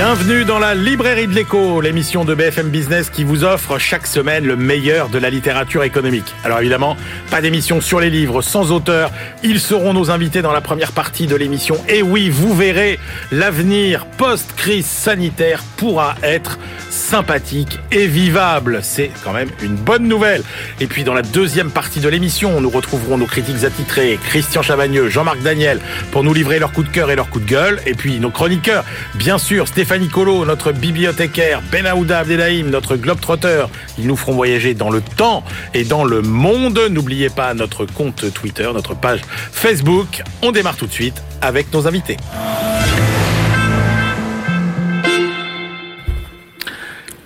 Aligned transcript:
Bienvenue 0.00 0.44
dans 0.44 0.60
la 0.60 0.76
librairie 0.76 1.26
de 1.26 1.32
l'écho, 1.32 1.80
l'émission 1.80 2.24
de 2.24 2.32
BFM 2.32 2.68
Business 2.68 3.10
qui 3.10 3.24
vous 3.24 3.42
offre 3.42 3.80
chaque 3.80 4.06
semaine 4.06 4.46
le 4.46 4.54
meilleur 4.54 5.08
de 5.08 5.18
la 5.18 5.28
littérature 5.28 5.82
économique. 5.82 6.36
Alors 6.44 6.60
évidemment, 6.60 6.96
pas 7.32 7.40
d'émission 7.40 7.80
sur 7.80 7.98
les 7.98 8.08
livres 8.08 8.40
sans 8.40 8.70
auteur. 8.70 9.10
Ils 9.42 9.58
seront 9.58 9.92
nos 9.94 10.12
invités 10.12 10.40
dans 10.40 10.52
la 10.52 10.60
première 10.60 10.92
partie 10.92 11.26
de 11.26 11.34
l'émission. 11.34 11.84
Et 11.88 12.02
oui, 12.02 12.30
vous 12.30 12.54
verrez, 12.54 13.00
l'avenir 13.32 14.06
post-crise 14.06 14.86
sanitaire 14.86 15.64
pourra 15.76 16.14
être 16.22 16.60
sympathique 16.90 17.80
et 17.90 18.06
vivable. 18.06 18.78
C'est 18.82 19.10
quand 19.24 19.32
même 19.32 19.50
une 19.62 19.74
bonne 19.74 20.06
nouvelle. 20.06 20.44
Et 20.78 20.86
puis 20.86 21.02
dans 21.02 21.14
la 21.14 21.22
deuxième 21.22 21.72
partie 21.72 21.98
de 21.98 22.08
l'émission, 22.08 22.60
nous 22.60 22.70
retrouverons 22.70 23.18
nos 23.18 23.26
critiques 23.26 23.64
attitrés, 23.64 24.16
Christian 24.28 24.62
Chavagneux, 24.62 25.08
Jean-Marc 25.08 25.42
Daniel, 25.42 25.80
pour 26.12 26.22
nous 26.22 26.34
livrer 26.34 26.60
leur 26.60 26.70
coup 26.70 26.84
de 26.84 26.88
cœur 26.88 27.10
et 27.10 27.16
leur 27.16 27.28
coup 27.30 27.40
de 27.40 27.50
gueule. 27.50 27.80
Et 27.84 27.94
puis 27.94 28.20
nos 28.20 28.30
chroniqueurs, 28.30 28.84
bien 29.16 29.38
sûr, 29.38 29.66
Stéphanie 29.88 30.08
Colo, 30.10 30.44
notre 30.44 30.72
bibliothécaire, 30.72 31.62
Ben 31.72 31.86
Aouda 31.86 32.18
Abdelhaim, 32.18 32.64
notre 32.64 32.96
globetrotter. 32.96 33.64
Ils 33.98 34.06
nous 34.06 34.16
feront 34.16 34.34
voyager 34.34 34.74
dans 34.74 34.90
le 34.90 35.00
temps 35.00 35.42
et 35.72 35.84
dans 35.84 36.04
le 36.04 36.20
monde. 36.20 36.78
N'oubliez 36.90 37.30
pas 37.30 37.54
notre 37.54 37.86
compte 37.86 38.30
Twitter, 38.34 38.68
notre 38.74 38.94
page 38.94 39.22
Facebook. 39.50 40.22
On 40.42 40.52
démarre 40.52 40.76
tout 40.76 40.86
de 40.86 40.92
suite 40.92 41.22
avec 41.40 41.72
nos 41.72 41.86
invités. 41.86 42.18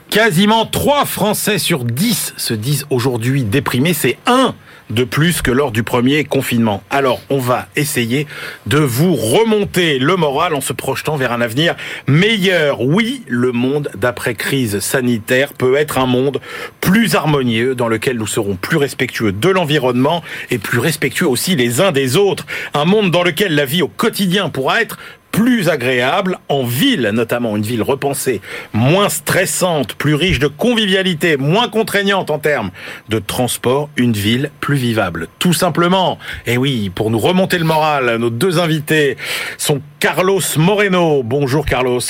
Quasiment 0.09 0.65
3 0.65 1.05
Français 1.05 1.59
sur 1.59 1.83
10 1.83 2.35
se 2.37 2.55
disent 2.55 2.87
aujourd'hui 2.91 3.43
déprimés. 3.43 3.93
C'est 3.93 4.19
un 4.27 4.55
de 4.91 5.05
plus 5.05 5.43
que 5.43 5.51
lors 5.51 5.73
du 5.73 5.83
premier 5.83 6.25
confinement. 6.25 6.83
Alors, 6.91 7.21
on 7.31 7.39
va 7.39 7.69
essayer 7.77 8.27
de 8.67 8.79
vous 8.79 9.15
remonter 9.15 9.99
le 9.99 10.17
moral 10.17 10.55
en 10.55 10.61
se 10.61 10.73
projetant 10.73 11.17
vers 11.17 11.33
un 11.33 11.41
avenir 11.41 11.75
meilleur. 12.07 12.81
Oui, 12.81 13.23
le 13.27 13.53
monde 13.53 13.91
d'après-crise 13.95 14.81
sanitaire 14.81 15.53
peut 15.53 15.77
être 15.77 15.99
un 15.99 16.07
monde 16.07 16.41
plus 16.81 17.15
harmonieux 17.15 17.75
dans 17.75 17.89
lequel 17.89 18.17
nous 18.17 18.27
serons 18.27 18.57
plus 18.57 18.77
respectueux 18.77 19.33
de 19.33 19.49
l'environnement 19.49 20.23
et 20.51 20.59
plus 20.59 20.79
respectueux 20.79 21.29
aussi 21.29 21.57
les 21.57 21.81
uns 21.81 21.93
des 21.93 22.17
autres. 22.17 22.47
Un 22.75 22.85
monde 22.85 23.11
dans 23.11 23.23
lequel 23.23 23.55
la 23.55 23.65
vie 23.65 23.83
au 23.83 23.89
quotidien 23.89 24.49
pourra 24.49 24.83
être 24.83 24.99
plus 25.33 25.69
agréable 25.69 26.39
en 26.49 26.63
ville, 26.63 27.11
notamment 27.13 27.57
une 27.57 27.63
ville 27.63 27.83
repensée, 27.83 28.41
moins 28.73 29.09
stressante, 29.09 29.95
plus 29.95 30.15
riche 30.15 30.39
de 30.39 30.47
convivialité, 30.47 31.37
moins 31.37 31.69
contraignante 31.69 32.31
en 32.31 32.39
termes 32.39 32.71
de 33.09 33.19
transport, 33.19 33.89
une 33.97 34.13
ville 34.13 34.51
plus 34.61 34.77
vivable. 34.77 35.29
Tout 35.39 35.55
simplement. 35.55 36.19
Et 36.47 36.59
oui, 36.59 36.91
pour 36.95 37.11
nous 37.11 37.19
remonter 37.19 37.59
le 37.59 37.65
moral, 37.65 38.17
nos 38.17 38.31
deux 38.31 38.59
invités 38.59 39.17
sont 39.57 39.81
Carlos 39.99 40.41
Moreno. 40.59 41.23
Bonjour 41.23 41.65
Carlos. 41.65 42.01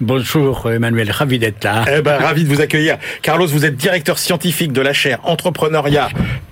Bonjour 0.00 0.70
Emmanuel, 0.70 1.10
ravi 1.10 1.38
d'être 1.38 1.62
là. 1.64 1.84
Eh 1.94 2.00
ben, 2.00 2.16
ravi 2.16 2.44
de 2.44 2.48
vous 2.48 2.60
accueillir. 2.60 2.96
Carlos, 3.20 3.46
vous 3.46 3.66
êtes 3.66 3.76
directeur 3.76 4.18
scientifique 4.18 4.72
de 4.72 4.80
la 4.80 4.92
chaire 4.92 5.18
Entrepreneuriat, 5.24 6.08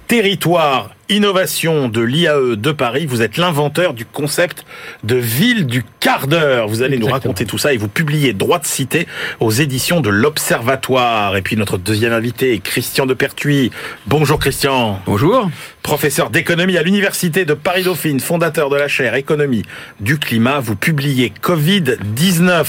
Territoire 0.07 0.91
innovation 1.11 1.89
de 1.89 2.01
l'IAE 2.01 2.57
de 2.57 2.73
Paris. 2.73 3.05
Vous 3.05 3.21
êtes 3.21 3.37
l'inventeur 3.37 3.93
du 3.95 4.07
concept 4.07 4.65
de 5.03 5.17
ville 5.17 5.67
du 5.67 5.85
quart 5.99 6.29
d'heure. 6.29 6.69
Vous 6.69 6.83
allez 6.83 6.99
nous 6.99 7.09
raconter 7.09 7.45
tout 7.45 7.59
ça 7.59 7.75
et 7.75 7.77
vous 7.77 7.89
publiez 7.89 8.33
Droit 8.33 8.61
de 8.61 8.67
cité 8.67 9.07
aux 9.41 9.51
éditions 9.51 10.01
de 10.01 10.09
l'Observatoire. 10.09 11.37
Et 11.37 11.43
puis 11.43 11.57
notre 11.57 11.79
deuxième 11.79 12.13
invité 12.13 12.55
est 12.55 12.61
Christian 12.61 13.07
de 13.07 13.15
Pertuis. 13.15 13.71
Bonjour 14.07 14.39
Christian. 14.39 15.01
Bonjour. 15.05 15.51
Professeur 15.83 16.31
d'économie 16.31 16.77
à 16.77 16.83
l'Université 16.83 17.45
de 17.45 17.55
Paris-Dauphine, 17.55 18.21
fondateur 18.21 18.69
de 18.69 18.77
la 18.77 18.87
chaire 18.87 19.15
économie 19.15 19.65
du 19.99 20.19
climat. 20.19 20.61
Vous 20.61 20.77
publiez 20.77 21.33
Covid-19 21.43 22.67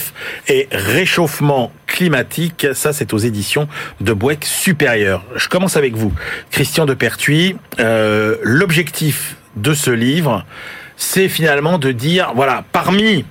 et 0.48 0.68
réchauffement 0.72 1.74
climatique. 1.88 2.68
Ça, 2.74 2.94
c'est 2.94 3.14
aux 3.14 3.18
éditions 3.18 3.68
de 4.00 4.14
Boeck 4.14 4.46
Supérieur. 4.46 5.26
Je 5.36 5.50
commence 5.50 5.76
avec 5.76 5.96
vous, 5.96 6.14
Christian 6.52 6.86
de 6.86 6.94
Pertuis. 6.94 7.58
Euh, 7.80 8.38
l'objectif 8.44 9.36
de 9.58 9.74
ce 9.74 9.92
livre, 9.92 10.46
c'est 10.96 11.28
finalement 11.28 11.78
de 11.78 11.92
dire, 11.92 12.32
voilà, 12.34 12.64
parmi 12.72 13.26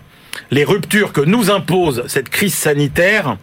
les 0.50 0.64
ruptures 0.64 1.12
que 1.12 1.20
nous 1.20 1.50
impose 1.50 2.04
cette 2.06 2.28
crise 2.28 2.54
sanitaire, 2.54 3.38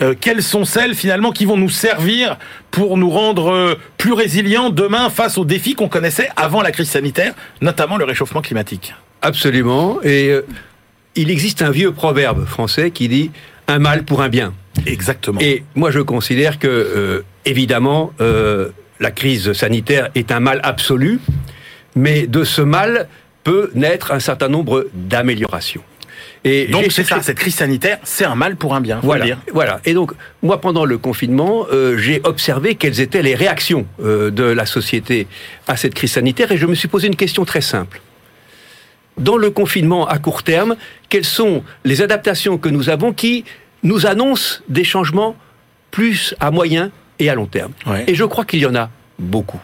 euh, 0.00 0.14
quelles 0.18 0.42
sont 0.42 0.64
celles 0.64 0.94
finalement 0.94 1.32
qui 1.32 1.44
vont 1.44 1.56
nous 1.56 1.68
servir 1.68 2.38
pour 2.70 2.96
nous 2.96 3.10
rendre 3.10 3.50
euh, 3.50 3.74
plus 3.96 4.12
résilients 4.12 4.70
demain 4.70 5.10
face 5.10 5.38
aux 5.38 5.44
défis 5.44 5.74
qu'on 5.74 5.88
connaissait 5.88 6.28
avant 6.36 6.62
la 6.62 6.70
crise 6.70 6.90
sanitaire, 6.90 7.34
notamment 7.60 7.96
le 7.96 8.04
réchauffement 8.04 8.40
climatique? 8.40 8.94
Absolument. 9.22 10.00
Et 10.02 10.28
euh, 10.28 10.46
il 11.16 11.30
existe 11.30 11.62
un 11.62 11.70
vieux 11.70 11.92
proverbe 11.92 12.44
français 12.46 12.92
qui 12.92 13.08
dit 13.08 13.32
un 13.66 13.80
mal 13.80 14.04
pour 14.04 14.22
un 14.22 14.28
bien. 14.28 14.54
Exactement. 14.86 15.40
Et 15.40 15.64
moi 15.74 15.90
je 15.90 15.98
considère 15.98 16.60
que, 16.60 17.24
évidemment, 17.44 18.12
la 19.00 19.10
crise 19.10 19.52
sanitaire 19.52 20.10
est 20.14 20.30
un 20.30 20.38
mal 20.38 20.60
absolu, 20.62 21.18
mais 21.96 22.28
de 22.28 22.44
ce 22.44 22.62
mal 22.62 23.08
peut 23.42 23.70
naître 23.74 24.12
un 24.12 24.20
certain 24.20 24.48
nombre 24.48 24.86
d'améliorations. 24.94 25.82
Et 26.44 26.66
donc 26.66 26.90
c'est 26.90 27.04
ça, 27.04 27.20
cette 27.22 27.38
crise 27.38 27.56
sanitaire, 27.56 27.98
c'est 28.04 28.24
un 28.24 28.34
mal 28.34 28.56
pour 28.56 28.74
un 28.74 28.80
bien. 28.80 29.00
Voilà, 29.02 29.36
voilà. 29.52 29.80
Et 29.84 29.94
donc 29.94 30.12
moi, 30.42 30.60
pendant 30.60 30.84
le 30.84 30.98
confinement, 30.98 31.66
euh, 31.72 31.96
j'ai 31.98 32.20
observé 32.24 32.74
quelles 32.74 33.00
étaient 33.00 33.22
les 33.22 33.34
réactions 33.34 33.86
euh, 34.02 34.30
de 34.30 34.44
la 34.44 34.66
société 34.66 35.26
à 35.66 35.76
cette 35.76 35.94
crise 35.94 36.12
sanitaire, 36.12 36.52
et 36.52 36.56
je 36.56 36.66
me 36.66 36.74
suis 36.74 36.88
posé 36.88 37.06
une 37.08 37.16
question 37.16 37.44
très 37.44 37.60
simple. 37.60 38.00
Dans 39.18 39.36
le 39.36 39.50
confinement 39.50 40.06
à 40.06 40.18
court 40.18 40.44
terme, 40.44 40.76
quelles 41.08 41.24
sont 41.24 41.64
les 41.84 42.02
adaptations 42.02 42.56
que 42.56 42.68
nous 42.68 42.88
avons 42.88 43.12
qui 43.12 43.44
nous 43.82 44.06
annoncent 44.06 44.60
des 44.68 44.84
changements 44.84 45.36
plus 45.90 46.34
à 46.38 46.50
moyen 46.50 46.90
et 47.18 47.28
à 47.28 47.34
long 47.34 47.46
terme. 47.46 47.72
Et 48.06 48.14
je 48.14 48.24
crois 48.24 48.44
qu'il 48.44 48.60
y 48.60 48.66
en 48.66 48.74
a 48.74 48.90
beaucoup. 49.18 49.60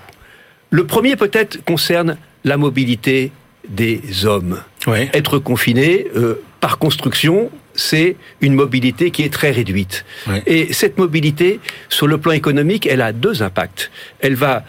Le 0.71 0.87
premier 0.87 1.15
peut-être 1.17 1.65
concerne 1.65 2.17
la 2.45 2.57
mobilité 2.57 3.31
des 3.69 4.27
hommes. 4.27 4.61
Être 4.87 5.39
confiné, 5.39 6.07
euh, 6.17 6.43
par 6.65 6.79
construction, 6.79 7.51
c'est 7.75 8.17
une 8.41 8.55
mobilité 8.55 9.11
qui 9.11 9.23
est 9.23 9.31
très 9.31 9.51
réduite. 9.51 10.07
Et 10.47 10.73
cette 10.73 10.97
mobilité, 10.97 11.61
sur 11.91 12.07
le 12.07 12.17
plan 12.17 12.33
économique, 12.33 12.87
elle 12.87 13.03
a 13.03 13.13
deux 13.13 13.43
impacts. 13.43 13.91
Elle 14.21 14.35
va 14.35 14.65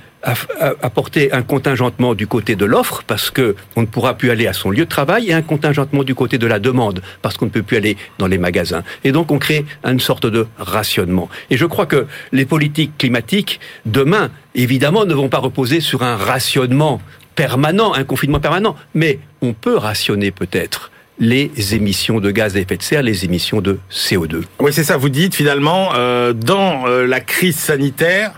apporter 0.82 1.32
un 1.32 1.42
contingentement 1.42 2.14
du 2.14 2.28
côté 2.28 2.58
de 2.58 2.66
l'offre 2.66 3.06
parce 3.08 3.32
que 3.32 3.56
on 3.78 3.82
ne 3.82 3.86
pourra 3.86 4.16
plus 4.16 4.30
aller 4.30 4.46
à 4.46 4.52
son 4.52 4.72
lieu 4.72 4.84
de 4.84 4.90
travail 4.90 5.30
et 5.30 5.34
un 5.34 5.42
contingentement 5.42 6.04
du 6.04 6.16
côté 6.16 6.38
de 6.38 6.48
la 6.48 6.60
demande 6.60 7.02
parce 7.22 7.38
qu'on 7.38 7.46
ne 7.46 7.56
peut 7.58 7.64
plus 7.64 7.78
aller 7.78 7.96
dans 8.18 8.28
les 8.28 8.40
magasins. 8.40 8.84
Et 9.06 9.14
donc 9.14 9.32
on 9.32 9.40
crée 9.40 9.64
une 9.86 10.02
sorte 10.02 10.26
de 10.26 10.48
rationnement. 10.58 11.30
Et 11.50 11.56
je 11.56 11.66
crois 11.66 11.86
que 11.86 12.08
les 12.34 12.46
politiques 12.46 12.98
climatiques 12.98 13.62
demain, 13.86 14.32
évidemment, 14.54 15.06
ne 15.06 15.14
vont 15.14 15.30
pas 15.30 15.38
reposer 15.38 15.80
sur 15.80 16.04
un 16.04 16.18
rationnement 16.18 17.00
permanent, 17.36 17.94
un 17.94 18.04
confinement 18.04 18.42
permanent, 18.42 18.76
mais 18.94 19.20
on 19.42 19.54
peut 19.54 19.78
rationner 19.78 20.32
peut-être 20.32 20.92
les 21.20 21.52
émissions 21.74 22.20
de 22.20 22.32
gaz 22.32 22.56
à 22.56 22.60
effet 22.60 22.78
de 22.78 22.84
serre, 22.84 23.04
les 23.04 23.26
émissions 23.26 23.62
de 23.62 23.78
CO2. 23.92 24.44
Oui, 24.60 24.74
c'est 24.74 24.84
ça. 24.84 24.98
Vous 24.98 25.10
dites 25.10 25.36
finalement, 25.36 25.92
euh, 25.96 26.34
dans 26.34 26.88
euh, 26.88 27.08
la 27.08 27.22
crise 27.22 27.56
sanitaire, 27.56 28.34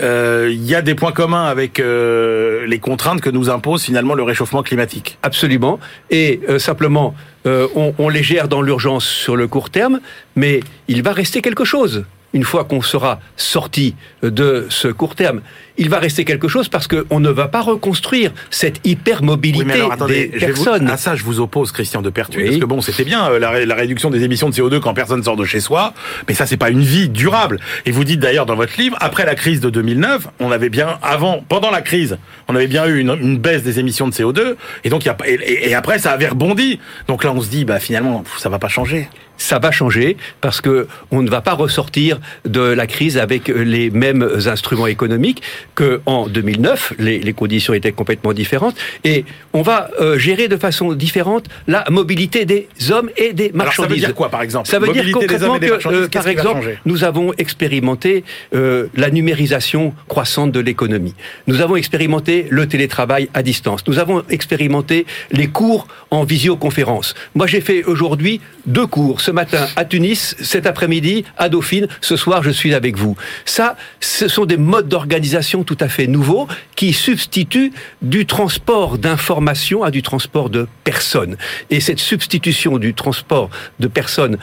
euh, 0.00 0.48
il 0.50 0.64
y 0.64 0.74
a 0.74 0.82
des 0.82 0.94
points 0.94 1.12
communs 1.12 1.44
avec 1.44 1.78
euh, 1.78 2.66
les 2.66 2.78
contraintes 2.78 3.20
que 3.20 3.28
nous 3.28 3.50
impose 3.50 3.82
finalement 3.82 4.14
le 4.14 4.22
réchauffement 4.22 4.62
climatique. 4.62 5.18
Absolument. 5.22 5.78
Et 6.10 6.40
euh, 6.48 6.58
simplement, 6.58 7.14
on, 7.44 7.92
on 7.98 8.08
les 8.08 8.22
gère 8.22 8.46
dans 8.46 8.62
l'urgence 8.62 9.04
sur 9.04 9.36
le 9.36 9.48
court 9.48 9.68
terme, 9.68 10.00
mais 10.36 10.60
il 10.86 11.02
va 11.02 11.12
rester 11.12 11.42
quelque 11.42 11.64
chose 11.64 12.04
une 12.34 12.44
fois 12.44 12.64
qu'on 12.64 12.80
sera 12.80 13.20
sorti 13.36 13.94
de 14.22 14.66
ce 14.70 14.88
court 14.88 15.16
terme, 15.16 15.42
il 15.78 15.88
va 15.88 15.98
rester 15.98 16.24
quelque 16.24 16.48
chose 16.48 16.68
parce 16.68 16.86
qu'on 16.86 17.20
ne 17.20 17.30
va 17.30 17.48
pas 17.48 17.60
reconstruire 17.60 18.32
cette 18.50 18.80
hypermobilité 18.86 19.82
des 20.08 20.26
personnes. 20.26 20.88
à 20.88 20.96
ça, 20.96 21.16
je 21.16 21.24
vous 21.24 21.40
oppose, 21.40 21.72
Christian 21.72 22.02
de 22.02 22.10
Pertuis, 22.10 22.44
parce 22.44 22.58
que 22.58 22.64
bon, 22.64 22.80
c'était 22.80 23.04
bien 23.04 23.30
euh, 23.30 23.38
la, 23.38 23.74
réduction 23.74 24.10
des 24.10 24.22
émissions 24.24 24.50
de 24.50 24.54
CO2 24.54 24.80
quand 24.80 24.94
personne 24.94 25.22
sort 25.22 25.36
de 25.36 25.44
chez 25.44 25.60
soi, 25.60 25.94
mais 26.28 26.34
ça, 26.34 26.46
c'est 26.46 26.56
pas 26.56 26.70
une 26.70 26.82
vie 26.82 27.08
durable. 27.08 27.58
Et 27.86 27.90
vous 27.90 28.04
dites 28.04 28.20
d'ailleurs 28.20 28.46
dans 28.46 28.56
votre 28.56 28.78
livre, 28.78 28.96
après 29.00 29.24
la 29.24 29.34
crise 29.34 29.60
de 29.60 29.70
2009, 29.70 30.28
on 30.40 30.50
avait 30.50 30.68
bien, 30.68 30.98
avant, 31.02 31.44
pendant 31.48 31.70
la 31.70 31.80
crise, 31.80 32.18
on 32.48 32.54
avait 32.54 32.66
bien 32.66 32.86
eu 32.86 33.00
une, 33.00 33.38
baisse 33.38 33.62
des 33.62 33.78
émissions 33.78 34.08
de 34.08 34.12
CO2, 34.12 34.56
et 34.84 34.90
donc, 34.90 35.04
y 35.04 35.08
a, 35.08 35.16
et, 35.26 35.70
et 35.70 35.74
après, 35.74 35.98
ça 35.98 36.12
avait 36.12 36.28
rebondi. 36.28 36.78
Donc 37.08 37.24
là, 37.24 37.32
on 37.32 37.40
se 37.40 37.48
dit, 37.48 37.64
bah 37.64 37.80
finalement, 37.80 38.24
ça 38.38 38.48
va 38.48 38.58
pas 38.58 38.68
changer. 38.68 39.08
ça 39.42 39.58
va 39.58 39.70
changer 39.70 40.16
parce 40.40 40.60
que 40.60 40.86
on 41.10 41.22
ne 41.22 41.30
va 41.30 41.40
pas 41.40 41.54
ressortir 41.54 42.20
de 42.44 42.60
la 42.60 42.86
crise 42.86 43.18
avec 43.18 43.48
les 43.48 43.90
mêmes 43.90 44.28
instruments 44.46 44.86
économiques 44.86 45.42
que 45.74 46.00
en 46.06 46.26
2009. 46.26 46.94
Les, 46.98 47.18
les 47.18 47.32
conditions 47.32 47.74
étaient 47.74 47.92
complètement 47.92 48.32
différentes 48.32 48.76
et 49.04 49.24
on 49.52 49.62
va 49.62 49.90
euh, 50.00 50.18
gérer 50.18 50.48
de 50.48 50.56
façon 50.56 50.92
différente 50.92 51.46
la 51.66 51.84
mobilité 51.90 52.44
des 52.44 52.68
hommes 52.90 53.10
et 53.16 53.32
des 53.32 53.50
marchandises. 53.52 53.54
Alors 53.54 53.74
ça 53.74 53.88
veut 53.88 53.96
dire 53.96 54.14
quoi, 54.14 54.28
par 54.28 54.42
exemple 54.42 54.68
Ça 54.68 54.78
veut 54.78 54.92
dire 54.92 55.02
Mobilité 55.02 55.26
des 55.26 55.42
hommes 55.42 55.52
concrètement 55.52 55.56
et 55.56 55.60
des 55.60 55.84
que, 55.84 55.94
euh, 55.94 56.08
par 56.08 56.28
exemple, 56.28 56.78
nous 56.84 57.04
avons 57.04 57.32
expérimenté 57.38 58.24
euh, 58.54 58.86
la 58.94 59.10
numérisation 59.10 59.94
croissante 60.08 60.52
de 60.52 60.60
l'économie. 60.60 61.14
Nous 61.46 61.60
avons 61.60 61.76
expérimenté 61.76 62.46
le 62.50 62.66
télétravail 62.66 63.28
à 63.34 63.42
distance. 63.42 63.86
Nous 63.86 63.98
avons 63.98 64.22
expérimenté 64.30 65.06
les 65.30 65.48
cours 65.48 65.86
en 66.10 66.24
visioconférence. 66.24 67.14
Moi, 67.34 67.46
j'ai 67.46 67.60
fait 67.60 67.84
aujourd'hui 67.84 68.40
deux 68.66 68.86
cours. 68.86 69.20
Ce 69.20 69.30
matin 69.30 69.66
à 69.76 69.84
Tunis, 69.84 70.36
cet 70.40 70.66
après-midi 70.66 71.24
à 71.36 71.48
Dauphine. 71.48 71.88
Ce 72.00 72.16
soir, 72.16 72.42
je 72.42 72.50
suis 72.50 72.74
avec 72.74 72.96
vous. 72.96 73.16
Ça, 73.44 73.76
ce 74.00 74.28
sont 74.28 74.44
des 74.44 74.56
modes 74.56 74.88
d'organisation 74.88 75.51
tout 75.62 75.76
à 75.80 75.88
fait 75.88 76.06
nouveaux 76.06 76.48
qui 76.76 76.94
substituent 76.94 77.72
du 78.00 78.24
transport 78.24 78.96
d'informations 78.96 79.82
à 79.82 79.90
du 79.90 80.02
transport 80.02 80.48
de 80.48 80.66
personnes. 80.84 81.36
Et 81.68 81.80
cette 81.80 81.98
substitution 81.98 82.78
du 82.78 82.94
transport 82.94 83.50
de 83.78 83.88
personnes 83.88 84.38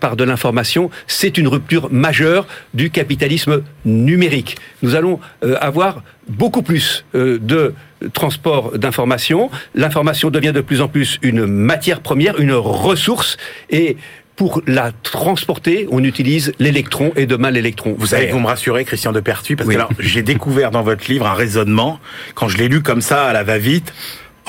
par 0.00 0.16
de 0.16 0.24
l'information, 0.24 0.90
c'est 1.06 1.38
une 1.38 1.48
rupture 1.48 1.90
majeure 1.90 2.46
du 2.74 2.90
capitalisme 2.90 3.62
numérique. 3.84 4.56
Nous 4.82 4.94
allons 4.94 5.20
euh, 5.44 5.56
avoir 5.60 6.02
beaucoup 6.28 6.62
plus 6.62 7.04
euh, 7.14 7.38
de 7.40 7.74
transport 8.12 8.78
d'informations. 8.78 9.50
L'information 9.74 10.30
devient 10.30 10.52
de 10.52 10.60
plus 10.60 10.80
en 10.80 10.88
plus 10.88 11.18
une 11.22 11.46
matière 11.46 12.00
première, 12.00 12.38
une 12.40 12.52
ressource, 12.52 13.36
et 13.70 13.96
pour 14.40 14.62
la 14.66 14.90
transporter, 15.02 15.86
on 15.90 16.02
utilise 16.02 16.54
l'électron 16.58 17.12
et 17.14 17.26
demain 17.26 17.50
l'électron. 17.50 17.94
Vous 17.98 18.06
savez, 18.06 18.24
vert. 18.24 18.34
vous 18.34 18.40
me 18.40 18.46
rassurez, 18.46 18.86
Christian 18.86 19.12
de 19.12 19.20
Pertuis, 19.20 19.54
parce 19.54 19.68
Oui. 19.68 19.76
que 19.76 20.02
j'ai 20.02 20.22
découvert 20.22 20.70
dans 20.70 20.80
votre 20.80 21.10
livre 21.10 21.26
un 21.26 21.34
raisonnement, 21.34 22.00
quand 22.34 22.48
je 22.48 22.56
l'ai 22.56 22.68
lu 22.68 22.80
comme 22.80 23.02
ça, 23.02 23.26
à 23.26 23.34
la 23.34 23.44
va-vite, 23.44 23.92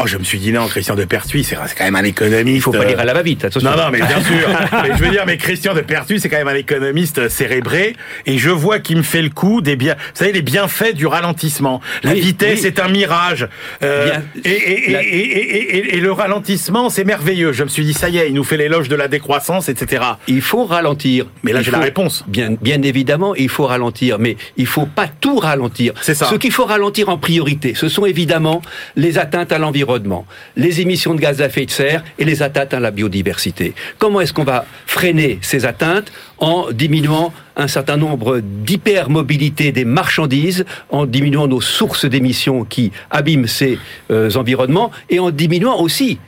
oh, 0.04 0.08
je 0.08 0.18
me 0.18 0.24
suis 0.24 0.40
dit, 0.40 0.52
non, 0.52 0.68
Christian 0.68 0.96
de 0.96 1.06
Pertuis, 1.06 1.44
c'est 1.44 1.56
quand 1.56 1.84
même 1.84 1.96
un 1.96 2.04
économiste. 2.04 2.56
Il 2.58 2.62
faut 2.62 2.72
pas 2.72 2.86
lire 2.86 3.00
à 3.00 3.06
la 3.06 3.14
va-vite, 3.14 3.46
attention. 3.46 3.70
Non, 3.70 3.78
non, 3.78 3.90
mais 3.92 4.00
bien 4.00 4.22
sûr. 4.22 4.50
mais 4.84 4.98
je 4.98 5.04
veux 5.04 5.10
dire, 5.10 5.24
mais 5.26 5.38
Christian 5.38 5.74
de 5.74 5.82
Pertuis, 5.82 6.20
c'est 6.20 6.30
quand 6.30 6.38
même 6.38 6.48
un 6.48 6.56
économiste 6.56 7.30
cérébré, 7.30 7.96
et 8.26 8.38
je 8.38 8.50
vois 8.50 8.80
qu'il 8.80 8.98
me 8.98 9.02
fait 9.04 9.22
le 9.22 9.30
coup 9.30 9.62
des 9.62 9.76
biens, 9.76 9.96
vous 9.96 10.10
savez, 10.16 10.32
les 10.32 10.42
bienfaits 10.42 10.94
du 10.96 11.08
ralentissement. 11.08 11.82
La 12.04 12.12
Oui, 12.12 12.22
vitesse 12.22 12.62
oui. 12.62 12.68
est 12.68 12.80
un 12.80 12.88
mirage. 12.90 13.48
Euh, 13.84 14.06
Bien. 14.06 14.24
et, 14.46 14.50
et, 14.52 14.90
et, 14.90 14.94
La- 14.94 15.04
et, 15.04 15.08
et- 15.08 15.78
et- 15.78 15.96
et 15.98 16.00
le 16.00 16.12
ralentissement, 16.12 16.90
c'est 16.90 17.04
merveilleux. 17.04 17.52
Je 17.54 17.64
me 17.64 17.70
suis 17.70 17.84
dit, 17.86 17.94
ça 17.94 18.10
y 18.10 18.18
est, 18.18 18.28
il 18.28 18.34
nous 18.34 18.44
fait 18.44 18.58
l'éloge 18.58 18.90
de 18.90 18.96
la 18.96 19.08
décroissance, 19.08 19.70
etc. 19.70 20.04
Il 20.28 20.42
faut 20.42 20.66
ralentir. 20.66 21.26
Mais 21.44 21.54
là, 21.54 21.62
j'ai 21.62 21.72
la 21.72 21.80
réponse. 21.80 22.24
Bien, 22.28 22.56
bien 22.62 22.82
évidemment, 22.82 23.36
il 23.36 23.50
faut 23.50 23.66
ralentir, 23.66 24.18
mais 24.20 24.38
il 24.58 24.66
faut 24.68 24.86
pas 24.86 25.08
tout 25.08 25.38
ralentir. 25.38 25.94
C'est 26.02 26.14
ça. 26.16 26.28
Ce 26.28 26.36
qu'il 26.36 26.52
faut 26.52 26.66
ralentir 26.66 27.10
en 27.10 27.18
priorité, 27.18 27.74
ce 27.76 27.88
sont 27.90 28.06
évidemment 28.06 28.62
les 28.96 29.18
atteintes 29.18 29.52
à 29.52 29.58
l'environnement, 29.58 29.82
les 30.56 30.82
émissions 30.82 31.14
de 31.14 31.20
gaz 31.20 31.42
à 31.42 31.48
effet 31.48 31.66
de 31.66 31.72
serre 31.72 32.04
et 32.20 32.26
les 32.26 32.44
atteintes 32.44 32.74
à 32.74 32.80
la 32.80 32.92
biodiversité. 32.92 33.74
Comment 33.98 34.22
est-ce 34.22 34.34
qu'on 34.34 34.44
va 34.44 34.66
freiner 34.86 35.40
ces 35.42 35.66
atteintes 35.66 36.12
en 36.38 36.72
diminuant 36.72 37.34
un 37.56 37.68
certain 37.68 37.98
nombre 37.98 38.40
d'hypermobilité 38.40 39.72
des 39.72 39.86
marchandises, 39.86 40.66
en 40.90 41.06
diminuant 41.06 41.48
nos 41.48 41.62
sources 41.62 42.06
d'émissions 42.06 42.64
qui 42.64 42.92
abîment 43.10 43.48
ces 43.48 43.78
euh, 44.10 44.32
environnements 44.36 44.92
et 45.10 45.20
en 45.20 45.32
diminuant 45.32 45.80
aussi 45.80 46.20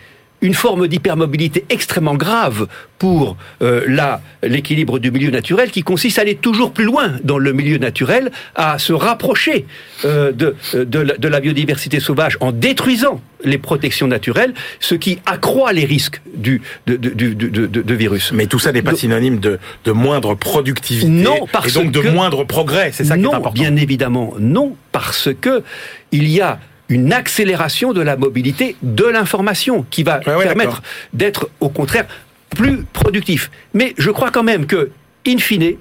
une 0.43 0.53
forme 0.53 0.87
d'hypermobilité 0.87 1.65
extrêmement 1.69 2.13
grave 2.15 2.67
pour 2.99 3.35
euh, 3.61 3.83
la 3.87 4.21
l'équilibre 4.43 4.99
du 4.99 5.09
milieu 5.09 5.31
naturel 5.31 5.71
qui 5.71 5.83
consiste 5.83 6.19
à 6.19 6.21
aller 6.21 6.35
toujours 6.35 6.71
plus 6.73 6.83
loin 6.85 7.13
dans 7.23 7.37
le 7.37 7.51
milieu 7.53 7.77
naturel, 7.77 8.29
à 8.55 8.77
se 8.77 8.93
rapprocher 8.93 9.65
euh, 10.05 10.31
de, 10.31 10.55
de, 10.73 10.99
la, 10.99 11.17
de 11.17 11.27
la 11.27 11.39
biodiversité 11.39 11.99
sauvage 11.99 12.37
en 12.41 12.51
détruisant 12.51 13.21
les 13.45 13.57
protections 13.57 14.07
naturelles, 14.07 14.53
ce 14.79 14.95
qui 14.95 15.19
accroît 15.25 15.73
les 15.73 15.85
risques 15.85 16.21
du, 16.35 16.61
de, 16.87 16.95
de, 16.97 17.09
du- 17.09 17.35
de, 17.35 17.47
de- 17.67 17.81
de 17.81 17.93
virus. 17.93 18.31
Mais 18.33 18.47
tout 18.47 18.59
ça 18.59 18.71
n'est 18.73 18.81
pas 18.81 18.95
synonyme 18.95 19.39
de, 19.39 19.59
de 19.85 19.91
moindre 19.91 20.35
productivité. 20.35 21.07
Non, 21.09 21.47
parce 21.51 21.69
et 21.69 21.71
donc 21.73 21.91
de 21.91 22.01
que- 22.01 22.07
moindre 22.09 22.43
progrès. 22.45 22.91
C'est 22.93 23.05
ça 23.05 23.15
qui 23.15 23.21
non, 23.23 23.31
est 23.31 23.35
important. 23.35 23.53
bien 23.61 23.75
évidemment, 23.77 24.33
non, 24.39 24.75
parce 24.91 25.29
que 25.41 25.63
il 26.11 26.27
y 26.29 26.39
a 26.41 26.59
une 26.89 27.13
accélération 27.13 27.93
de 27.93 28.01
la 28.01 28.17
mobilité 28.17 28.75
de 28.81 29.05
l'information 29.05 29.85
qui 29.89 30.03
va 30.03 30.19
ouais, 30.19 30.43
permettre 30.43 30.81
d'être 31.13 31.49
au 31.59 31.69
contraire 31.69 32.05
plus 32.49 32.83
productif. 32.93 33.49
Mais 33.73 33.93
je 33.97 34.11
crois 34.11 34.31
quand 34.31 34.43
même 34.43 34.65
que, 34.65 34.91
in 35.27 35.37
fine, 35.37 35.75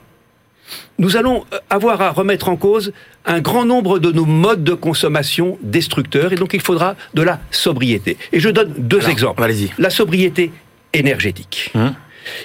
nous 0.99 1.17
allons 1.17 1.45
euh, 1.53 1.59
avoir 1.69 2.01
à 2.01 2.11
remettre 2.11 2.49
en 2.49 2.57
cause 2.57 2.93
un 3.27 3.41
grand 3.41 3.65
nombre 3.65 3.99
de 3.99 4.11
nos 4.11 4.25
modes 4.25 4.65
de 4.65 4.73
consommation 4.75 5.59
destructeurs 5.63 6.33
et 6.33 6.37
donc 6.37 6.55
il 6.55 6.61
faudra 6.61 6.97
de 7.15 7.23
la 7.23 7.41
sobriété. 7.51 8.17
Et 8.33 8.41
je 8.41 8.49
donne 8.49 8.73
deux 8.79 8.99
Alors, 8.99 9.11
exemples. 9.11 9.43
allez-y. 9.43 9.71
La 9.79 9.91
sobriété 9.91 10.53
énergétique. 10.93 11.73
Hum. 11.75 11.95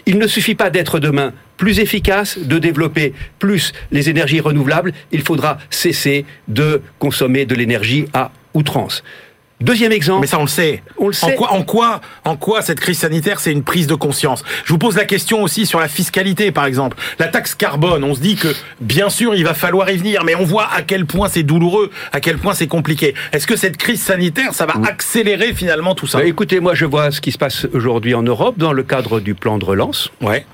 Il 0.06 0.18
ne 0.18 0.28
suffit 0.28 0.56
pas 0.56 0.70
d'être 0.70 1.00
demain 1.00 1.34
plus 1.58 1.80
efficace, 1.80 2.38
de 2.38 2.60
développer 2.60 3.14
plus 3.40 3.74
les 3.92 4.10
énergies 4.10 4.40
renouvelables, 4.40 4.94
il 5.12 5.22
faudra 5.22 5.58
cesser 5.70 6.26
de 6.48 6.82
consommer 7.00 7.46
de 7.46 7.56
l'énergie 7.56 8.06
à 8.14 8.32
outrance. 8.58 9.04
Deuxième 9.60 9.92
exemple, 9.92 10.22
Mais 10.22 10.28
ça, 10.28 10.38
on 10.38 10.44
le 10.44 10.48
sait. 10.48 10.84
On 11.00 11.08
le 11.08 11.16
En 11.16 11.28
sait. 11.30 11.34
quoi, 11.34 11.52
en 11.52 11.64
quoi, 11.64 12.00
en 12.26 12.36
quoi 12.36 12.62
cette 12.62 12.80
crise 12.80 13.00
sanitaire, 13.00 13.40
c'est 13.40 13.52
une 13.52 13.64
prise 13.64 13.88
de 13.88 13.96
conscience? 13.96 14.44
Je 14.66 14.72
vous 14.72 14.78
pose 14.78 14.96
la 14.96 15.06
question 15.06 15.42
aussi 15.42 15.66
sur 15.66 15.80
la 15.80 15.88
fiscalité, 15.88 16.52
par 16.52 16.66
exemple. 16.68 16.96
La 17.18 17.28
taxe 17.28 17.56
carbone, 17.56 18.04
on 18.04 18.14
se 18.14 18.20
dit 18.20 18.36
que, 18.36 18.50
bien 18.82 19.10
sûr, 19.10 19.34
il 19.34 19.44
va 19.44 19.56
falloir 19.56 19.90
y 19.90 19.98
venir, 19.98 20.24
mais 20.24 20.36
on 20.36 20.44
voit 20.44 20.68
à 20.72 20.84
quel 20.84 21.08
point 21.08 21.28
c'est 21.28 21.42
douloureux, 21.42 21.90
à 22.14 22.20
quel 22.20 22.38
point 22.38 22.54
c'est 22.54 22.68
compliqué. 22.68 23.16
Est-ce 23.32 23.48
que 23.48 23.56
cette 23.56 23.78
crise 23.78 24.00
sanitaire, 24.00 24.54
ça 24.54 24.68
va 24.68 24.76
accélérer 24.88 25.54
finalement 25.56 25.96
tout 25.96 26.06
ça? 26.06 26.20
Bah, 26.20 26.26
écoutez, 26.26 26.60
moi 26.60 26.76
je 26.76 26.86
vois 26.86 27.10
ce 27.10 27.20
qui 27.20 27.32
se 27.32 27.40
passe 27.40 27.66
aujourd'hui 27.74 28.14
en 28.14 28.22
Europe 28.22 28.60
dans 28.60 28.74
le 28.74 28.84
cadre 28.84 29.20
du 29.20 29.34
plan 29.34 29.58
de 29.58 29.66
relance. 29.66 30.12
Ouais. 30.22 30.46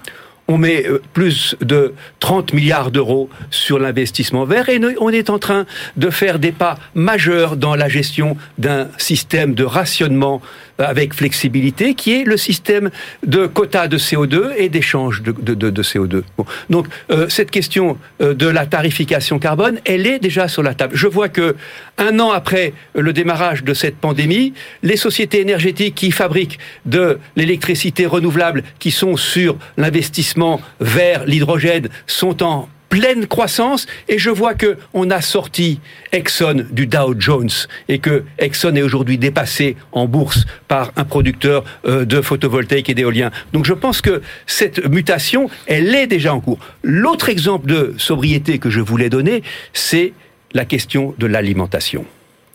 On 0.48 0.58
met 0.58 0.86
euh, 0.86 1.02
plus 1.14 1.56
de 1.62 1.94
30 2.20 2.54
milliards 2.54 2.92
d'euros 2.92 3.30
sur 3.50 3.80
l'investissement 3.80 4.46
vert 4.46 4.70
et 4.70 4.80
on 5.00 5.10
est 5.10 5.30
en 5.30 5.40
train 5.40 5.66
de 5.98 6.10
faire 6.10 6.40
des 6.40 6.52
pas 6.52 6.78
majeurs 6.96 7.56
dans 7.56 7.76
la 7.76 7.90
gestion 7.90 8.36
d'un 8.58 8.88
système 8.98 9.54
de 9.54 9.64
rationnement 9.64 10.42
avec 10.78 11.14
flexibilité 11.14 11.94
qui 11.94 12.14
est 12.14 12.24
le 12.24 12.38
système 12.38 12.90
de 13.26 13.46
quotas 13.48 13.88
de 13.88 13.98
CO2 13.98 14.52
et 14.58 14.70
d'échange 14.70 15.22
de, 15.22 15.32
de- 15.32 15.54
de- 15.54 15.70
de 15.70 15.84
CO2. 15.84 16.22
Bon. 16.38 16.46
Donc 16.70 16.88
euh, 17.12 17.28
cette 17.30 17.52
question 17.52 17.98
euh, 18.22 18.34
de 18.34 18.48
la 18.48 18.66
tarification 18.66 19.40
carbone, 19.40 19.80
elle 19.86 20.08
est 20.08 20.20
déjà 20.20 20.48
sur 20.48 20.64
la 20.64 20.74
table. 20.74 20.96
Je 20.96 21.08
vois 21.08 21.30
que 21.30 21.56
un 21.98 22.20
an 22.20 22.32
après 22.32 22.74
le 22.96 23.14
démarrage 23.14 23.64
de 23.64 23.74
cette 23.74 23.98
pandémie, 23.98 24.54
les 24.82 24.98
sociétés 24.98 25.42
énergétiques 25.42 25.96
qui 25.96 26.12
fabriquent 26.12 26.60
de 26.86 27.20
l'électricité 27.36 28.06
renouvelable, 28.06 28.64
qui 28.80 28.92
sont 28.92 29.16
sur 29.18 29.58
l'investissement 29.78 30.60
vers 30.80 31.26
l'hydrogène, 31.26 31.90
sont 32.08 32.44
en 32.44 32.68
pleine 32.94 33.26
croissance 33.26 33.88
et 34.08 34.20
je 34.20 34.30
vois 34.30 34.54
que 34.54 34.78
on 34.94 35.10
a 35.10 35.20
sorti 35.20 35.80
Exxon 36.12 36.64
du 36.70 36.86
Dow 36.86 37.16
Jones 37.18 37.50
et 37.90 37.98
que 37.98 38.24
Exxon 38.38 38.76
est 38.76 38.84
aujourd'hui 38.84 39.18
dépassé 39.18 39.78
en 39.94 40.06
bourse 40.06 40.46
par 40.68 40.92
un 40.96 41.04
producteur 41.04 41.64
euh, 41.88 42.06
de 42.06 42.22
photovoltaïque 42.22 42.92
et 42.92 42.94
d'éolien. 42.94 43.32
Donc 43.52 43.66
je 43.66 43.74
pense 43.74 44.00
que 44.00 44.22
cette 44.46 44.88
mutation, 44.88 45.50
elle 45.66 45.96
est 45.96 46.06
déjà 46.06 46.36
en 46.36 46.40
cours. 46.40 46.60
L'autre 46.84 47.30
exemple 47.30 47.66
de 47.66 47.96
sobriété 47.98 48.60
que 48.60 48.70
je 48.70 48.80
voulais 48.80 49.10
donner, 49.10 49.42
c'est 49.74 50.14
la 50.54 50.64
question 50.64 51.16
de 51.18 51.26
l'alimentation. 51.26 52.06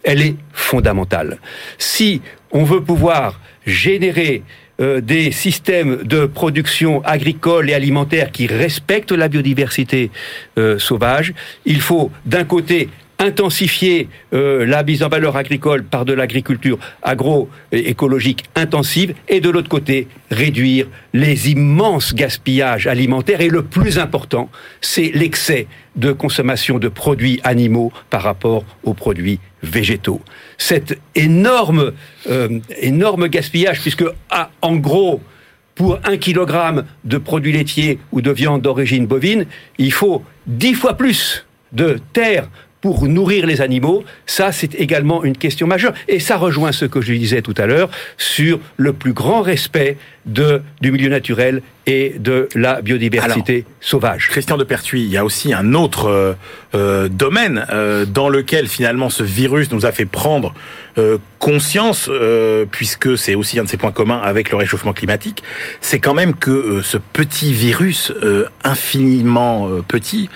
Elle 0.04 0.22
est 0.22 0.36
fondamentale. 0.52 1.38
Si 1.78 2.22
on 2.52 2.62
veut 2.62 2.84
pouvoir 2.84 3.40
générer 3.66 4.44
euh, 4.80 5.00
des 5.00 5.32
systèmes 5.32 6.04
de 6.04 6.26
production 6.26 7.04
agricole 7.04 7.68
et 7.68 7.74
alimentaire 7.74 8.30
qui 8.30 8.46
respectent 8.46 9.12
la 9.12 9.28
biodiversité 9.28 10.10
euh, 10.56 10.78
sauvage, 10.78 11.34
il 11.64 11.80
faut 11.80 12.10
d'un 12.26 12.44
côté 12.44 12.88
intensifier 13.18 14.08
euh, 14.32 14.64
la 14.64 14.82
mise 14.82 15.02
en 15.02 15.08
valeur 15.08 15.36
agricole 15.36 15.82
par 15.82 16.04
de 16.04 16.12
l'agriculture 16.12 16.78
agro-écologique 17.02 18.44
intensive 18.54 19.14
et 19.28 19.40
de 19.40 19.50
l'autre 19.50 19.68
côté 19.68 20.06
réduire 20.30 20.86
les 21.12 21.50
immenses 21.50 22.14
gaspillages 22.14 22.86
alimentaires 22.86 23.40
et 23.40 23.48
le 23.48 23.64
plus 23.64 23.98
important, 23.98 24.48
c'est 24.80 25.10
l'excès 25.14 25.66
de 25.96 26.12
consommation 26.12 26.78
de 26.78 26.88
produits 26.88 27.40
animaux 27.42 27.92
par 28.08 28.22
rapport 28.22 28.64
aux 28.84 28.94
produits 28.94 29.40
végétaux. 29.62 30.20
Cet 30.56 30.98
énorme, 31.16 31.92
euh, 32.28 32.60
énorme 32.80 33.28
gaspillage, 33.28 33.80
puisque 33.80 34.04
ah, 34.30 34.50
en 34.62 34.76
gros, 34.76 35.20
pour 35.74 35.98
un 36.04 36.16
kilogramme 36.16 36.84
de 37.04 37.18
produits 37.18 37.52
laitiers 37.52 37.98
ou 38.12 38.20
de 38.20 38.30
viande 38.30 38.62
d'origine 38.62 39.06
bovine, 39.06 39.46
il 39.78 39.92
faut 39.92 40.22
dix 40.46 40.74
fois 40.74 40.94
plus 40.94 41.44
de 41.72 41.98
terre 42.12 42.48
pour 42.80 43.06
nourrir 43.08 43.46
les 43.46 43.60
animaux, 43.60 44.04
ça 44.26 44.52
c'est 44.52 44.74
également 44.74 45.24
une 45.24 45.36
question 45.36 45.66
majeure. 45.66 45.94
Et 46.06 46.20
ça 46.20 46.36
rejoint 46.36 46.72
ce 46.72 46.84
que 46.84 47.00
je 47.00 47.12
disais 47.12 47.42
tout 47.42 47.54
à 47.56 47.66
l'heure 47.66 47.90
sur 48.16 48.60
le 48.76 48.92
plus 48.92 49.12
grand 49.12 49.42
respect 49.42 49.96
de, 50.28 50.62
du 50.80 50.92
milieu 50.92 51.08
naturel 51.08 51.62
et 51.86 52.14
de 52.18 52.48
la 52.54 52.82
biodiversité 52.82 53.64
sauvage. 53.80 54.28
Christian 54.28 54.58
de 54.58 54.64
Pertuis, 54.64 55.02
il 55.02 55.10
y 55.10 55.16
a 55.16 55.24
aussi 55.24 55.54
un 55.54 55.72
autre 55.72 56.08
euh, 56.08 56.34
euh, 56.74 57.08
domaine 57.08 57.66
euh, 57.70 58.04
dans 58.04 58.28
lequel 58.28 58.68
finalement 58.68 59.08
ce 59.08 59.22
virus 59.22 59.72
nous 59.72 59.86
a 59.86 59.92
fait 59.92 60.04
prendre 60.04 60.54
conscience, 61.38 62.10
puisque 62.72 63.16
c'est 63.16 63.36
aussi 63.36 63.60
un 63.60 63.62
de 63.62 63.68
ses 63.68 63.76
points 63.76 63.92
communs 63.92 64.18
avec 64.18 64.50
le 64.50 64.56
réchauffement 64.56 64.92
climatique, 64.92 65.44
c'est 65.80 66.00
quand 66.00 66.12
même 66.12 66.34
que 66.34 66.80
ce 66.82 66.98
petit 66.98 67.52
virus 67.52 68.12
infiniment 68.64 69.68
petit 69.86 70.28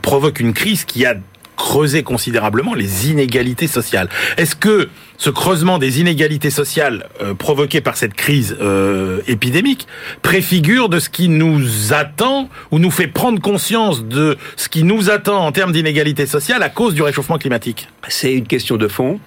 provoque 0.00 0.40
une 0.40 0.54
crise 0.54 0.86
qui 0.86 1.04
a 1.04 1.14
creuser 1.60 2.02
considérablement 2.02 2.72
les 2.72 3.10
inégalités 3.10 3.66
sociales. 3.66 4.08
Est-ce 4.38 4.56
que 4.56 4.88
ce 5.18 5.28
creusement 5.28 5.76
des 5.76 6.00
inégalités 6.00 6.48
sociales 6.48 7.06
euh, 7.20 7.34
provoqué 7.34 7.82
par 7.82 7.98
cette 7.98 8.14
crise 8.14 8.56
euh, 8.62 9.20
épidémique 9.26 9.86
préfigure 10.22 10.88
de 10.88 10.98
ce 10.98 11.10
qui 11.10 11.28
nous 11.28 11.92
attend 11.92 12.48
ou 12.70 12.78
nous 12.78 12.90
fait 12.90 13.08
prendre 13.08 13.42
conscience 13.42 14.06
de 14.06 14.38
ce 14.56 14.70
qui 14.70 14.84
nous 14.84 15.10
attend 15.10 15.44
en 15.44 15.52
termes 15.52 15.72
d'inégalités 15.72 16.24
sociales 16.24 16.62
à 16.62 16.70
cause 16.70 16.94
du 16.94 17.02
réchauffement 17.02 17.36
climatique? 17.36 17.88
C'est 18.08 18.32
une 18.32 18.46
question 18.46 18.78
de 18.78 18.88
fond. 18.88 19.20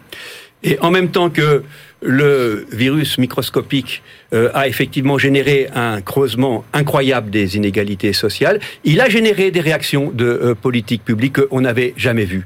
Et 0.64 0.80
en 0.80 0.90
même 0.90 1.12
temps 1.12 1.30
que 1.30 1.64
le 2.04 2.66
virus 2.72 3.18
microscopique 3.18 4.04
euh, 4.34 4.50
a 4.54 4.68
effectivement 4.68 5.18
généré 5.18 5.70
un 5.74 6.02
creusement 6.02 6.66
incroyable 6.74 7.30
des 7.30 7.56
inégalités 7.56 8.14
sociales, 8.14 8.60
il 8.84 9.02
a 9.02 9.10
généré 9.10 9.52
des 9.52 9.62
réactions 9.62 10.12
de 10.14 10.26
euh, 10.26 10.56
politique 10.56 11.04
publique 11.04 11.46
qu'on 11.46 11.62
n'avait 11.62 11.94
jamais 11.98 12.26
vues. 12.26 12.46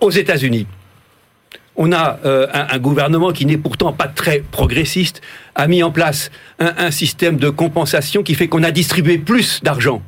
Aux 0.00 0.10
États-Unis, 0.10 0.66
on 1.76 1.92
a 1.92 2.18
euh, 2.24 2.46
un, 2.52 2.78
gouvernement 2.78 3.32
qui 3.32 3.44
n'est 3.44 3.58
pourtant 3.58 3.92
pas 3.92 4.08
très 4.08 4.42
progressiste, 4.50 5.20
a 5.54 5.68
mis 5.68 5.82
en 5.82 5.90
place 5.90 6.30
un, 6.58 6.72
un 6.78 6.90
système 6.90 7.36
de 7.36 7.50
compensation 7.50 8.22
qui 8.22 8.34
fait 8.34 8.48
qu'on 8.48 8.62
a 8.62 8.70
distribué 8.70 9.18
plus 9.18 9.62
d'argent 9.62 10.02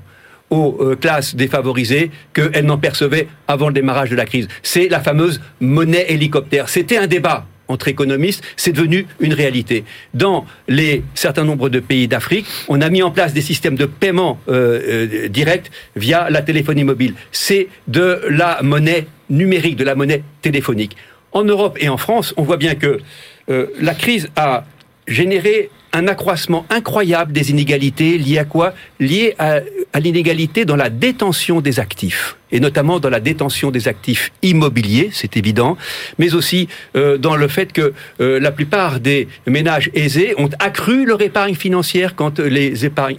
aux 0.51 0.97
classes 0.99 1.37
défavorisées 1.37 2.11
qu'elles 2.33 2.65
n'en 2.65 2.79
percevaient 2.79 3.29
avant 3.49 3.69
le 3.69 3.75
démarrage 3.75 4.09
de 4.09 4.17
la 4.17 4.25
crise. 4.25 4.49
C'est 4.63 4.89
la 4.89 4.99
fameuse 4.99 5.43
monnaie 5.61 6.07
hélicoptère. 6.09 6.71
C'était 6.71 6.97
un 6.97 7.07
débat 7.07 7.45
entre 7.69 7.89
économistes, 7.89 8.43
c'est 8.57 8.73
devenu 8.73 9.07
une 9.21 9.35
réalité. 9.35 9.85
Dans 10.15 10.47
les 10.67 11.03
certains 11.15 11.45
nombres 11.45 11.69
de 11.69 11.81
pays 11.81 12.09
d'Afrique, 12.09 12.47
on 12.69 12.81
a 12.81 12.89
mis 12.89 13.03
en 13.03 13.11
place 13.11 13.33
des 13.33 13.43
systèmes 13.43 13.77
de 13.77 13.87
paiement 13.87 14.41
euh, 14.49 14.81
euh, 15.25 15.29
direct 15.29 15.71
via 15.97 16.31
la 16.31 16.43
téléphonie 16.43 16.85
mobile. 16.85 17.15
C'est 17.31 17.69
de 17.87 18.23
la 18.29 18.61
monnaie 18.63 19.07
numérique, 19.31 19.77
de 19.77 19.85
la 19.85 19.95
monnaie 19.95 20.23
téléphonique. 20.43 20.97
En 21.33 21.45
Europe 21.45 21.77
et 21.81 21.89
en 21.89 21.99
France, 21.99 22.33
on 22.37 22.43
voit 22.43 22.57
bien 22.57 22.75
que 22.75 23.01
euh, 23.51 23.67
la 23.81 23.95
crise 23.95 24.29
a 24.37 24.65
généré 25.07 25.71
un 25.93 26.07
accroissement 26.07 26.67
incroyable 26.69 27.33
des 27.33 27.51
inégalités 27.51 28.19
liées 28.19 28.39
à 28.39 28.45
quoi? 28.45 28.75
Liées 29.01 29.35
à, 29.39 29.61
à 29.93 30.01
l'inégalité 30.01 30.65
dans 30.65 30.77
la 30.77 30.91
détention 30.91 31.61
des 31.61 31.81
actifs 31.81 32.37
et 32.53 32.61
notamment 32.61 33.01
dans 33.01 33.11
la 33.11 33.21
détention 33.21 33.71
des 33.71 33.89
actifs 33.89 34.33
immobiliers, 34.43 35.11
c'est 35.13 35.37
évident, 35.37 35.77
mais 36.19 36.35
aussi 36.35 36.69
euh, 36.97 37.19
dans 37.19 37.37
le 37.37 37.49
fait 37.49 37.73
que 37.73 37.93
euh, 38.21 38.41
la 38.41 38.53
plupart 38.53 39.01
des 39.01 39.29
ménages 39.47 39.91
aisés 39.95 40.35
ont 40.39 40.51
accru 40.59 41.05
leur 41.05 41.21
épargne 41.21 41.55
financière 41.55 42.15
quand 42.15 42.39
les, 42.39 42.85
épargnes, 42.85 43.17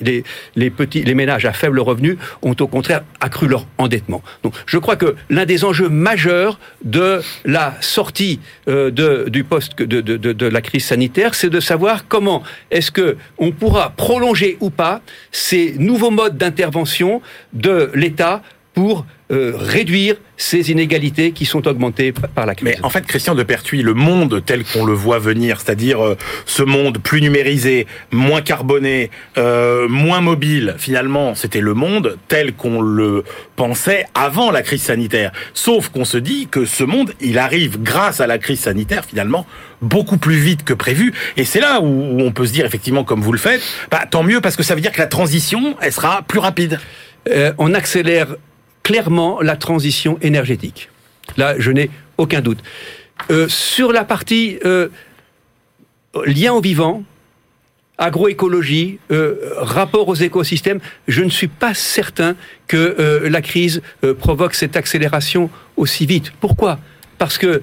les, 0.56 0.70
petits, 0.70 1.04
les 1.04 1.16
ménages 1.16 1.46
à 1.46 1.54
faible 1.54 1.80
revenu 1.80 2.18
ont 2.42 2.56
au 2.60 2.68
contraire 2.68 3.04
accru 3.20 3.48
leur 3.48 3.66
endettement. 3.78 4.22
Donc 4.44 4.54
je 4.66 4.78
crois 4.78 4.96
que 4.96 5.16
l'un 5.30 5.46
des 5.46 5.64
enjeux 5.64 5.90
majeurs 5.90 6.60
de 6.84 7.22
la 7.46 7.76
sortie 7.82 8.40
euh, 8.68 8.92
de, 8.92 9.30
du 9.30 9.44
poste 9.44 9.78
de, 9.82 10.02
de, 10.02 10.18
de, 10.18 10.34
de 10.34 10.46
la 10.46 10.62
crise 10.62 10.86
sanitaire, 10.86 11.36
c'est 11.36 11.50
de 11.50 11.60
savoir 11.60 12.08
comment 12.08 12.44
est-ce 12.72 12.92
que 12.92 13.18
on 13.38 13.52
pourra 13.52 13.92
prolonger 13.92 14.58
ou 14.60 14.70
pas 14.70 15.02
ces 15.32 15.76
nouveaux 15.78 16.12
modes 16.12 16.38
d'intervention 16.38 17.22
de 17.54 17.92
l'État 17.94 18.42
pour 18.80 19.06
euh, 19.30 19.52
réduire 19.58 20.16
ces 20.38 20.72
inégalités 20.72 21.34
qui 21.34 21.46
sont 21.46 21.68
augmentées 21.68 22.14
par 22.14 22.46
la 22.46 22.56
crise. 22.56 22.70
Mais 22.70 22.78
en 22.82 22.90
fait, 22.90 23.06
Christian 23.06 23.36
de 23.36 23.44
Pertuis, 23.44 23.82
le 23.82 23.94
monde 23.94 24.42
tel 24.46 24.64
qu'on 24.64 24.86
le 24.86 24.94
voit 24.94 25.20
venir, 25.20 25.60
c'est-à-dire 25.60 26.02
euh, 26.02 26.18
ce 26.46 26.64
monde 26.64 26.98
plus 27.00 27.22
numérisé, 27.22 27.88
moins 28.14 28.42
carboné, 28.42 29.12
euh, 29.38 29.90
moins 29.90 30.22
mobile, 30.22 30.76
finalement, 30.78 31.36
c'était 31.36 31.60
le 31.60 31.74
monde 31.74 32.18
tel 32.30 32.54
qu'on 32.54 32.80
le 32.80 33.26
pensait 33.58 34.06
avant 34.16 34.50
la 34.50 34.62
crise 34.62 34.84
sanitaire. 34.84 35.34
Sauf 35.54 35.90
qu'on 35.90 36.06
se 36.06 36.18
dit 36.18 36.48
que 36.50 36.64
ce 36.64 36.86
monde, 36.86 37.12
il 37.20 37.38
arrive 37.38 37.84
grâce 37.84 38.22
à 38.22 38.28
la 38.28 38.38
crise 38.38 38.62
sanitaire, 38.62 39.04
finalement, 39.04 39.46
beaucoup 39.82 40.18
plus 40.18 40.38
vite 40.38 40.64
que 40.64 40.74
prévu. 40.74 41.14
Et 41.36 41.44
c'est 41.44 41.60
là 41.60 41.82
où 41.82 42.22
on 42.22 42.32
peut 42.32 42.46
se 42.46 42.54
dire, 42.54 42.66
effectivement, 42.66 43.04
comme 43.04 43.20
vous 43.20 43.34
le 43.34 43.38
faites, 43.38 43.62
bah, 43.92 44.06
tant 44.10 44.24
mieux, 44.24 44.40
parce 44.40 44.56
que 44.56 44.64
ça 44.64 44.74
veut 44.74 44.82
dire 44.82 44.94
que 44.94 45.02
la 45.02 45.08
transition, 45.08 45.76
elle 45.82 45.92
sera 45.92 46.22
plus 46.22 46.40
rapide. 46.40 46.80
on 47.60 47.74
accélère 47.76 48.30
clairement 48.89 49.39
la 49.43 49.55
transition 49.55 50.17
énergétique. 50.24 50.89
Là, 51.38 51.53
je 51.60 51.69
n'ai 51.69 51.91
aucun 52.17 52.41
doute. 52.41 52.58
Euh, 53.29 53.48
sur 53.48 53.93
la 53.93 54.03
partie 54.03 54.58
euh, 54.65 54.88
lien 56.25 56.53
au 56.53 56.60
vivant, 56.60 57.03
agroécologie, 58.00 58.98
euh, 59.12 59.36
rapport 59.58 60.08
aux 60.08 60.15
écosystèmes, 60.15 60.79
je 61.08 61.22
ne 61.22 61.29
suis 61.29 61.50
pas 61.50 61.75
certain 61.75 62.36
que 62.65 63.27
la 63.29 63.41
crise 63.43 63.84
provoque 64.17 64.55
cette 64.55 64.75
accélération 64.75 65.51
aussi 65.77 66.08
vite. 66.08 66.31
Pourquoi? 66.39 66.79
Parce 67.19 67.38
que 67.38 67.62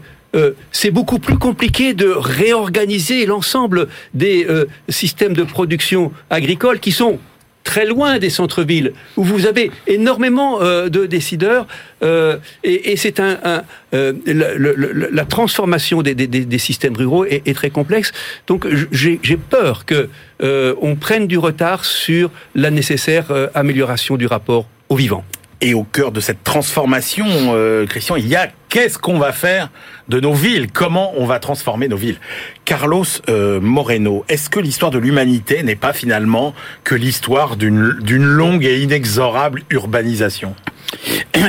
c'est 0.70 0.92
beaucoup 0.92 1.18
plus 1.18 1.38
compliqué 1.38 1.94
de 1.94 2.08
réorganiser 2.08 3.26
l'ensemble 3.26 3.88
des 4.14 4.46
systèmes 4.88 5.32
de 5.32 5.42
production 5.42 6.12
agricole 6.30 6.78
qui 6.78 6.92
sont 6.92 7.18
très 7.66 7.84
loin 7.84 8.18
des 8.18 8.30
centres-villes, 8.30 8.92
où 9.16 9.24
vous 9.24 9.44
avez 9.44 9.70
énormément 9.86 10.62
euh, 10.62 10.88
de 10.88 11.04
décideurs, 11.04 11.66
euh, 12.02 12.38
et, 12.62 12.96
c'est 12.96 13.20
un, 13.20 13.64
euh, 13.92 14.12
la, 14.24 15.24
transformation 15.24 16.00
des, 16.00 16.58
systèmes 16.58 16.96
ruraux 16.96 17.24
est, 17.26 17.54
très 17.54 17.70
complexe. 17.70 18.12
Donc 18.46 18.66
j'ai 18.92 19.36
peur 19.36 19.84
que 19.84 20.08
on 20.40 20.94
prenne 20.94 21.26
du 21.26 21.38
retard 21.38 21.84
sur 21.84 22.30
la 22.54 22.70
nécessaire 22.70 23.26
amélioration 23.54 24.16
du 24.16 24.26
rapport 24.26 24.66
au 24.88 24.96
vivant. 24.96 25.24
Et 25.60 25.74
au 25.74 25.84
cœur 25.84 26.12
de 26.12 26.20
cette 26.20 26.44
transformation, 26.44 27.26
Christian, 27.88 28.16
il 28.16 28.28
y 28.28 28.36
a 28.36 28.48
qu'est-ce 28.76 28.98
qu'on 28.98 29.18
va 29.18 29.32
faire 29.32 29.70
de 30.08 30.20
nos 30.20 30.34
villes? 30.34 30.70
Comment 30.70 31.14
on 31.16 31.24
va 31.24 31.38
transformer 31.38 31.88
nos 31.88 31.96
villes? 31.96 32.18
Carlos 32.66 33.06
euh, 33.30 33.58
Moreno, 33.58 34.22
est-ce 34.28 34.50
que 34.50 34.60
l'histoire 34.60 34.90
de 34.90 34.98
l'humanité 34.98 35.62
n'est 35.62 35.76
pas 35.76 35.94
finalement 35.94 36.52
que 36.84 36.94
l'histoire 36.94 37.56
d'une 37.56 37.96
longue 38.22 38.66
et 38.66 38.82
inexorable 38.82 39.62
urbanisation? 39.70 40.54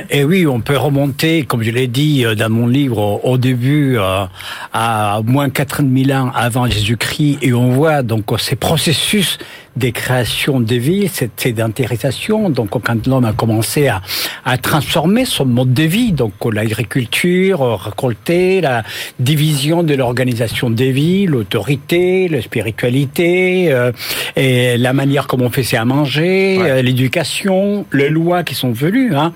Et 0.10 0.24
oui, 0.26 0.48
on 0.48 0.62
peut 0.62 0.78
remonter, 0.78 1.44
comme 1.44 1.64
je 1.64 1.72
l'ai 1.72 1.88
dit 1.88 2.26
euh, 2.26 2.36
dans 2.36 2.50
mon 2.50 2.68
livre, 2.68 3.22
au, 3.24 3.38
début, 3.38 3.98
euh, 3.98 4.26
à 4.74 5.20
moins 5.26 5.50
4000 5.50 6.14
ans 6.14 6.32
avant 6.34 6.68
Jésus-Christ, 6.68 7.40
et 7.42 7.54
on 7.54 7.72
voit 7.72 8.04
donc 8.04 8.26
ces 8.40 8.56
processus 8.56 9.38
des 9.76 9.92
créations 9.92 10.60
de 10.60 10.76
villes, 10.76 11.10
cette 11.10 11.40
sédentarisation, 11.40 12.50
donc 12.50 12.70
quand 12.70 13.06
l'homme 13.06 13.26
a 13.26 13.34
commencé 13.34 13.88
à, 13.88 14.02
à 14.44 14.58
transformer 14.58 15.24
son 15.26 15.46
mode 15.46 15.74
de 15.74 15.84
vie, 15.84 16.14
donc 16.14 16.34
l'agriculture, 16.52 17.17
récolter, 17.54 18.62
la 18.62 18.84
division 19.20 19.84
de 19.84 19.94
l'organisation 19.94 20.70
des 20.70 20.92
villes, 20.92 21.32
l'autorité, 21.32 22.28
la 22.28 22.42
spiritualité, 22.42 23.72
euh, 23.72 23.92
et 24.36 24.78
la 24.78 24.94
manière 24.94 25.28
comme 25.28 25.42
on 25.42 25.50
faisait 25.50 25.78
à 25.78 25.86
manger, 25.86 26.58
euh, 26.60 26.82
l'éducation, 26.82 27.86
les 27.94 28.10
lois 28.10 28.44
qui 28.44 28.56
sont 28.56 28.72
venues. 28.72 29.16
Hein. 29.16 29.34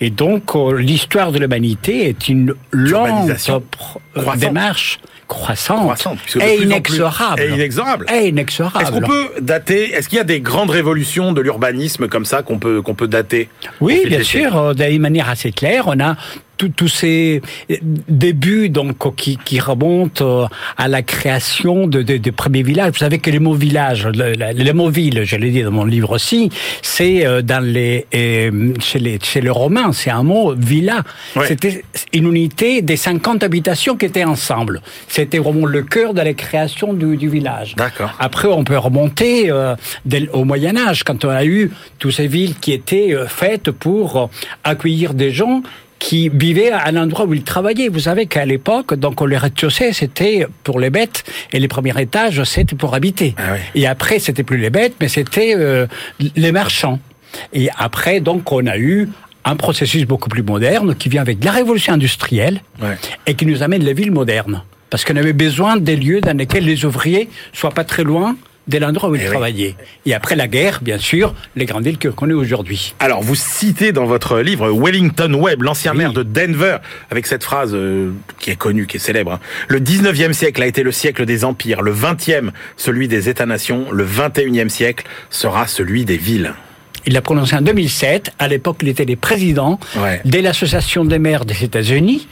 Et 0.00 0.10
donc 0.10 0.54
euh, 0.54 0.78
l'histoire 0.78 1.32
de 1.32 1.38
l'humanité 1.38 2.08
est 2.08 2.28
une 2.28 2.54
longue 2.72 3.34
démarche 4.36 5.00
croissante, 5.30 5.82
croissante 5.82 6.18
et, 6.40 6.62
inexorable. 6.62 7.40
et 7.40 7.50
inexorable. 7.50 8.06
Et 8.12 8.28
inexorable. 8.28 8.82
Est-ce 8.84 8.90
qu'on 8.90 9.00
peut 9.00 9.30
dater 9.40 9.92
Est-ce 9.92 10.08
qu'il 10.08 10.18
y 10.18 10.20
a 10.20 10.24
des 10.24 10.40
grandes 10.40 10.70
révolutions 10.70 11.32
de 11.32 11.40
l'urbanisme 11.40 12.08
comme 12.08 12.24
ça 12.24 12.42
qu'on 12.42 12.58
peut 12.58 12.82
qu'on 12.82 12.94
peut 12.94 13.06
dater? 13.06 13.48
Oui, 13.80 14.02
bien 14.06 14.24
sûr, 14.24 14.56
euh, 14.56 14.74
d'une 14.74 15.00
manière 15.00 15.30
assez 15.30 15.52
claire. 15.52 15.84
On 15.86 16.00
a 16.00 16.16
tous 16.68 16.88
ces 16.88 17.40
débuts 18.08 18.68
donc 18.68 19.14
qui, 19.16 19.38
qui 19.44 19.60
remontent 19.60 20.24
euh, 20.24 20.46
à 20.76 20.88
la 20.88 21.02
création 21.02 21.86
de, 21.86 22.02
de, 22.02 22.30
premiers 22.30 22.62
villages. 22.62 22.92
Vous 22.92 22.98
savez 22.98 23.18
que 23.18 23.30
les 23.30 23.38
mots 23.38 23.54
village, 23.54 24.06
le, 24.06 24.34
le, 24.34 24.72
mot 24.72 24.88
ville, 24.88 25.22
je 25.24 25.36
l'ai 25.36 25.50
dit 25.50 25.62
dans 25.62 25.70
mon 25.70 25.84
livre 25.84 26.10
aussi, 26.10 26.50
c'est 26.82 27.26
euh, 27.26 27.42
dans 27.42 27.64
les 27.64 28.06
euh, 28.14 28.74
chez 28.80 28.98
les 28.98 29.18
chez 29.22 29.40
les 29.40 29.50
Romains, 29.50 29.92
c'est 29.92 30.10
un 30.10 30.22
mot 30.22 30.54
villa. 30.54 31.02
C'était 31.46 31.84
une 32.12 32.28
unité 32.28 32.82
des 32.82 32.96
50 32.96 33.42
habitations 33.42 33.96
qui 33.96 34.06
étaient 34.06 34.24
ensemble. 34.24 34.82
C'était 35.08 35.38
vraiment 35.38 35.66
le 35.66 35.82
cœur 35.82 36.14
de 36.14 36.20
la 36.20 36.34
création 36.34 36.92
du, 36.92 37.16
du 37.16 37.28
village. 37.28 37.74
D'accord. 37.76 38.12
Après, 38.18 38.48
on 38.48 38.64
peut 38.64 38.78
remonter 38.78 39.50
au 40.32 40.44
Moyen 40.44 40.76
Âge 40.76 41.04
quand 41.04 41.24
on 41.24 41.30
a 41.30 41.44
eu 41.44 41.70
toutes 41.98 42.12
ces 42.12 42.26
villes 42.26 42.54
qui 42.56 42.72
étaient 42.72 43.14
faites 43.28 43.70
pour 43.70 44.30
accueillir 44.64 45.14
des 45.14 45.30
gens 45.30 45.62
qui 46.00 46.28
vivaient 46.30 46.72
à 46.72 46.90
l'endroit 46.90 47.26
où 47.26 47.34
ils 47.34 47.44
travaillaient. 47.44 47.88
Vous 47.88 48.00
savez 48.00 48.26
qu'à 48.26 48.44
l'époque, 48.44 48.94
donc 48.94 49.20
le 49.20 49.36
rez-de-chaussée, 49.36 49.92
c'était 49.92 50.46
pour 50.64 50.80
les 50.80 50.90
bêtes, 50.90 51.22
et 51.52 51.60
les 51.60 51.68
premiers 51.68 51.94
étages, 52.00 52.42
c'était 52.42 52.74
pour 52.74 52.94
habiter. 52.94 53.36
Ah 53.38 53.52
ouais. 53.52 53.60
Et 53.76 53.86
après, 53.86 54.18
c'était 54.18 54.42
plus 54.42 54.56
les 54.58 54.70
bêtes, 54.70 54.94
mais 55.00 55.08
c'était 55.08 55.54
euh, 55.56 55.86
les 56.34 56.50
marchands. 56.50 56.98
Et 57.52 57.68
après, 57.78 58.18
donc, 58.20 58.50
on 58.50 58.66
a 58.66 58.76
eu 58.78 59.08
un 59.44 59.56
processus 59.56 60.04
beaucoup 60.06 60.28
plus 60.28 60.42
moderne 60.42 60.94
qui 60.96 61.08
vient 61.08 61.22
avec 61.22 61.44
la 61.44 61.52
révolution 61.52 61.92
industrielle 61.92 62.62
Ouais. 62.82 62.96
et 63.26 63.34
qui 63.34 63.46
nous 63.46 63.62
amène 63.62 63.84
les 63.84 63.94
villes 63.94 64.10
modernes. 64.10 64.62
Parce 64.88 65.04
qu'on 65.04 65.16
avait 65.16 65.32
besoin 65.34 65.76
des 65.76 65.96
lieux 65.96 66.20
dans 66.20 66.36
lesquels 66.36 66.64
les 66.64 66.84
ouvriers 66.84 67.28
soient 67.52 67.70
pas 67.70 67.84
très 67.84 68.02
loin 68.04 68.36
de 68.70 68.78
l'endroit 68.78 69.10
où 69.10 69.14
ils 69.16 69.20
Eh 69.20 69.24
oui. 69.24 69.30
travaillaient. 69.30 69.74
Et 70.06 70.14
après 70.14 70.36
la 70.36 70.48
guerre, 70.48 70.80
bien 70.80 70.96
sûr, 70.98 71.34
les 71.56 71.66
grandes 71.66 71.84
villes 71.84 71.98
que 71.98 72.08
l'on 72.08 72.14
connaît 72.14 72.32
aujourd'hui. 72.34 72.94
Alors, 73.00 73.20
vous 73.22 73.34
citez 73.34 73.92
dans 73.92 74.06
votre 74.06 74.38
livre 74.40 74.70
Wellington 74.70 75.34
Webb, 75.34 75.62
l'ancien 75.62 75.92
Oui. 75.92 75.98
maire 75.98 76.12
de 76.12 76.22
Denver, 76.22 76.78
avec 77.10 77.26
cette 77.26 77.44
phrase 77.44 77.72
euh, 77.74 78.12
qui 78.38 78.50
est 78.50 78.56
connue, 78.56 78.86
qui 78.86 78.96
est 78.96 79.00
célèbre. 79.00 79.32
hein. 79.32 79.40
Le 79.68 79.80
19e 79.80 80.32
siècle 80.32 80.62
a 80.62 80.66
été 80.66 80.82
le 80.82 80.92
siècle 80.92 81.26
des 81.26 81.44
empires, 81.44 81.82
le 81.82 81.92
20e 81.92 82.50
celui 82.76 83.08
des 83.08 83.28
États-nations, 83.28 83.90
le 83.92 84.06
21e 84.06 84.68
siècle 84.68 85.04
sera 85.28 85.66
celui 85.66 86.04
des 86.04 86.16
villes. 86.16 86.54
Il 87.06 87.12
l'a 87.14 87.22
prononcé 87.22 87.56
en 87.56 87.62
2007. 87.62 88.32
À 88.38 88.48
l'époque, 88.48 88.78
il 88.82 88.88
était 88.88 89.04
le 89.04 89.16
président 89.16 89.78
Ouais. 89.96 90.20
de 90.24 90.38
l'Association 90.38 91.04
des 91.04 91.18
maires 91.18 91.44
des 91.44 91.64
États-Unis, 91.64 92.28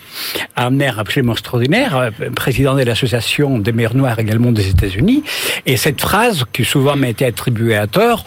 un 0.57 0.71
maire 0.71 0.99
absolument 0.99 1.33
extraordinaire, 1.33 1.97
euh, 1.97 2.11
président 2.35 2.75
de 2.77 2.83
l'Association 2.83 3.59
des 3.59 3.73
maires 3.73 3.95
noirs 3.95 4.19
également 4.19 4.53
des 4.53 4.69
États-Unis. 4.69 5.23
Et 5.67 5.77
cette 5.77 6.01
phrase, 6.01 6.45
qui 6.53 6.65
souvent 6.65 6.97
m'a 6.97 7.09
été 7.09 7.25
attribuée 7.25 7.77
à 7.77 7.87
tort, 7.87 8.25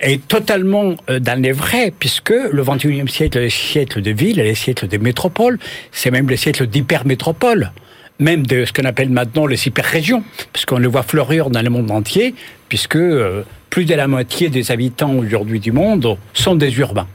est 0.00 0.26
totalement 0.26 0.96
euh, 1.10 1.20
dans 1.20 1.40
les 1.40 1.52
vrais, 1.52 1.92
puisque 1.96 2.30
le 2.30 2.62
21e 2.62 3.08
siècle 3.08 3.38
est 3.38 3.42
le 3.44 3.50
siècle 3.50 4.02
de 4.02 4.10
villes, 4.10 4.40
et 4.40 4.48
le 4.48 4.54
siècle 4.54 4.88
des 4.88 4.98
métropoles, 4.98 5.58
c'est 5.92 6.10
même 6.10 6.28
le 6.28 6.36
siècle 6.36 6.66
d'hypermétropoles 6.66 7.70
même 8.18 8.46
de 8.46 8.64
ce 8.64 8.72
qu'on 8.72 8.84
appelle 8.84 9.08
maintenant 9.08 9.46
les 9.46 9.66
hyper-régions, 9.66 10.22
puisqu'on 10.52 10.78
le 10.78 10.86
voit 10.86 11.02
fleurir 11.02 11.50
dans 11.50 11.62
le 11.62 11.70
monde 11.70 11.90
entier, 11.90 12.36
puisque 12.68 12.94
euh, 12.94 13.42
plus 13.72 13.86
de 13.86 13.94
la 13.94 14.06
moitié 14.06 14.50
des 14.50 14.70
habitants 14.70 15.14
aujourd'hui 15.14 15.58
du 15.58 15.72
monde 15.72 16.18
sont 16.34 16.54
des 16.54 16.78
urbains. 16.78 17.08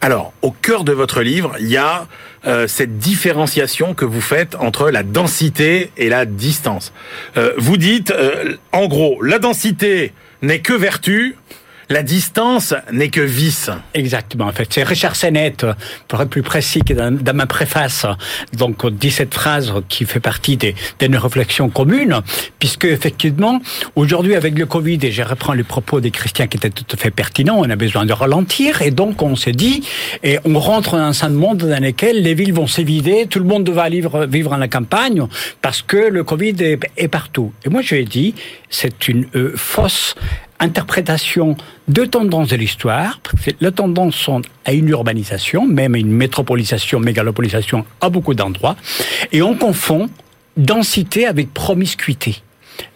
Alors, 0.00 0.32
au 0.42 0.50
cœur 0.50 0.82
de 0.82 0.90
votre 0.90 1.22
livre, 1.22 1.54
il 1.60 1.68
y 1.68 1.76
a 1.76 2.08
euh, 2.44 2.66
cette 2.66 2.98
différenciation 2.98 3.94
que 3.94 4.04
vous 4.04 4.20
faites 4.20 4.56
entre 4.56 4.90
la 4.90 5.04
densité 5.04 5.92
et 5.96 6.08
la 6.08 6.26
distance. 6.26 6.92
Euh, 7.36 7.52
vous 7.56 7.76
dites, 7.76 8.10
euh, 8.10 8.56
en 8.72 8.88
gros, 8.88 9.22
la 9.22 9.38
densité 9.38 10.12
n'est 10.42 10.58
que 10.58 10.72
vertu, 10.72 11.36
la 11.88 12.02
distance 12.02 12.74
n'est 12.92 13.08
que 13.08 13.20
vice. 13.20 13.70
Exactement. 13.94 14.46
En 14.46 14.52
fait, 14.52 14.68
c'est 14.70 14.82
Richard 14.82 15.16
Sennett, 15.16 15.66
pour 16.08 16.20
être 16.20 16.28
plus 16.28 16.42
précis 16.42 16.80
que 16.80 16.94
dans, 16.94 17.12
dans 17.12 17.34
ma 17.34 17.46
préface, 17.46 18.06
donc 18.52 18.84
on 18.84 18.90
dit 18.90 19.10
cette 19.10 19.34
phrase 19.34 19.72
qui 19.88 20.04
fait 20.04 20.20
partie 20.20 20.56
des, 20.56 20.74
de 20.98 21.06
nos 21.06 21.20
réflexions 21.20 21.68
communes, 21.68 22.20
puisque 22.58 22.84
effectivement, 22.84 23.60
aujourd'hui 23.96 24.34
avec 24.34 24.58
le 24.58 24.66
Covid, 24.66 24.98
et 25.02 25.12
je 25.12 25.22
reprends 25.22 25.52
les 25.52 25.62
propos 25.64 26.00
des 26.00 26.10
chrétiens 26.10 26.46
qui 26.46 26.56
étaient 26.56 26.70
tout 26.70 26.84
à 26.92 26.96
fait 26.96 27.10
pertinents, 27.10 27.56
on 27.58 27.68
a 27.68 27.76
besoin 27.76 28.06
de 28.06 28.12
ralentir, 28.12 28.82
et 28.82 28.90
donc 28.90 29.22
on 29.22 29.36
s'est 29.36 29.52
dit, 29.52 29.86
et 30.22 30.38
on 30.44 30.58
rentre 30.58 30.96
dans 30.96 31.24
un 31.24 31.28
monde 31.28 31.58
dans 31.58 31.82
lequel 31.82 32.22
les 32.22 32.34
villes 32.34 32.52
vont 32.52 32.66
s'évider, 32.66 33.26
tout 33.28 33.38
le 33.38 33.44
monde 33.44 33.68
va 33.68 33.88
vivre, 33.88 34.26
vivre 34.26 34.52
en 34.52 34.56
la 34.56 34.68
campagne, 34.68 35.26
parce 35.60 35.82
que 35.82 35.96
le 35.96 36.24
Covid 36.24 36.56
est, 36.60 37.08
partout. 37.08 37.52
Et 37.64 37.68
moi 37.68 37.82
je 37.82 37.94
ai 37.96 38.04
dit, 38.04 38.34
c'est 38.70 39.08
une 39.08 39.26
euh, 39.34 39.52
fausse 39.56 40.14
interprétation 40.62 41.56
de 41.88 42.04
tendances 42.04 42.48
de 42.48 42.56
l'histoire. 42.56 43.20
Les 43.60 43.72
tendances 43.72 44.14
sont 44.16 44.42
à 44.64 44.72
une 44.72 44.88
urbanisation, 44.88 45.66
même 45.66 45.94
à 45.94 45.98
une 45.98 46.12
métropolisation, 46.12 47.00
mégalopolisation 47.00 47.84
à 48.00 48.08
beaucoup 48.08 48.34
d'endroits. 48.34 48.76
Et 49.32 49.42
on 49.42 49.54
confond 49.54 50.08
densité 50.56 51.26
avec 51.26 51.52
promiscuité. 51.52 52.36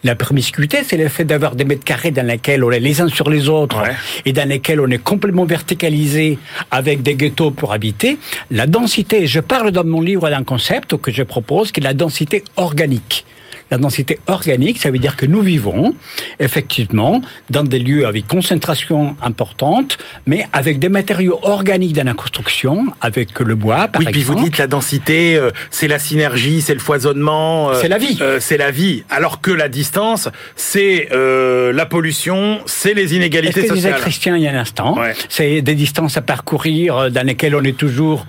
La 0.03 0.15
promiscuité, 0.15 0.79
c'est 0.83 0.97
le 0.97 1.07
fait 1.07 1.23
d'avoir 1.23 1.55
des 1.55 1.63
mètres 1.63 1.83
carrés 1.83 2.11
dans 2.11 2.25
lesquels 2.25 2.63
on 2.63 2.71
est 2.71 2.79
les 2.79 2.99
uns 2.99 3.09
sur 3.09 3.29
les 3.29 3.47
autres 3.47 3.81
Ouais. 3.81 3.93
et 4.25 4.33
dans 4.33 4.47
lesquels 4.47 4.81
on 4.81 4.87
est 4.89 4.97
complètement 5.03 5.45
verticalisé 5.45 6.39
avec 6.71 7.03
des 7.03 7.15
ghettos 7.15 7.51
pour 7.51 7.73
habiter. 7.73 8.17
La 8.49 8.65
densité, 8.65 9.27
je 9.27 9.39
parle 9.39 9.71
dans 9.71 9.83
mon 9.85 10.01
livre 10.01 10.29
d'un 10.29 10.43
concept 10.43 10.97
que 10.97 11.11
je 11.11 11.21
propose, 11.23 11.71
qui 11.71 11.79
est 11.79 11.83
la 11.83 11.93
densité 11.93 12.43
organique. 12.55 13.25
La 13.71 13.77
densité 13.77 14.19
organique, 14.27 14.79
ça 14.79 14.91
veut 14.91 14.99
dire 14.99 15.15
que 15.15 15.25
nous 15.25 15.41
vivons 15.41 15.93
effectivement 16.39 17.21
dans 17.49 17.63
des 17.63 17.79
lieux 17.79 18.05
avec 18.07 18.27
concentration 18.27 19.15
importante, 19.21 19.97
mais 20.25 20.47
avec 20.53 20.79
des 20.79 20.89
matériaux 20.89 21.39
organiques 21.41 21.93
dans 21.93 22.05
la 22.05 22.13
construction, 22.13 22.85
avec 23.01 23.39
le 23.39 23.55
bois, 23.55 23.87
par 23.89 24.01
oui, 24.01 24.07
puis 24.11 24.23
vous 24.23 24.35
dites 24.35 24.57
la 24.57 24.67
densité, 24.67 25.35
euh, 25.35 25.51
c'est 25.71 25.87
la 25.87 25.99
synergie, 25.99 26.61
c'est 26.61 26.73
le 26.73 26.79
foisonnement. 26.79 27.71
euh, 27.71 27.81
C'est 27.81 27.89
la 27.89 27.97
vie. 27.97 28.17
euh, 28.21 28.39
c'est 28.39 28.57
la 28.57 28.71
vie. 28.71 29.03
Alors 29.09 29.41
que 29.41 29.51
la 29.51 29.67
distance, 29.69 30.29
c'est 30.55 31.09
euh, 31.11 31.73
la 31.73 31.85
pollution, 31.85 32.59
c'est 32.65 32.93
les 32.93 33.15
inégalités 33.15 33.53
que 33.67 33.73
disait 33.73 33.89
sociales. 33.89 34.01
Christian 34.01 34.35
il 34.35 34.43
y 34.43 34.47
a 34.47 34.51
un 34.51 34.59
instant 34.59 34.97
Ouais. 34.97 35.13
C'est 35.29 35.61
des 35.61 35.75
distances 35.75 36.15
à 36.17 36.21
parcourir 36.21 36.95
euh, 36.97 37.09
dans 37.09 37.25
lesquelles 37.25 37.55
on 37.55 37.63
est 37.63 37.77
toujours 37.77 38.25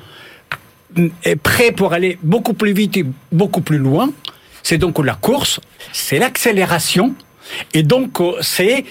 mm, 0.96 1.06
est 1.24 1.36
prêt 1.36 1.70
pour 1.72 1.92
aller 1.92 2.18
beaucoup 2.22 2.54
plus 2.54 2.72
vite 2.72 2.96
et 2.96 3.04
beaucoup 3.32 3.60
plus 3.60 3.78
loin. 3.78 4.10
C'est 4.62 4.78
donc 4.78 5.04
la 5.04 5.14
course, 5.14 5.60
c'est 5.92 6.18
l'accélération, 6.18 7.14
et 7.74 7.82
donc 7.82 8.20
euh, 8.20 8.32
c'est 8.40 8.84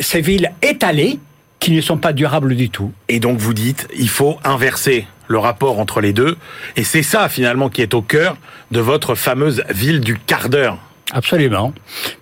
ces 0.00 0.20
villes 0.20 0.52
étalées 0.62 1.18
qui 1.60 1.72
ne 1.72 1.80
sont 1.80 1.96
pas 1.96 2.12
durables 2.12 2.56
du 2.56 2.70
tout. 2.70 2.92
Et 3.08 3.20
donc 3.20 3.38
vous 3.38 3.54
dites, 3.54 3.88
il 3.96 4.08
faut 4.08 4.38
inverser 4.44 5.06
le 5.28 5.38
rapport 5.38 5.78
entre 5.78 6.00
les 6.00 6.12
deux. 6.12 6.36
Et 6.76 6.84
c'est 6.84 7.02
ça 7.02 7.28
finalement 7.28 7.68
qui 7.68 7.82
est 7.82 7.94
au 7.94 8.02
cœur 8.02 8.36
de 8.70 8.80
votre 8.80 9.14
fameuse 9.14 9.64
ville 9.70 10.00
du 10.00 10.18
quart 10.18 10.48
d'heure. 10.48 10.78
Absolument. 11.12 11.74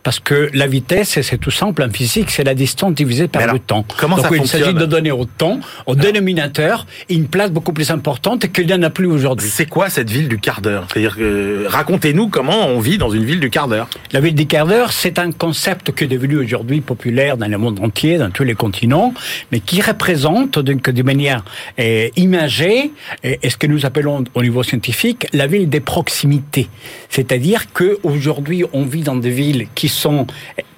Parce 0.03 0.19
que 0.19 0.51
la 0.53 0.67
vitesse, 0.67 1.21
c'est 1.23 1.39
tout 1.39 1.53
simple 1.53 1.83
en 1.83 1.91
physique, 1.91 2.31
c'est 2.31 2.43
la 2.43 2.55
distance 2.55 2.95
divisée 2.95 3.29
par 3.29 3.43
alors, 3.43 3.55
le 3.55 3.61
temps. 3.61 3.85
comment 3.97 4.17
Donc 4.17 4.27
ça 4.27 4.37
il 4.37 4.47
s'agit 4.47 4.75
de 4.75 4.87
donner 4.87 5.13
au 5.13 5.25
temps, 5.25 5.61
au 5.87 5.95
dénominateur, 5.95 6.87
une 7.09 7.29
place 7.29 7.51
beaucoup 7.51 7.73
plus 7.73 7.91
importante 7.91 8.51
qu'il 8.51 8.67
n'y 8.67 8.75
en 8.75 8.83
a 8.83 8.91
plus 8.91 9.07
aujourd'hui. 9.07 9.49
C'est 9.49 9.67
quoi 9.67 9.89
cette 9.89 10.11
ville 10.11 10.29
du 10.29 10.39
quart 10.39 10.61
d'heure? 10.61 10.87
C'est-à-dire 10.93 11.17
que 11.17 11.67
racontez-nous 11.69 12.29
comment 12.29 12.67
on 12.67 12.81
vit 12.81 12.99
dans 12.99 13.11
une 13.11 13.25
ville 13.25 13.41
du 13.41 13.51
quart 13.51 13.69
d'heure. 13.69 13.89
La 14.13 14.21
ville 14.21 14.35
du 14.35 14.47
quart 14.47 14.67
d'heure, 14.67 14.93
c'est 14.93 15.19
un 15.19 15.31
concept 15.31 15.93
qui 15.93 16.05
est 16.05 16.09
devenu 16.09 16.37
aujourd'hui 16.37 16.81
populaire 16.81 17.37
dans 17.37 17.49
le 17.49 17.59
monde 17.59 17.79
entier, 17.81 18.19
dans 18.19 18.31
tous 18.31 18.45
les 18.45 18.55
continents, 18.55 19.15
mais 19.53 19.61
qui 19.61 19.81
représente 19.81 20.59
donc 20.59 20.91
de 20.91 21.03
manière 21.03 21.45
euh, 21.79 22.09
imagée 22.17 22.91
et, 23.23 23.39
et 23.43 23.51
ce 23.51 23.57
que 23.57 23.69
nous 23.69 23.87
appelons 23.87 24.25
au 24.35 24.43
niveau 24.43 24.63
scientifique 24.65 25.29
la 25.33 25.47
ville 25.47 25.69
des 25.69 25.81
proximités. 25.81 26.69
C'est-à-dire 27.09 27.73
que 27.73 27.99
aujourd'hui, 28.03 28.65
on 28.73 28.85
vit 28.85 29.03
dans 29.03 29.17
des 29.17 29.31
villes 29.31 29.69
qui 29.75 29.89
sont 29.89 30.27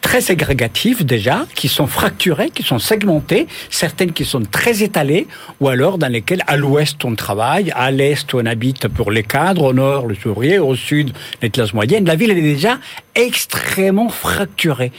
très 0.00 0.20
ségrégatives 0.20 1.04
déjà, 1.04 1.46
qui 1.54 1.66
sont 1.66 1.86
fracturées, 1.86 2.50
qui 2.50 2.62
sont 2.62 2.78
segmentées, 2.78 3.46
certaines 3.70 4.12
qui 4.12 4.24
sont 4.24 4.42
très 4.42 4.82
étalées, 4.82 5.26
ou 5.60 5.68
alors 5.68 5.96
dans 5.96 6.12
lesquelles 6.12 6.42
à 6.46 6.56
l'ouest 6.56 7.04
on 7.04 7.14
travaille, 7.14 7.72
à 7.74 7.90
l'est 7.90 8.32
on 8.34 8.44
habite 8.44 8.86
pour 8.88 9.10
les 9.10 9.22
cadres, 9.22 9.64
au 9.64 9.72
nord 9.72 10.06
le 10.06 10.14
ouvrier, 10.26 10.58
au 10.58 10.76
sud 10.76 11.12
les 11.40 11.50
classes 11.50 11.72
moyennes. 11.72 12.04
La 12.04 12.16
ville 12.16 12.30
elle 12.30 12.38
est 12.38 12.42
déjà 12.42 12.78
extrêmement 13.14 14.10
fracturée. 14.10 14.92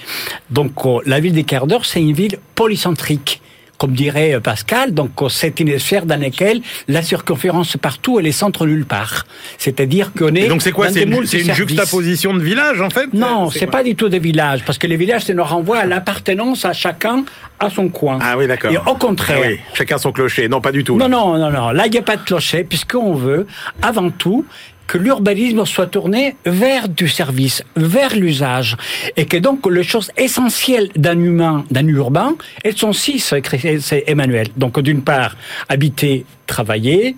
Donc 0.50 0.74
euh, 0.86 1.00
la 1.06 1.20
ville 1.20 1.34
des 1.34 1.44
quarts 1.44 1.68
d'heure, 1.68 1.86
c'est 1.86 2.02
une 2.02 2.14
ville 2.14 2.40
polycentrique. 2.56 3.42
Comme 3.78 3.94
dirait 3.94 4.36
euh, 4.36 4.40
Pascal, 4.40 4.94
donc 4.94 5.12
euh, 5.22 5.30
c'est 5.30 5.60
une 5.60 5.78
sphère 5.80 6.06
dans 6.06 6.20
laquelle 6.20 6.62
la 6.88 7.02
circonférence 7.02 7.78
partout 7.78 8.20
et 8.20 8.24
les 8.24 8.32
centres 8.32 8.66
nulle 8.66 8.86
part. 8.86 9.26
C'est-à-dire 9.58 10.12
qu'on 10.14 10.34
est 10.36 10.44
Et 10.44 10.48
donc 10.48 10.62
c'est 10.62 10.72
quoi 10.72 10.90
C'est 10.90 11.04
une, 11.04 11.54
juxtaposition 11.54 12.34
de 12.34 12.42
village 12.42 12.82
en 12.82 12.90
fait 12.90 13.14
Non, 13.14 13.50
c'est 13.50 13.68
pas 13.68 13.84
du 13.84 13.96
tout 13.96 14.10
des 14.10 14.20
villages, 14.20 14.64
parce 14.66 14.78
que 14.78 14.88
les 14.88 14.98
villages, 14.98 15.24
ça 15.26 15.34
nous 15.34 15.44
renvoie 15.44 15.80
à 15.80 15.86
l'appartenance 15.86 16.66
à 16.66 16.74
chacun 16.74 17.26
à 17.60 17.70
son 17.70 17.90
coin. 17.90 18.20
Ah 18.22 18.38
oui, 18.38 18.48
d'accord. 18.48 18.72
Et 18.72 18.78
au 18.78 18.96
contraire. 18.96 19.40
Ah 19.44 19.48
oui, 19.48 19.60
chacun 19.74 19.98
son 19.98 20.12
clocher. 20.12 20.50
Non, 20.50 20.62
pas 20.62 20.72
du 20.72 20.84
tout. 20.84 20.98
Non, 20.98 21.08
non, 21.08 21.38
non, 21.38 21.52
non. 21.52 21.72
Là, 21.72 21.86
il 21.86 21.92
n'y 21.92 21.98
a 21.98 22.02
pas 22.02 22.18
de 22.18 22.24
clocher, 22.24 22.64
puisqu'on 22.64 23.14
veut, 23.14 23.48
avant 23.82 24.10
tout, 24.10 24.46
que 24.88 24.98
l'urbanisme 24.98 25.66
soit 25.66 25.88
tourné 25.88 26.36
vers 26.46 26.90
du 26.90 27.08
service, 27.08 27.64
vers 27.76 28.16
l'usage, 28.16 28.78
et 29.18 29.26
que 29.26 29.38
donc 29.38 29.70
les 29.70 29.84
choses 29.84 30.12
essentielles 30.18 30.90
d'un 30.96 31.20
humain, 31.20 31.66
d'un 31.72 31.88
urbain, 31.88 32.36
elles 32.64 32.78
sont 32.78 32.94
six, 32.94 33.34
c'est 33.80 34.04
Emmanuel. 34.08 34.48
Donc 34.58 34.80
d'une 34.80 35.02
part, 35.02 35.36
habiter, 35.70 36.26
travailler, 36.48 37.16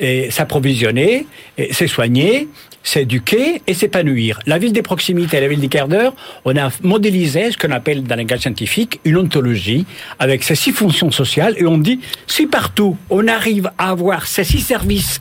et 0.00 0.30
s'approvisionner, 0.30 1.26
et 1.58 1.72
s'ésoigner, 1.74 2.48
s'éduquer 2.82 3.62
et 3.66 3.74
s'épanouir. 3.74 4.40
La 4.46 4.58
ville 4.58 4.72
des 4.72 4.82
proximités, 4.82 5.38
la 5.40 5.48
ville 5.48 5.60
des 5.60 5.68
quarts 5.68 5.88
d'heure, 5.88 6.14
on 6.44 6.56
a 6.56 6.70
modélisé 6.82 7.52
ce 7.52 7.58
qu'on 7.58 7.70
appelle 7.70 8.02
dans 8.02 8.14
les 8.16 8.22
langage 8.22 8.40
scientifique 8.40 9.00
une 9.04 9.18
ontologie 9.18 9.84
avec 10.18 10.42
ces 10.42 10.54
six 10.54 10.72
fonctions 10.72 11.10
sociales 11.10 11.54
et 11.58 11.66
on 11.66 11.78
dit 11.78 12.00
si 12.26 12.46
partout 12.46 12.96
on 13.10 13.28
arrive 13.28 13.70
à 13.76 13.90
avoir 13.90 14.26
ces 14.26 14.44
six 14.44 14.60
services 14.60 15.20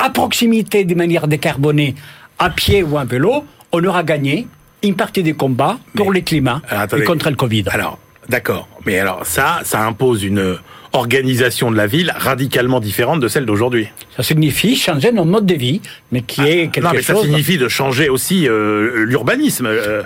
à 0.00 0.10
proximité 0.10 0.84
de 0.84 0.94
manière 0.94 1.28
décarbonée, 1.28 1.94
à 2.38 2.50
pied 2.50 2.82
ou 2.82 2.98
à 2.98 3.04
vélo, 3.04 3.44
on 3.72 3.84
aura 3.84 4.02
gagné 4.02 4.46
une 4.82 4.96
partie 4.96 5.22
des 5.22 5.34
combats 5.34 5.78
pour 5.94 6.12
climats 6.24 6.62
Alors, 6.68 6.82
attendez. 6.84 7.02
et 7.02 7.06
contre 7.06 7.28
le 7.30 7.36
Covid. 7.36 7.64
Alors, 7.70 7.98
D'accord. 8.28 8.68
Mais 8.86 8.98
alors 8.98 9.26
ça, 9.26 9.60
ça 9.64 9.84
impose 9.84 10.22
une 10.22 10.56
organisation 10.92 11.70
de 11.70 11.76
la 11.76 11.86
ville 11.86 12.12
radicalement 12.16 12.78
différente 12.80 13.20
de 13.20 13.28
celle 13.28 13.44
d'aujourd'hui. 13.44 13.88
Ça 14.16 14.22
signifie 14.22 14.76
changer 14.76 15.10
notre 15.12 15.28
mode 15.28 15.46
de 15.46 15.54
vie, 15.54 15.80
mais 16.12 16.22
qui 16.22 16.40
est 16.42 16.68
quelque 16.72 16.78
Ah, 16.86 16.88
non, 16.88 16.90
mais 16.94 17.02
chose. 17.02 17.16
ça 17.16 17.22
signifie 17.22 17.58
de 17.58 17.68
changer 17.68 18.08
aussi 18.08 18.48
euh, 18.48 19.04
l'urbanisme. 19.04 19.66
euh. 19.66 20.02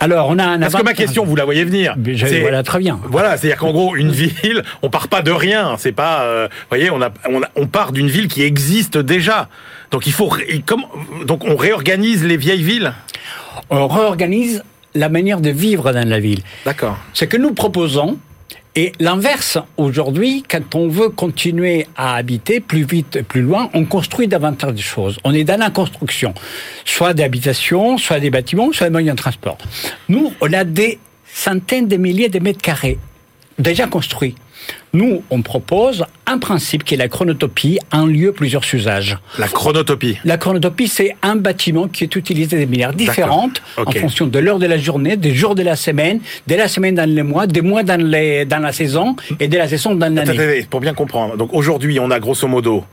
Alors, 0.00 0.28
on 0.28 0.38
a 0.38 0.44
un 0.46 0.58
parce 0.60 0.74
que 0.74 0.82
ma 0.82 0.94
question, 0.94 1.24
vous 1.24 1.34
la 1.36 1.44
voyez 1.44 1.64
venir. 1.64 1.96
C'est- 2.16 2.40
voilà, 2.40 2.62
très 2.62 2.78
bien. 2.78 3.00
Voilà, 3.04 3.36
c'est-à-dire 3.36 3.58
qu'en 3.58 3.72
gros, 3.72 3.96
une 3.96 4.10
ville, 4.10 4.62
on 4.82 4.90
part 4.90 5.08
pas 5.08 5.22
de 5.22 5.30
rien. 5.30 5.74
C'est 5.78 5.92
pas, 5.92 6.22
euh, 6.22 6.48
vous 6.50 6.66
voyez, 6.70 6.90
on 6.90 7.02
a, 7.02 7.10
on, 7.28 7.42
a- 7.42 7.48
on 7.56 7.66
part 7.66 7.92
d'une 7.92 8.08
ville 8.08 8.28
qui 8.28 8.42
existe 8.42 8.96
déjà. 8.98 9.48
Donc 9.90 10.06
il 10.06 10.12
faut, 10.12 10.30
comme, 10.66 10.82
donc 11.26 11.44
on 11.44 11.56
réorganise 11.56 12.24
les 12.24 12.36
vieilles 12.36 12.62
villes. 12.62 12.92
On 13.70 13.88
réorganise 13.88 14.62
la 14.94 15.08
manière 15.08 15.40
de 15.40 15.50
vivre 15.50 15.92
dans 15.92 16.08
la 16.08 16.20
ville. 16.20 16.40
D'accord. 16.64 16.96
Ce 17.12 17.24
que 17.24 17.36
nous 17.36 17.52
proposons, 17.52 18.18
et 18.80 18.92
l'inverse, 19.00 19.58
aujourd'hui, 19.76 20.44
quand 20.48 20.76
on 20.76 20.86
veut 20.86 21.08
continuer 21.08 21.88
à 21.96 22.14
habiter 22.14 22.60
plus 22.60 22.84
vite 22.84 23.16
et 23.16 23.24
plus 23.24 23.42
loin, 23.42 23.70
on 23.74 23.84
construit 23.84 24.28
davantage 24.28 24.74
de 24.74 24.80
choses. 24.80 25.18
On 25.24 25.34
est 25.34 25.42
dans 25.42 25.58
la 25.58 25.70
construction, 25.70 26.32
soit 26.84 27.12
des 27.12 27.24
habitations, 27.24 27.98
soit 27.98 28.20
des 28.20 28.30
bâtiments, 28.30 28.70
soit 28.72 28.86
des 28.86 28.92
moyens 28.92 29.16
de 29.16 29.20
transport. 29.20 29.58
Nous, 30.08 30.32
on 30.40 30.52
a 30.52 30.62
des 30.62 31.00
centaines 31.26 31.88
de 31.88 31.96
milliers 31.96 32.28
de 32.28 32.38
mètres 32.38 32.62
carrés 32.62 33.00
déjà 33.58 33.88
construits. 33.88 34.36
Nous, 34.92 35.22
on 35.30 35.42
propose 35.42 36.04
un 36.26 36.38
principe 36.38 36.84
qui 36.84 36.94
est 36.94 36.96
la 36.96 37.08
chronotopie, 37.08 37.78
un 37.92 38.06
lieu, 38.06 38.32
plusieurs 38.32 38.62
usages. 38.72 39.18
La 39.38 39.48
chronotopie. 39.48 40.18
La 40.24 40.38
chronotopie, 40.38 40.88
c'est 40.88 41.16
un 41.22 41.36
bâtiment 41.36 41.88
qui 41.88 42.04
est 42.04 42.16
utilisé 42.16 42.64
de 42.64 42.70
manière 42.70 42.92
différente 42.92 43.62
en 43.76 43.90
fonction 43.92 44.26
de 44.26 44.38
l'heure 44.38 44.58
de 44.58 44.66
la 44.66 44.78
journée, 44.78 45.16
des 45.16 45.34
jours 45.34 45.54
de 45.54 45.62
la 45.62 45.76
semaine, 45.76 46.20
de 46.46 46.54
la 46.54 46.68
semaine 46.68 46.94
dans 46.94 47.08
les 47.08 47.22
mois, 47.22 47.46
des 47.46 47.62
mois 47.62 47.82
dans, 47.82 48.00
les, 48.00 48.44
dans 48.44 48.58
la 48.60 48.72
saison 48.72 49.16
et 49.40 49.48
de 49.48 49.56
la 49.56 49.68
saison 49.68 49.94
dans 49.94 50.12
l'année. 50.14 50.66
pour 50.70 50.80
bien 50.80 50.94
comprendre. 50.94 51.36
Donc 51.36 51.50
aujourd'hui, 51.52 51.98
on 52.00 52.10
a 52.10 52.18
grosso 52.18 52.46
modo 52.48 52.84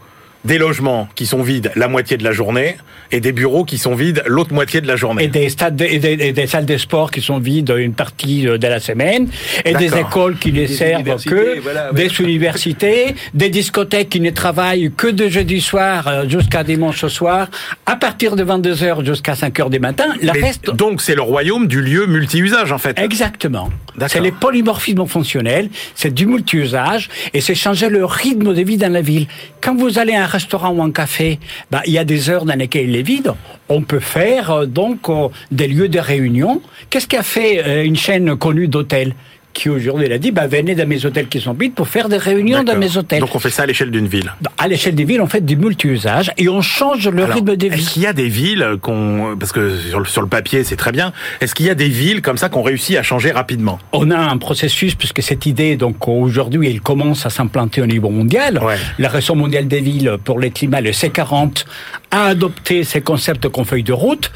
des 0.45 0.57
logements 0.57 1.07
qui 1.15 1.25
sont 1.25 1.41
vides 1.41 1.71
la 1.75 1.87
moitié 1.87 2.17
de 2.17 2.23
la 2.23 2.31
journée 2.31 2.77
et 3.11 3.19
des 3.19 3.31
bureaux 3.31 3.65
qui 3.65 3.77
sont 3.77 3.95
vides 3.95 4.23
l'autre 4.25 4.53
moitié 4.53 4.81
de 4.81 4.87
la 4.87 4.95
journée. 4.95 5.23
Et 5.25 5.27
des, 5.27 5.49
stades 5.49 5.75
de- 5.75 5.85
et 5.85 5.99
des, 5.99 6.13
et 6.13 6.31
des 6.33 6.47
salles 6.47 6.65
de 6.65 6.77
sport 6.77 7.11
qui 7.11 7.21
sont 7.21 7.39
vides 7.39 7.73
une 7.77 7.93
partie 7.93 8.43
de 8.43 8.67
la 8.67 8.79
semaine, 8.79 9.27
et 9.63 9.73
des 9.75 9.97
écoles 9.97 10.37
qui 10.37 10.51
ne 10.51 10.65
servent 10.65 11.23
que, 11.23 11.59
voilà, 11.59 11.91
des 11.93 12.09
universités, 12.21 13.15
des 13.33 13.49
discothèques 13.49 14.09
qui 14.09 14.19
ne 14.21 14.31
travaillent 14.31 14.91
que 14.95 15.07
de 15.07 15.27
jeudi 15.27 15.61
soir 15.61 16.07
euh, 16.07 16.27
jusqu'à 16.29 16.63
dimanche 16.63 17.05
soir, 17.07 17.47
à 17.85 17.95
partir 17.95 18.35
de 18.35 18.43
22h 18.43 19.05
jusqu'à 19.05 19.33
5h 19.33 19.69
du 19.69 19.79
matin. 19.79 20.05
La 20.21 20.33
Mais 20.33 20.41
reste, 20.41 20.69
donc 20.71 21.01
c'est 21.01 21.15
le 21.15 21.21
royaume 21.21 21.67
du 21.67 21.81
lieu 21.81 22.05
multi-usage 22.07 22.71
en 22.71 22.77
fait. 22.77 22.97
Exactement. 22.99 23.69
C'est 24.07 24.19
les 24.19 24.31
polymorphismes 24.31 25.05
fonctionnels, 25.07 25.69
c'est 25.95 26.13
du 26.13 26.25
multi-usage 26.25 27.09
et 27.33 27.41
c'est 27.41 27.55
changer 27.55 27.89
le 27.89 28.03
rythme 28.05 28.53
de 28.53 28.61
vie 28.61 28.77
dans 28.77 28.91
la 28.91 29.01
ville. 29.01 29.27
Quand 29.61 29.75
vous 29.75 29.97
allez 29.99 30.13
à 30.13 30.23
un 30.23 30.27
restaurant 30.35 30.71
ou 30.71 30.81
un 30.81 30.91
café, 30.91 31.39
bah, 31.71 31.81
il 31.85 31.93
y 31.93 31.97
a 31.97 32.03
des 32.03 32.29
heures 32.29 32.45
dans 32.45 32.59
lesquelles 32.63 32.89
il 32.89 32.95
est 32.95 33.07
vide. 33.13 33.31
On 33.69 33.81
peut 33.81 34.01
faire 34.17 34.51
euh, 34.51 34.65
donc 34.65 35.09
euh, 35.09 35.29
des 35.51 35.67
lieux 35.67 35.89
de 35.89 35.99
réunion. 35.99 36.61
Qu'est-ce 36.89 37.07
qu'a 37.07 37.23
fait 37.23 37.53
euh, 37.65 37.83
une 37.89 37.95
chaîne 37.95 38.35
connue 38.35 38.67
d'hôtels? 38.67 39.13
Qui 39.55 39.69
aujourd'hui 39.69 40.11
a 40.11 40.17
dit 40.19 40.31
bah, 40.31 40.45
venez 40.45 40.75
dans 40.75 40.87
mes 40.87 41.03
hôtels 41.05 41.27
qui 41.27 41.39
sont 41.41 41.53
vides 41.53 41.73
pour 41.73 41.87
faire 41.87 42.09
des 42.09 42.17
réunions 42.17 42.63
dans 42.63 42.77
mes 42.77 42.97
hôtels. 42.97 43.21
Donc 43.21 43.33
on 43.33 43.39
fait 43.39 43.49
ça 43.49 43.63
à 43.63 43.65
l'échelle 43.65 43.89
d'une 43.89 44.07
ville. 44.07 44.31
Bah, 44.41 44.51
à 44.57 44.67
l'échelle 44.67 44.93
des 44.93 45.05
villes, 45.05 45.21
on 45.21 45.27
fait 45.27 45.43
du 45.43 45.55
multi-usage 45.55 46.31
et 46.37 46.49
on 46.49 46.61
change 46.61 47.07
le 47.07 47.23
Alors, 47.23 47.35
rythme 47.35 47.55
de 47.55 47.67
vie. 47.67 47.81
Est-ce 47.81 47.93
qu'il 47.93 48.03
y 48.03 48.07
a 48.07 48.13
des 48.13 48.27
villes 48.27 48.77
qu'on, 48.81 49.35
parce 49.39 49.53
que 49.53 49.77
sur 49.77 49.99
le, 49.99 50.05
sur 50.05 50.21
le 50.21 50.27
papier 50.27 50.63
c'est 50.63 50.75
très 50.75 50.91
bien, 50.91 51.13
est-ce 51.39 51.55
qu'il 51.55 51.65
y 51.65 51.69
a 51.69 51.75
des 51.75 51.87
villes 51.87 52.21
comme 52.21 52.37
ça 52.37 52.49
qu'on 52.49 52.61
réussit 52.61 52.97
à 52.97 53.03
changer 53.03 53.31
rapidement? 53.31 53.79
On 53.93 54.11
a 54.11 54.17
un 54.17 54.37
processus 54.37 54.93
puisque 54.93 55.23
cette 55.23 55.45
idée, 55.45 55.77
donc 55.77 56.07
aujourd'hui, 56.07 56.69
elle 56.69 56.81
commence 56.81 57.25
à 57.25 57.29
s'implanter 57.29 57.81
au 57.81 57.85
niveau 57.87 58.09
mondial. 58.09 58.61
Ouais. 58.61 58.75
La 58.99 59.09
Réseau 59.09 59.35
mondiale 59.35 59.67
des 59.67 59.79
villes 59.79 60.17
pour 60.23 60.39
le 60.39 60.49
climat, 60.49 60.81
le 60.81 60.91
C40, 60.91 61.65
a 62.11 62.25
adopté 62.25 62.83
ces 62.83 63.01
concepts 63.01 63.47
comme 63.49 63.65
feuille 63.65 63.83
de 63.83 63.93
route. 63.93 64.31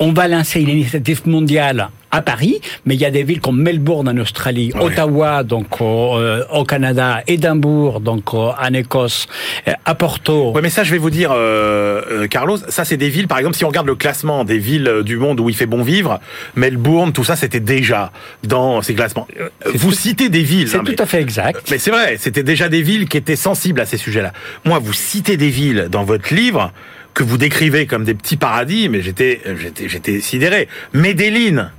On 0.00 0.12
va 0.12 0.26
lancer 0.26 0.60
une 0.60 0.70
initiative 0.70 1.22
mondiale 1.26 1.88
à 2.14 2.22
Paris, 2.22 2.60
mais 2.86 2.94
il 2.94 3.00
y 3.00 3.04
a 3.04 3.10
des 3.10 3.22
villes 3.24 3.40
comme 3.40 3.60
Melbourne 3.60 4.08
en 4.08 4.16
Australie, 4.18 4.70
Ouais. 4.74 4.84
Ottawa 4.84 5.42
donc 5.42 5.80
au, 5.80 6.16
euh, 6.16 6.44
au 6.52 6.64
Canada, 6.64 7.22
Édimbourg 7.26 8.00
donc 8.00 8.34
euh, 8.34 8.50
en 8.60 8.72
Écosse, 8.74 9.26
euh, 9.68 9.72
à 9.84 9.94
Porto. 9.94 10.52
Ouais, 10.52 10.62
mais 10.62 10.70
ça, 10.70 10.84
je 10.84 10.90
vais 10.90 10.98
vous 10.98 11.10
dire, 11.10 11.30
euh, 11.32 12.02
euh, 12.10 12.26
Carlos, 12.28 12.58
ça, 12.68 12.84
c'est 12.84 12.96
des 12.96 13.08
villes, 13.08 13.28
par 13.28 13.38
exemple, 13.38 13.56
si 13.56 13.64
on 13.64 13.68
regarde 13.68 13.86
le 13.86 13.94
classement 13.96 14.44
des 14.44 14.58
villes 14.58 14.88
euh, 14.88 15.02
du 15.02 15.16
monde 15.16 15.40
où 15.40 15.48
il 15.48 15.54
fait 15.56 15.66
bon 15.66 15.82
vivre, 15.82 16.20
Melbourne, 16.56 17.12
tout 17.12 17.24
ça, 17.24 17.36
c'était 17.36 17.60
déjà 17.60 18.12
dans 18.42 18.80
ces 18.82 18.94
classements. 18.94 19.26
Vous 19.74 19.92
citez 19.92 20.28
des 20.28 20.42
villes. 20.42 20.68
C'est 20.68 20.76
hein, 20.78 20.82
tout 20.84 20.92
mais- 20.96 21.00
à 21.02 21.06
fait 21.06 21.20
exact. 21.20 21.68
Mais 21.70 21.78
c'est 21.78 21.90
vrai, 21.90 22.16
c'était 22.18 22.42
déjà 22.42 22.68
des 22.68 22.82
villes 22.82 23.08
qui 23.08 23.16
étaient 23.16 23.36
sensibles 23.36 23.80
à 23.80 23.86
ces 23.86 23.96
sujets-là. 23.96 24.32
Moi, 24.64 24.78
vous 24.78 24.92
citez 24.92 25.36
des 25.36 25.48
villes 25.50 25.88
dans 25.90 26.04
votre 26.04 26.32
livre 26.34 26.72
que 27.14 27.22
vous 27.22 27.36
décrivez 27.38 27.86
comme 27.86 28.04
des 28.04 28.14
petits 28.14 28.36
paradis, 28.36 28.88
mais 28.88 29.00
j'étais, 29.00 29.40
j'étais, 29.60 29.88
j'étais 29.88 30.20
sidéré. 30.20 30.68
Medellin. 30.92 31.70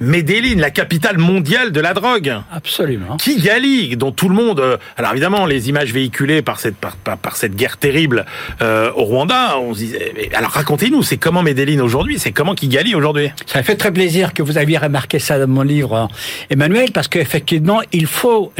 Medellin, 0.00 0.56
la 0.56 0.70
capitale 0.70 1.18
mondiale 1.18 1.72
de 1.72 1.80
la 1.80 1.92
drogue. 1.92 2.34
Absolument. 2.52 3.16
Kigali, 3.18 3.96
dont 3.96 4.12
tout 4.12 4.28
le 4.30 4.34
monde. 4.34 4.58
euh, 4.60 4.76
alors 4.96 5.12
évidemment, 5.12 5.44
les 5.46 5.68
images 5.68 5.92
véhiculées 5.92 6.40
par 6.42 6.58
cette 6.58 6.76
par, 6.76 6.96
par, 6.96 7.18
par 7.18 7.36
cette 7.36 7.54
guerre 7.54 7.76
terrible 7.76 8.24
euh, 8.62 8.90
au 8.96 9.04
Rwanda, 9.04 9.58
on 9.58 9.74
se 9.74 9.78
disait. 9.80 10.12
mais 10.16 10.30
alors 10.34 10.50
racontez-nous, 10.52 11.02
c'est 11.02 11.18
comment 11.18 11.42
Medellin 11.42 11.80
aujourd'hui 11.80 12.18
C'est 12.18 12.32
comment 12.32 12.54
Kigali 12.54 12.94
aujourd'hui? 12.94 13.30
Ça 13.46 13.62
fait 13.62 13.76
très 13.76 13.92
plaisir 13.92 14.32
que 14.32 14.42
vous 14.42 14.56
aviez 14.56 14.78
remarqué 14.78 15.18
ça 15.18 15.38
dans 15.38 15.46
mon 15.48 15.62
livre, 15.62 15.94
hein, 15.94 16.08
Emmanuel, 16.48 16.92
parce 16.92 17.08
qu'effectivement, 17.08 17.80
il 17.92 18.06
faut 18.06 18.52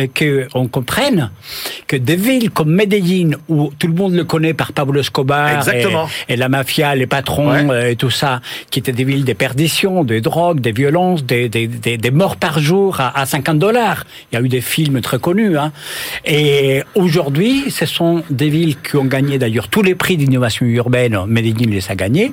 qu'on 0.52 0.68
comprenne 0.68 1.30
que 1.86 1.96
des 1.96 2.16
villes 2.16 2.50
comme 2.50 2.70
Medellin, 2.74 3.30
où 3.48 3.70
tout 3.78 3.86
le 3.86 3.94
monde 3.94 4.14
le 4.14 4.24
connaît 4.24 4.52
par 4.54 4.72
Pablo 4.72 5.00
Escobar 5.00 5.56
Exactement. 5.56 6.06
Et, 6.28 6.34
et 6.34 6.36
la 6.36 6.48
mafia, 6.50 6.94
les 6.94 7.06
patrons 7.06 7.50
Ouais. 7.50 7.70
euh, 7.70 7.90
et 7.90 7.96
tout 7.96 8.10
ça, 8.10 8.40
qui 8.70 8.78
étaient 8.80 8.92
des 8.92 9.04
villes 9.04 9.24
de 9.24 9.32
perdition, 9.32 10.04
de 10.04 10.18
drogue, 10.18 10.60
des 10.60 10.72
violences, 10.72 11.24
des, 11.32 12.10
morts 12.10 12.36
par 12.36 12.58
jour 12.58 13.00
à, 13.00 13.18
à 13.18 13.26
50 13.26 13.58
dollars. 13.58 14.04
Il 14.30 14.36
y 14.36 14.38
a 14.38 14.44
eu 14.44 14.48
des 14.48 14.60
films 14.60 15.00
très 15.00 15.18
connus. 15.18 15.56
Hein. 15.56 15.72
Et 16.24 16.82
aujourd'hui, 16.94 17.70
ce 17.70 17.86
sont 17.86 18.22
des 18.30 18.48
villes 18.48 18.76
qui 18.80 18.96
ont 18.96 19.04
gagné 19.04 19.38
d'ailleurs 19.38 19.68
tous 19.68 19.82
les 19.82 19.94
prix 19.94 20.16
d'innovation 20.16 20.66
urbaine. 20.66 21.18
Medellin 21.26 21.70
les 21.70 21.90
a 21.90 21.94
gagnés 21.94 22.32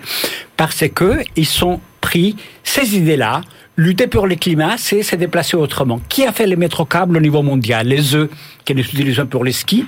parce 0.55 0.83
que 0.93 1.19
ils 1.35 1.45
sont 1.45 1.79
pris 2.01 2.35
ces 2.63 2.95
idées-là. 2.95 3.41
Lutter 3.75 4.07
pour 4.07 4.25
le 4.25 4.35
climat, 4.35 4.75
c'est 4.77 5.03
se 5.03 5.15
déplacer 5.15 5.55
autrement. 5.55 6.01
Qui 6.09 6.25
a 6.25 6.31
fait 6.31 6.47
les 6.47 6.55
métrocâbles 6.55 7.15
au 7.15 7.19
niveau 7.19 7.43
mondial? 7.43 7.87
Les 7.87 8.15
œufs, 8.15 8.29
qui 8.65 8.73
les 8.73 8.81
utilisent 8.81 9.23
pour 9.29 9.43
les 9.43 9.51
skis. 9.51 9.85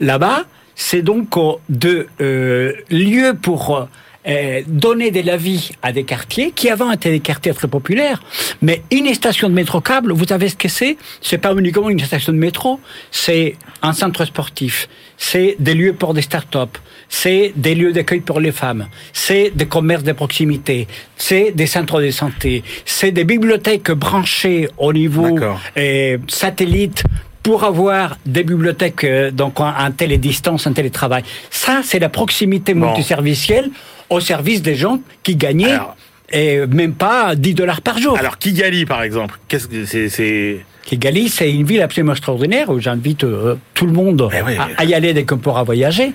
Là-bas, 0.00 0.42
c'est 0.74 1.02
donc 1.02 1.36
euh, 1.36 1.52
de 1.68 2.06
euh, 2.20 2.72
lieux 2.90 3.34
pour 3.40 3.88
euh, 4.26 4.62
donner 4.66 5.10
de 5.10 5.20
la 5.20 5.36
vie 5.36 5.70
à 5.82 5.92
des 5.92 6.04
quartiers 6.04 6.50
qui 6.52 6.70
avant 6.70 6.90
étaient 6.92 7.10
des 7.10 7.20
quartiers 7.20 7.52
très 7.54 7.68
populaires. 7.68 8.22
Mais 8.62 8.82
une 8.90 9.12
station 9.14 9.48
de 9.48 9.54
métro 9.54 9.80
câble, 9.80 10.12
vous 10.12 10.26
savez 10.26 10.48
ce 10.48 10.56
que 10.56 10.68
c'est? 10.68 10.96
C'est 11.20 11.38
pas 11.38 11.52
uniquement 11.54 11.90
une 11.90 12.00
station 12.00 12.32
de 12.32 12.38
métro, 12.38 12.80
c'est 13.10 13.56
un 13.82 13.92
centre 13.92 14.24
sportif, 14.24 14.88
c'est 15.16 15.56
des 15.58 15.74
lieux 15.74 15.92
pour 15.92 16.14
des 16.14 16.22
start-up, 16.22 16.78
c'est 17.08 17.52
des 17.56 17.74
lieux 17.74 17.92
d'accueil 17.92 18.20
pour 18.20 18.40
les 18.40 18.52
femmes, 18.52 18.88
c'est 19.12 19.50
des 19.54 19.66
commerces 19.66 20.04
de 20.04 20.12
proximité, 20.12 20.88
c'est 21.16 21.52
des 21.52 21.66
centres 21.66 22.00
de 22.00 22.10
santé, 22.10 22.62
c'est 22.84 23.12
des 23.12 23.24
bibliothèques 23.24 23.90
branchées 23.90 24.68
au 24.78 24.92
niveau 24.92 25.38
euh, 25.76 26.18
satellite 26.28 27.04
pour 27.42 27.62
avoir 27.64 28.16
des 28.24 28.42
bibliothèques 28.42 29.04
euh, 29.04 29.30
donc 29.30 29.60
en, 29.60 29.68
en 29.68 29.90
télédistance, 29.90 30.66
en 30.66 30.72
télétravail. 30.72 31.22
Ça, 31.50 31.82
c'est 31.84 31.98
la 31.98 32.08
proximité 32.08 32.72
Bon. 32.72 32.86
multiservicielle 32.86 33.70
au 34.10 34.20
service 34.20 34.62
des 34.62 34.74
gens 34.74 35.00
qui 35.22 35.36
gagnaient 35.36 35.72
Alors- 35.72 35.96
et 36.32 36.66
même 36.66 36.94
pas 36.94 37.34
10 37.36 37.54
dollars 37.54 37.80
par 37.82 37.98
jour. 37.98 38.18
Alors 38.18 38.38
Kigali, 38.38 38.86
par 38.86 39.02
exemple, 39.02 39.38
qu'est-ce 39.46 39.68
que 39.68 39.84
c'est. 40.08 40.64
Kigali, 40.84 41.28
c'est 41.28 41.50
une 41.52 41.64
ville 41.64 41.80
absolument 41.82 42.12
extraordinaire 42.12 42.68
où 42.70 42.78
j'invite 42.80 43.24
euh, 43.24 43.56
tout 43.74 43.86
le 43.86 43.92
monde 43.92 44.28
Eh 44.36 44.42
oui. 44.42 44.56
à, 44.56 44.68
à 44.78 44.84
y 44.84 44.94
aller 44.94 45.12
dès 45.14 45.24
qu'on 45.24 45.38
pourra 45.38 45.62
voyager. 45.62 46.12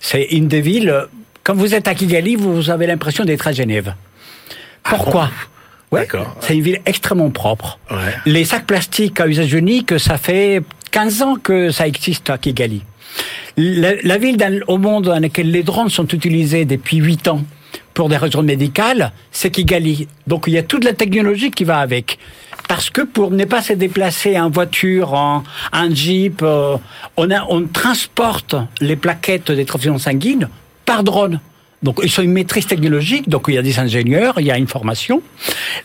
C'est 0.00 0.22
une 0.30 0.46
des 0.48 0.60
villes. 0.60 0.90
euh, 0.90 1.06
Quand 1.44 1.54
vous 1.54 1.74
êtes 1.74 1.88
à 1.88 1.94
Kigali, 1.94 2.36
vous 2.36 2.70
avez 2.70 2.86
l'impression 2.86 3.24
d'être 3.24 3.46
à 3.48 3.52
Genève. 3.52 3.94
Pourquoi 4.84 5.30
Ouais, 5.90 6.00
D'accord. 6.00 6.36
C'est 6.40 6.54
une 6.54 6.62
ville 6.62 6.80
extrêmement 6.86 7.30
propre. 7.30 7.78
Ouais. 7.90 7.96
Les 8.24 8.44
sacs 8.44 8.66
plastiques 8.66 9.20
à 9.20 9.26
usage 9.26 9.52
unique, 9.52 9.98
ça 10.00 10.16
fait 10.18 10.62
15 10.90 11.22
ans 11.22 11.36
que 11.36 11.70
ça 11.70 11.86
existe 11.86 12.30
à 12.30 12.38
Kigali. 12.38 12.82
La, 13.56 14.18
ville 14.18 14.64
au 14.66 14.78
monde 14.78 15.04
dans 15.04 15.18
laquelle 15.18 15.50
les 15.50 15.62
drones 15.62 15.90
sont 15.90 16.06
utilisés 16.08 16.64
depuis 16.64 16.98
8 16.98 17.28
ans 17.28 17.42
pour 17.94 18.08
des 18.08 18.16
raisons 18.16 18.42
médicales, 18.42 19.12
c'est 19.30 19.50
Kigali. 19.50 20.08
Donc 20.26 20.44
il 20.46 20.54
y 20.54 20.58
a 20.58 20.62
toute 20.62 20.84
la 20.84 20.94
technologie 20.94 21.50
qui 21.50 21.64
va 21.64 21.78
avec. 21.78 22.18
Parce 22.68 22.88
que 22.88 23.02
pour 23.02 23.30
ne 23.30 23.44
pas 23.44 23.60
se 23.60 23.74
déplacer 23.74 24.38
en 24.38 24.48
voiture, 24.48 25.12
en, 25.12 25.42
jeep, 25.90 26.40
euh, 26.42 26.76
on, 27.16 27.28
on 27.48 27.66
transporte 27.66 28.54
les 28.80 28.96
plaquettes 28.96 29.50
des 29.50 29.66
transfusions 29.66 29.98
sanguines 29.98 30.48
par 30.86 31.04
drone. 31.04 31.40
Donc 31.82 32.00
ils 32.02 32.20
ont 32.20 32.22
une 32.22 32.32
maîtrise 32.32 32.66
technologique, 32.66 33.28
donc 33.28 33.46
il 33.48 33.54
y 33.54 33.58
a 33.58 33.62
des 33.62 33.78
ingénieurs, 33.78 34.34
il 34.38 34.46
y 34.46 34.50
a 34.50 34.56
une 34.56 34.68
formation. 34.68 35.22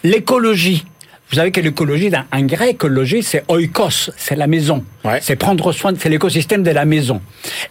L'écologie. 0.04 0.86
Vous 1.30 1.36
savez 1.36 1.52
que 1.52 1.60
l'écologie, 1.60 2.10
en 2.32 2.42
grec, 2.44 2.70
écologie, 2.70 3.22
c'est 3.22 3.44
oikos, 3.50 4.12
c'est 4.16 4.36
la 4.38 4.48
maison. 4.48 4.86
Ouais. 5.04 5.20
C'est 5.22 5.36
prendre 5.36 5.74
soin, 5.74 5.92
c'est 5.98 6.08
l'écosystème 6.10 6.64
de 6.64 6.72
la 6.72 6.86
maison. 6.86 7.22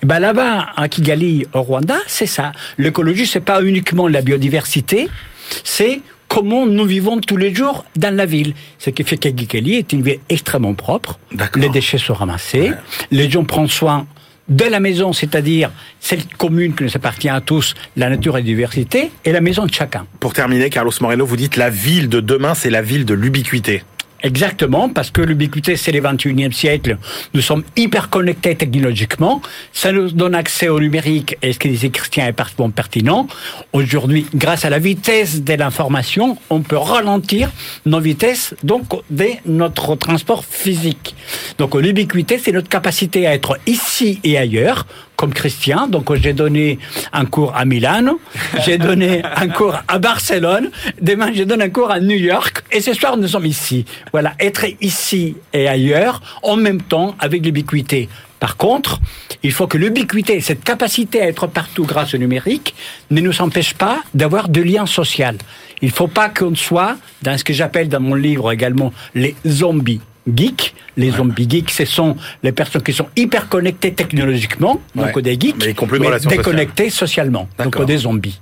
Et 0.03 0.07
ben 0.07 0.19
là-bas, 0.19 0.67
à 0.77 0.89
Kigali, 0.89 1.47
au 1.55 1.63
Rwanda, 1.63 1.97
c'est 2.07 2.27
ça. 2.27 2.53
L'écologie, 2.77 3.27
c'est 3.27 3.41
pas 3.41 3.63
uniquement 3.63 4.09
la 4.09 4.21
biodiversité, 4.21 5.09
c'est 5.65 6.01
comment 6.29 6.67
nous 6.67 6.85
vivons 6.85 7.19
tous 7.21 7.39
les 7.39 7.55
jours 7.55 7.87
dans 7.97 8.15
la 8.15 8.27
ville. 8.27 8.53
Ce 8.79 8.91
qui 8.91 9.05
fait 9.05 9.17
que 9.17 9.29
Kigali 9.31 9.77
est 9.77 9.93
une 9.93 10.03
ville 10.03 10.21
extrêmement 10.29 10.75
propre. 10.75 11.19
Les 11.55 11.71
déchets 11.71 11.99
sont 11.99 12.15
ramassés. 12.15 12.73
Les 13.11 13.31
gens 13.31 13.45
prennent 13.45 13.69
soin 13.69 14.07
de 14.49 14.65
la 14.65 14.81
maison, 14.81 15.13
c'est-à-dire 15.13 15.71
celle 16.01 16.25
commune 16.39 16.75
qui 16.75 16.85
nous 16.85 16.97
appartient 16.97 17.29
à 17.29 17.41
tous, 17.41 17.75
la 17.97 18.09
nature 18.09 18.37
et 18.37 18.41
la 18.41 18.47
diversité, 18.47 19.11
et 19.25 19.33
la 19.33 19.41
maison 19.41 19.67
de 19.67 19.73
chacun. 19.73 20.07
Pour 20.21 20.33
terminer, 20.33 20.71
Carlos 20.71 20.93
Moreno, 21.01 21.27
vous 21.27 21.37
dites 21.37 21.57
la 21.57 21.71
ville 21.71 22.09
de 22.09 22.21
demain, 22.21 22.55
c'est 22.55 22.71
la 22.71 22.83
ville 22.83 23.05
de 23.05 23.15
l'ubiquité. 23.15 23.83
Exactement, 24.23 24.89
parce 24.89 25.11
que 25.11 25.21
l'ubiquité, 25.21 25.77
c'est 25.77 25.93
le 25.93 26.01
21e 26.01 26.53
siècle. 26.53 26.97
Nous 27.35 27.43
sommes 27.43 27.65
hyper 27.77 28.09
connectés 28.09 28.55
technologiquement. 28.55 29.43
Ça 29.73 29.93
nous 29.93 30.11
donne 30.11 30.35
accès 30.35 30.69
au 30.69 30.81
numérique, 30.81 31.37
et 31.43 31.53
ce 31.53 31.59
que 31.59 31.69
disait 31.69 31.91
Christian 31.91 32.27
est 32.27 32.33
parfaitement 32.33 32.71
pertinent. 32.71 33.27
Aujourd'hui, 33.73 34.27
grâce 34.35 34.65
à 34.65 34.71
la 34.71 34.79
vitesse 34.79 35.43
de 35.43 35.55
l'information, 35.55 36.39
on 36.51 36.63
peut 36.63 36.79
ralentir 36.79 37.51
nos 37.85 38.01
vitesses, 38.01 38.55
donc, 38.65 38.87
de 39.11 39.27
notre 39.45 39.97
transport 39.97 40.45
physique. 40.45 41.15
Donc, 41.59 41.75
l'ubiquité, 41.75 42.41
c'est 42.43 42.53
notre 42.53 42.69
capacité 42.69 43.27
à 43.27 43.35
être 43.35 43.59
ici 43.67 44.21
et 44.25 44.39
ailleurs, 44.39 44.87
comme 45.17 45.33
Christian. 45.33 45.89
Donc, 45.89 46.15
j'ai 46.15 46.33
donné 46.33 46.79
un 47.13 47.25
cours 47.25 47.55
à 47.57 47.65
Milan, 47.65 48.17
j'ai 48.65 48.79
donné 48.89 49.23
un 49.25 49.49
cours 49.49 49.77
à 49.89 49.99
Barcelone, 49.99 50.71
demain, 51.01 51.33
je 51.35 51.43
donne 51.43 51.63
un 51.63 51.71
cours 51.71 51.91
à 51.91 52.01
New 52.01 52.17
York, 52.17 52.65
et 52.71 52.81
ce 52.81 52.93
soir, 52.95 53.17
nous 53.17 53.29
sommes 53.29 53.47
ici. 53.47 53.85
Voilà, 54.13 54.35
être 54.39 54.65
ici 54.81 55.37
et 55.53 55.69
ailleurs, 55.69 56.21
en 56.43 56.57
même 56.57 56.83
temps, 56.83 57.17
avec 57.19 57.45
l'ubiquité. 57.45 58.09
Par 58.39 58.57
contre, 58.57 59.01
il 59.43 59.53
faut 59.53 59.67
que 59.67 59.79
l'ubiquité, 59.79 60.41
cette 60.41 60.63
capacité 60.63 61.23
à 61.23 61.29
être 61.29 61.47
partout 61.47 61.85
grâce 61.85 62.15
au 62.15 62.19
numérique, 62.19 62.75
ne 63.11 63.21
nous 63.21 63.41
empêche 63.41 63.75
pas 63.75 64.03
d'avoir 64.15 64.49
de 64.49 64.61
liens 64.61 64.87
sociaux. 64.87 65.27
Il 65.81 65.89
ne 65.89 65.93
faut 65.95 66.09
pas 66.09 66.29
qu'on 66.29 66.55
soit 66.55 66.97
dans 67.23 67.37
ce 67.39 67.45
que 67.45 67.53
j'appelle 67.53 67.89
dans 67.89 68.01
mon 68.01 68.15
livre 68.15 68.53
également 68.53 68.93
les 69.15 69.35
zombies 69.47 70.01
geeks. 70.33 70.75
Les 70.97 71.11
zombies 71.11 71.49
geeks, 71.49 71.71
ce 71.71 71.85
sont 71.85 72.17
les 72.43 72.53
personnes 72.53 72.83
qui 72.83 72.93
sont 72.93 73.09
hyper 73.17 73.49
connectées 73.49 73.93
technologiquement, 73.93 74.81
donc 74.95 75.17
Ouais. 75.17 75.23
des 75.23 75.39
geeks, 75.39 75.57
Mais 75.59 75.75
déconnectées 76.37 76.91
socialement, 76.91 77.49
donc 77.63 77.85
des 77.85 77.99
zombies. 77.99 78.41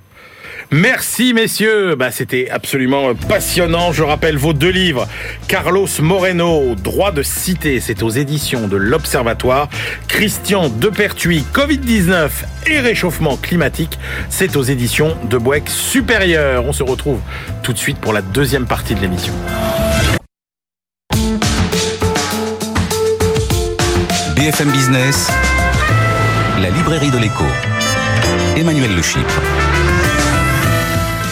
Merci 0.71 1.35
messieurs, 1.35 1.95
bah, 1.95 2.11
c'était 2.11 2.49
absolument 2.51 3.11
euh, 3.11 3.15
passionnant. 3.29 3.93
Je 3.93 4.03
rappelle 4.03 4.37
vos 4.39 4.53
deux 4.55 4.71
livres. 4.71 5.07
Carlos 5.47 5.87
Moreno, 6.01 6.75
Droit 6.75 7.13
de 7.13 7.23
cité, 7.23 7.81
c'est 7.81 8.03
aux 8.03 8.09
éditions 8.11 8.67
de 8.67 8.77
l'Observatoire. 8.77 9.69
Christian 10.09 10.71
Depertuis, 10.71 11.45
Covid-19 11.53 12.31
et 12.67 12.81
réchauffement 12.81 13.37
climatique, 13.37 13.99
c'est 14.31 14.57
aux 14.57 14.63
éditions 14.63 15.17
de 15.29 15.37
Boeck 15.37 15.69
Supérieur. 15.69 16.65
On 16.65 16.73
se 16.73 16.83
retrouve 16.83 17.21
tout 17.63 17.73
de 17.73 17.79
suite 17.79 17.99
pour 17.99 18.13
la 18.13 18.23
deuxième 18.23 18.67
partie 18.67 18.95
de 18.95 19.01
l'émission. 19.01 19.35
BFM 24.45 24.73
Business, 24.73 25.31
la 26.61 26.69
librairie 26.69 27.11
de 27.11 27.17
l'écho. 27.17 27.47
Emmanuel 28.59 28.95
Le 28.95 29.01
Chypre. 29.01 29.41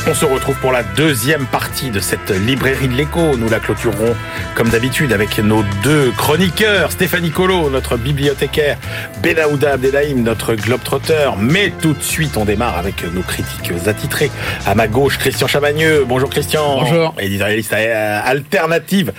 On 0.09 0.15
se 0.15 0.25
retrouve 0.25 0.57
pour 0.61 0.73
la 0.73 0.83
deuxième 0.83 1.45
partie 1.45 1.91
de 1.91 2.01
cette 2.01 2.31
librairie 2.31 2.89
de 2.89 2.95
l'écho. 2.95 3.37
Nous 3.37 3.51
la 3.51 3.61
clôturerons 3.61 4.17
comme 4.55 4.71
d'habitude 4.71 5.13
avec 5.13 5.39
nos 5.41 5.63
deux 5.83 6.11
chroniqueurs, 6.13 6.91
Stéphanie 6.91 7.31
Colo, 7.31 7.69
notre 7.69 7.99
bibliothécaire, 7.99 8.79
Benaouda 9.23 9.73
Abdelhaim, 9.73 10.23
notre 10.23 10.55
globetrotter. 10.55 11.33
Mais 11.39 11.71
tout 11.83 11.93
de 11.93 12.03
suite, 12.03 12.39
on 12.39 12.47
démarre 12.47 12.79
avec 12.79 13.05
nos 13.13 13.21
critiques 13.21 13.73
attitrés. 13.87 14.31
À 14.65 14.75
ma 14.75 14.89
gauche, 14.89 15.19
Christian 15.19 15.49
Chavagneux. 15.49 16.07
Bonjour 16.09 16.31
Christian. 16.31 16.79
Bonjour. 16.81 17.15
Éditorialiste 17.19 17.75
euh, 17.75 18.21
Alternatives 18.25 19.13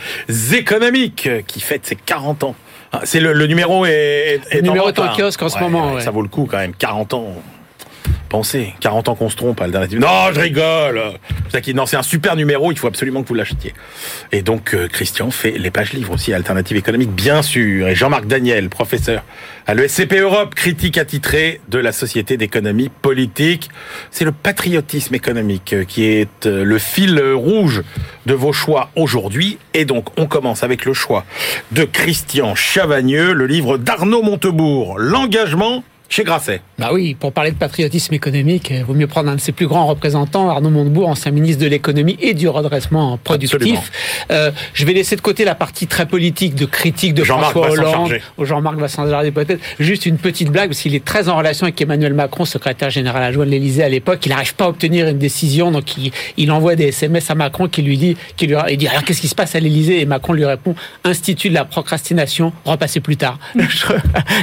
économiques 0.51 1.29
qui 1.45 1.59
fête 1.59 1.85
ses 1.85 1.95
40 1.95 2.43
ans. 2.45 2.55
Ah, 2.93 3.01
C'est 3.03 3.19
le, 3.19 3.33
le 3.33 3.47
numéro 3.47 3.85
est, 3.85 4.39
est 4.51 4.53
Le 4.53 4.59
en 4.59 4.61
numéro 4.61 4.85
vente, 4.87 4.97
est 4.97 5.01
en 5.01 5.05
hein. 5.05 5.13
kiosque 5.17 5.41
en 5.41 5.49
ce 5.49 5.59
moment, 5.59 5.93
ouais. 5.93 6.01
Ça 6.01 6.11
vaut 6.11 6.21
le 6.21 6.27
coup 6.29 6.47
quand 6.49 6.57
même. 6.57 6.73
40 6.75 7.13
ans. 7.15 7.27
Pensez, 8.33 8.73
40 8.79 9.09
ans 9.09 9.15
qu'on 9.15 9.29
se 9.29 9.35
trompe, 9.35 9.61
alternative. 9.61 9.99
Non, 9.99 10.33
je 10.33 10.39
rigole. 10.39 10.99
C'est 11.51 11.95
un 11.95 12.01
super 12.01 12.35
numéro. 12.35 12.71
Il 12.71 12.79
faut 12.79 12.87
absolument 12.87 13.21
que 13.21 13.27
vous 13.27 13.35
l'achetiez. 13.35 13.75
Et 14.31 14.41
donc, 14.41 14.73
euh, 14.73 14.87
Christian 14.87 15.29
fait 15.29 15.51
les 15.51 15.69
pages 15.69 15.93
livres 15.93 16.15
aussi, 16.15 16.33
Alternative 16.33 16.75
économique, 16.75 17.11
bien 17.11 17.43
sûr. 17.43 17.87
Et 17.87 17.93
Jean-Marc 17.93 18.25
Daniel, 18.25 18.69
professeur 18.69 19.23
à 19.67 19.75
l'ESCP 19.75 20.13
Europe, 20.13 20.55
critique 20.55 20.97
attitré 20.97 21.61
de 21.69 21.77
la 21.77 21.91
Société 21.91 22.35
d'économie 22.35 22.89
politique. 22.89 23.69
C'est 24.09 24.25
le 24.25 24.31
patriotisme 24.31 25.13
économique 25.13 25.73
euh, 25.73 25.83
qui 25.83 26.05
est 26.05 26.47
euh, 26.47 26.63
le 26.63 26.79
fil 26.79 27.21
rouge 27.35 27.83
de 28.25 28.33
vos 28.33 28.51
choix 28.51 28.89
aujourd'hui. 28.95 29.59
Et 29.75 29.85
donc, 29.85 30.07
on 30.17 30.25
commence 30.25 30.63
avec 30.63 30.85
le 30.85 30.93
choix 30.95 31.23
de 31.71 31.83
Christian 31.83 32.55
Chavagneux, 32.55 33.33
le 33.33 33.45
livre 33.45 33.77
d'Arnaud 33.77 34.23
Montebourg, 34.23 34.95
L'engagement 34.97 35.83
chez 36.13 36.23
Grasset. 36.23 36.61
Bah 36.77 36.89
oui, 36.93 37.15
pour 37.15 37.33
parler 37.33 37.49
de 37.49 37.55
patriotisme 37.55 38.13
économique, 38.13 38.69
il 38.69 38.83
vaut 38.83 38.93
mieux 38.93 39.07
prendre 39.07 39.31
un 39.31 39.35
de 39.35 39.41
ses 39.41 39.51
plus 39.51 39.65
grands 39.65 39.87
représentants, 39.87 40.47
Arnaud 40.47 40.69
Montebourg, 40.69 41.09
ancien 41.09 41.31
ministre 41.31 41.63
de 41.63 41.67
l'économie 41.67 42.17
et 42.21 42.35
du 42.35 42.47
redressement 42.47 43.17
productif. 43.17 43.91
Euh, 44.29 44.51
je 44.75 44.85
vais 44.85 44.93
laisser 44.93 45.15
de 45.15 45.21
côté 45.21 45.43
la 45.43 45.55
partie 45.55 45.87
très 45.87 46.05
politique 46.05 46.53
de 46.53 46.65
critique 46.65 47.15
de 47.15 47.23
François 47.23 47.71
Hollande. 47.71 48.09
charger. 48.09 48.21
Jean-Marc 48.39 48.77
va 48.77 48.87
s'en 48.89 49.09
charger 49.09 49.31
peut-être. 49.31 49.59
Juste 49.79 50.05
une 50.05 50.19
petite 50.19 50.51
blague, 50.51 50.69
parce 50.69 50.81
qu'il 50.81 50.93
est 50.93 51.03
très 51.03 51.29
en 51.29 51.35
relation 51.35 51.63
avec 51.63 51.81
Emmanuel 51.81 52.13
Macron, 52.13 52.45
secrétaire 52.45 52.91
général 52.91 53.23
adjoint 53.23 53.47
de 53.47 53.49
l'Élysée 53.49 53.83
à 53.83 53.89
l'époque. 53.89 54.23
Il 54.23 54.29
n'arrive 54.29 54.53
pas 54.53 54.65
à 54.65 54.69
obtenir 54.69 55.07
une 55.07 55.17
décision, 55.17 55.71
donc 55.71 55.97
il, 55.97 56.11
il 56.37 56.51
envoie 56.51 56.75
des 56.75 56.89
SMS 56.89 57.31
à 57.31 57.33
Macron 57.33 57.67
qui 57.67 57.81
lui 57.81 57.97
dit, 57.97 58.15
qui 58.37 58.45
lui, 58.45 58.55
il 58.69 58.77
dit 58.77 58.87
alors 58.87 59.03
qu'est-ce 59.03 59.21
qui 59.21 59.29
se 59.29 59.35
passe 59.35 59.55
à 59.55 59.59
l'Élysée? 59.59 60.01
Et 60.01 60.05
Macron 60.05 60.33
lui 60.33 60.45
répond 60.45 60.75
Institut 61.05 61.49
de 61.49 61.55
la 61.55 61.65
procrastination, 61.65 62.53
repassez 62.65 62.99
plus 62.99 63.17
tard. 63.17 63.39
je, 63.57 63.85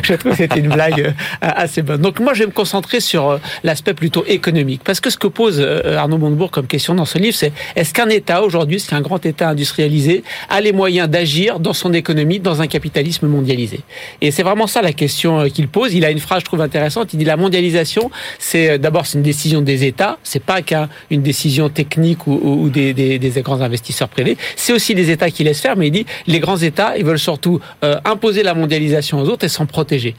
je 0.03 0.15
trouve 0.15 0.33
que 0.33 0.39
c'était 0.39 0.59
une 0.59 0.71
blague 0.71 1.15
euh, 1.45 1.60
assez. 1.61 1.83
Donc 1.83 2.21
moi, 2.21 2.35
je 2.35 2.41
vais 2.41 2.47
me 2.47 2.53
concentrer 2.53 3.01
sur 3.01 3.29
euh, 3.29 3.39
l'aspect 3.65 3.95
plutôt 3.95 4.25
économique, 4.27 4.83
parce 4.85 5.01
que 5.01 5.11
ce 5.11 5.19
que 5.19 5.27
pose 5.27 5.57
euh, 5.61 5.97
Arnaud 5.97 6.19
Montebourg 6.19 6.51
comme 6.51 6.67
question 6.67 6.95
dans 6.95 7.05
ce 7.05 7.19
livre, 7.19 7.37
c'est 7.37 7.53
est-ce 7.77 7.95
qu'un 7.95 8.09
État 8.09 8.43
aujourd'hui, 8.43 8.77
est-ce 8.77 8.89
qu'un 8.89 9.01
grand 9.01 9.25
État 9.25 9.49
industrialisé 9.49 10.25
a 10.49 10.61
les 10.61 10.73
moyens 10.73 11.09
d'agir 11.09 11.61
dans 11.61 11.73
son 11.73 11.93
économie 11.93 12.41
dans 12.41 12.63
un 12.63 12.67
capitalisme 12.67 13.27
mondialisé? 13.27 13.81
Et 14.21 14.31
c'est 14.31 14.43
vraiment 14.43 14.67
ça 14.67 14.83
la 14.83 14.93
question 14.93 15.41
euh, 15.41 15.49
qu'il 15.49 15.69
pose. 15.69 15.95
Il 15.95 16.05
a 16.05 16.11
une 16.11 16.19
phrase, 16.19 16.41
je 16.41 16.45
trouve 16.47 16.61
intéressante. 16.61 17.13
Il 17.13 17.19
dit 17.19 17.25
la 17.25 17.37
mondialisation, 17.37 18.11
c'est 18.39 18.79
d'abord 18.79 19.07
c'est 19.07 19.19
une 19.19 19.25
décision 19.25 19.61
des 19.61 19.85
États, 19.85 20.19
c'est 20.23 20.43
pas 20.43 20.63
qu'une 20.63 21.23
décision 21.23 21.69
technique 21.69 22.27
ou, 22.27 22.69
des, 22.69 23.33
grands 23.45 23.61
investisseurs 23.61 24.09
privés. 24.09 24.37
C'est 24.57 24.73
aussi 24.73 24.95
les 24.95 25.11
États 25.11 25.31
qui 25.31 25.45
laissent 25.45 25.61
faire, 25.61 25.77
mais 25.77 25.89
il 25.89 25.91
dit 25.91 26.07
les 26.27 26.41
grands 26.41 26.57
États, 26.57 26.97
ils 26.97 27.05
veulent 27.05 27.19
surtout 27.19 27.61
imposer 28.05 28.43
la 28.43 28.55
mondialisation 28.55 29.21
aux 29.21 29.29
autres 29.29 29.45
et 29.45 29.49
s'en 29.49 29.67
protéger. 29.67 30.15